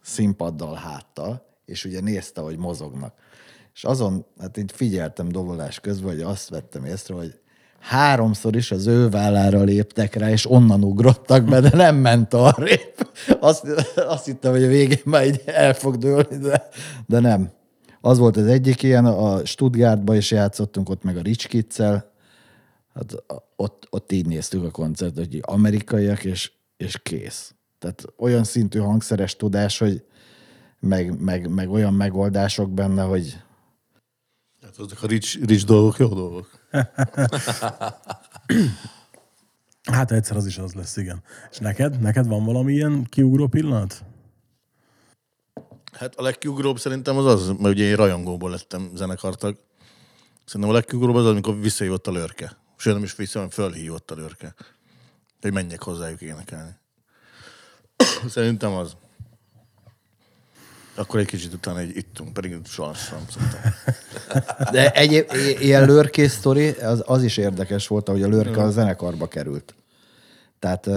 színpaddal 0.01 0.75
háttal, 0.75 1.45
és 1.65 1.85
ugye 1.85 2.01
nézte, 2.01 2.41
hogy 2.41 2.57
mozognak. 2.57 3.13
És 3.73 3.83
azon, 3.83 4.25
hát 4.39 4.57
így 4.57 4.71
figyeltem 4.71 5.29
dobolás 5.29 5.79
közben, 5.79 6.09
hogy 6.09 6.21
azt 6.21 6.49
vettem 6.49 6.85
észre, 6.85 7.13
hogy 7.13 7.39
háromszor 7.81 8.55
is 8.55 8.71
az 8.71 8.87
ő 8.87 9.09
vállára 9.09 9.61
léptek 9.61 10.15
rá, 10.15 10.29
és 10.29 10.49
onnan 10.49 10.83
ugrottak 10.83 11.43
be, 11.45 11.59
de 11.59 11.69
nem 11.73 11.95
ment 11.95 12.33
arrébb. 12.33 13.09
Azt, 13.39 13.65
azt 13.95 14.25
hittem, 14.25 14.51
hogy 14.51 14.63
a 14.63 14.67
végén 14.67 15.01
már 15.05 15.25
így 15.25 15.41
el 15.45 15.73
fog 15.73 15.97
dőlni, 15.97 16.37
de, 16.37 16.69
de 17.05 17.19
nem. 17.19 17.51
Az 18.01 18.17
volt 18.17 18.37
az 18.37 18.45
egyik 18.45 18.83
ilyen, 18.83 19.05
a 19.05 19.45
Stuttgartba 19.45 20.15
is 20.15 20.31
játszottunk, 20.31 20.89
ott 20.89 21.03
meg 21.03 21.17
a 21.17 21.21
Rich 21.21 21.47
Kids-el. 21.47 22.11
Hát 22.93 23.23
ott, 23.55 23.87
ott 23.89 24.11
így 24.11 24.25
néztük 24.25 24.63
a 24.63 24.71
koncertet, 24.71 25.25
hogy 25.25 25.41
amerikaiak, 25.41 26.23
és, 26.23 26.51
és 26.77 26.99
kész. 27.03 27.53
Tehát 27.79 28.05
olyan 28.17 28.43
szintű 28.43 28.79
hangszeres 28.79 29.35
tudás, 29.35 29.77
hogy 29.77 30.03
meg, 30.79 31.21
meg, 31.21 31.49
meg 31.49 31.69
olyan 31.69 31.93
megoldások 31.93 32.71
benne, 32.71 33.03
hogy 33.03 33.37
Hát 34.61 34.77
azok 34.77 35.03
a 35.03 35.07
rich, 35.07 35.45
rich 35.45 35.65
dolgok, 35.65 35.97
jó 35.97 36.07
dolgok. 36.07 36.60
Hát 39.91 40.11
egyszer 40.11 40.37
az 40.37 40.45
is 40.45 40.57
az 40.57 40.73
lesz, 40.73 40.97
igen. 40.97 41.23
És 41.51 41.57
neked? 41.57 41.99
Neked 41.99 42.27
van 42.27 42.45
valami 42.45 42.73
ilyen 42.73 43.07
kiugró 43.09 43.47
pillanat? 43.47 44.03
Hát 45.91 46.15
a 46.15 46.21
legkiugróbb 46.21 46.79
szerintem 46.79 47.17
az 47.17 47.25
az, 47.25 47.47
mert 47.47 47.75
ugye 47.75 47.83
én 47.83 47.95
rajongóból 47.95 48.49
lettem 48.49 48.91
zenekartag. 48.95 49.57
Szerintem 50.45 50.69
a 50.69 50.73
legkiugróbb 50.73 51.15
az 51.15 51.25
az, 51.25 51.31
amikor 51.31 51.59
visszahívott 51.59 52.07
a 52.07 52.11
lörke. 52.11 52.57
Sőt, 52.77 52.93
nem 52.93 53.03
is 53.03 53.15
vissza, 53.15 53.33
hanem 53.33 53.49
fölhívott 53.49 54.11
a 54.11 54.15
lörke. 54.15 54.53
Hogy 55.41 55.53
menjek 55.53 55.83
hozzájuk 55.83 56.21
énekelni. 56.21 56.71
Szerintem 58.27 58.71
az. 58.71 58.95
Akkor 61.01 61.19
egy 61.19 61.25
kicsit 61.25 61.53
utána 61.53 61.79
egy 61.79 61.97
ittunk, 61.97 62.33
pedig 62.33 62.57
soha 62.65 62.93
sem 62.93 63.19
szoktam. 63.29 63.71
De 64.73 64.91
egy, 64.91 65.25
ilyen 65.59 65.85
lőrkész 65.85 66.33
sztori, 66.33 66.69
az, 66.69 67.03
az 67.05 67.23
is 67.23 67.37
érdekes 67.37 67.87
volt, 67.87 68.09
ahogy 68.09 68.23
a 68.23 68.27
lőrke 68.27 68.61
a 68.61 68.71
zenekarba 68.71 69.27
került. 69.27 69.75
Tehát 70.59 70.89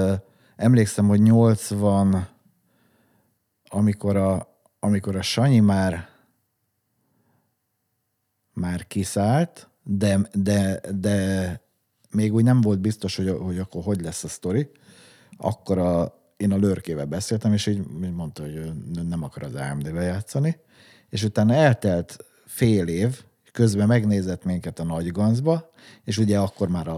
emlékszem, 0.57 1.07
hogy 1.07 1.21
80, 1.21 2.29
amikor 3.69 4.17
a, 4.17 4.59
amikor 4.81 5.17
a 5.17 5.23
Sanyi 5.23 5.61
már 5.61 6.09
már 8.53 8.87
kiszállt, 8.87 9.69
de, 9.83 10.21
de, 10.33 10.81
de 11.01 11.61
még 12.11 12.35
úgy 12.35 12.45
nem 12.45 12.61
volt 12.61 12.81
biztos, 12.81 13.17
hogy, 13.17 13.29
hogy 13.29 13.59
akkor 13.59 13.83
hogy 13.83 14.01
lesz 14.01 14.25
a 14.25 14.29
sztori, 14.29 14.71
akkor 15.37 15.79
a, 15.79 16.24
én 16.45 16.53
a 16.53 16.57
lőrkével 16.57 17.07
beszéltem, 17.07 17.53
és 17.53 17.67
így 17.67 17.81
mondta, 18.15 18.43
hogy 18.43 18.73
nem 19.09 19.23
akar 19.23 19.43
az 19.43 19.55
AMD-be 19.55 20.03
játszani, 20.03 20.57
és 21.09 21.23
utána 21.23 21.55
eltelt 21.55 22.25
fél 22.47 22.87
év, 22.87 23.25
közben 23.53 23.87
megnézett 23.87 24.45
minket 24.45 24.79
a 24.79 24.85
Nagy 24.85 25.11
Ganzba, 25.11 25.71
és 26.05 26.19
ugye 26.19 26.39
akkor 26.39 26.69
már 26.69 26.89
a, 26.89 26.97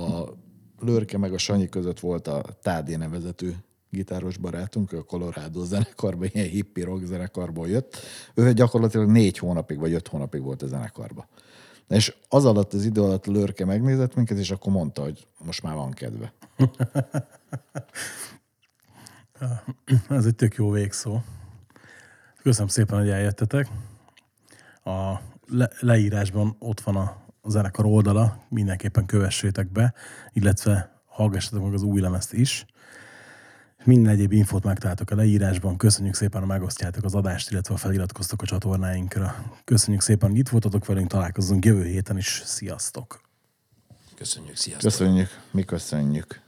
a 0.00 0.34
Lőrke 0.80 1.18
meg 1.18 1.32
a 1.32 1.38
Sanyi 1.38 1.68
között 1.68 2.00
volt 2.00 2.28
a 2.28 2.42
Tádé 2.62 2.94
nevezetű 2.94 3.50
gitáros 3.90 4.36
barátunk, 4.36 4.92
ő 4.92 4.98
a 4.98 5.02
Colorado 5.02 5.64
zenekarban, 5.64 6.28
ilyen 6.32 6.48
hippi 6.48 6.82
rock 6.82 7.04
zenekarból 7.04 7.68
jött. 7.68 7.96
Ő 8.34 8.52
gyakorlatilag 8.52 9.10
négy 9.10 9.38
hónapig 9.38 9.78
vagy 9.78 9.92
öt 9.92 10.08
hónapig 10.08 10.42
volt 10.42 10.62
a 10.62 10.66
zenekarban. 10.66 11.26
És 11.88 12.16
az 12.28 12.44
alatt 12.44 12.72
az 12.72 12.84
idő 12.84 13.02
alatt 13.02 13.26
Lőrke 13.26 13.64
megnézett 13.64 14.14
minket, 14.14 14.38
és 14.38 14.50
akkor 14.50 14.72
mondta, 14.72 15.02
hogy 15.02 15.26
most 15.44 15.62
már 15.62 15.74
van 15.74 15.90
kedve. 15.90 16.32
Ez 20.08 20.26
egy 20.26 20.34
tök 20.34 20.54
jó 20.54 20.70
végszó. 20.70 21.20
Köszönöm 22.42 22.68
szépen, 22.68 22.98
hogy 22.98 23.08
eljöttetek. 23.08 23.68
A 24.84 25.20
le- 25.46 25.70
leírásban 25.80 26.56
ott 26.58 26.80
van 26.80 26.96
a 26.96 27.24
zenekar 27.44 27.84
oldala, 27.84 28.44
mindenképpen 28.48 29.06
kövessétek 29.06 29.72
be, 29.72 29.94
illetve 30.32 31.02
hallgassatok 31.06 31.64
meg 31.64 31.72
az 31.72 31.82
új 31.82 32.00
lemezt 32.00 32.32
is. 32.32 32.66
Minden 33.84 34.12
egyéb 34.12 34.32
infót 34.32 34.64
megtaláltok 34.64 35.10
a 35.10 35.14
leírásban. 35.14 35.76
Köszönjük 35.76 36.14
szépen, 36.14 36.40
hogy 36.40 36.48
megosztjátok 36.48 37.04
az 37.04 37.14
adást, 37.14 37.50
illetve 37.50 37.74
ha 37.74 37.80
feliratkoztok 37.80 38.42
a 38.42 38.46
csatornáinkra. 38.46 39.34
Köszönjük 39.64 40.02
szépen, 40.02 40.30
hogy 40.30 40.38
itt 40.38 40.48
voltatok 40.48 40.86
velünk, 40.86 41.08
találkozunk 41.08 41.64
jövő 41.64 41.84
héten 41.84 42.16
is. 42.16 42.42
Sziasztok! 42.44 43.20
Köszönjük, 44.14 44.56
sziasztok. 44.56 44.90
Köszönjük, 44.90 45.28
mi 45.50 45.64
köszönjük. 45.64 46.43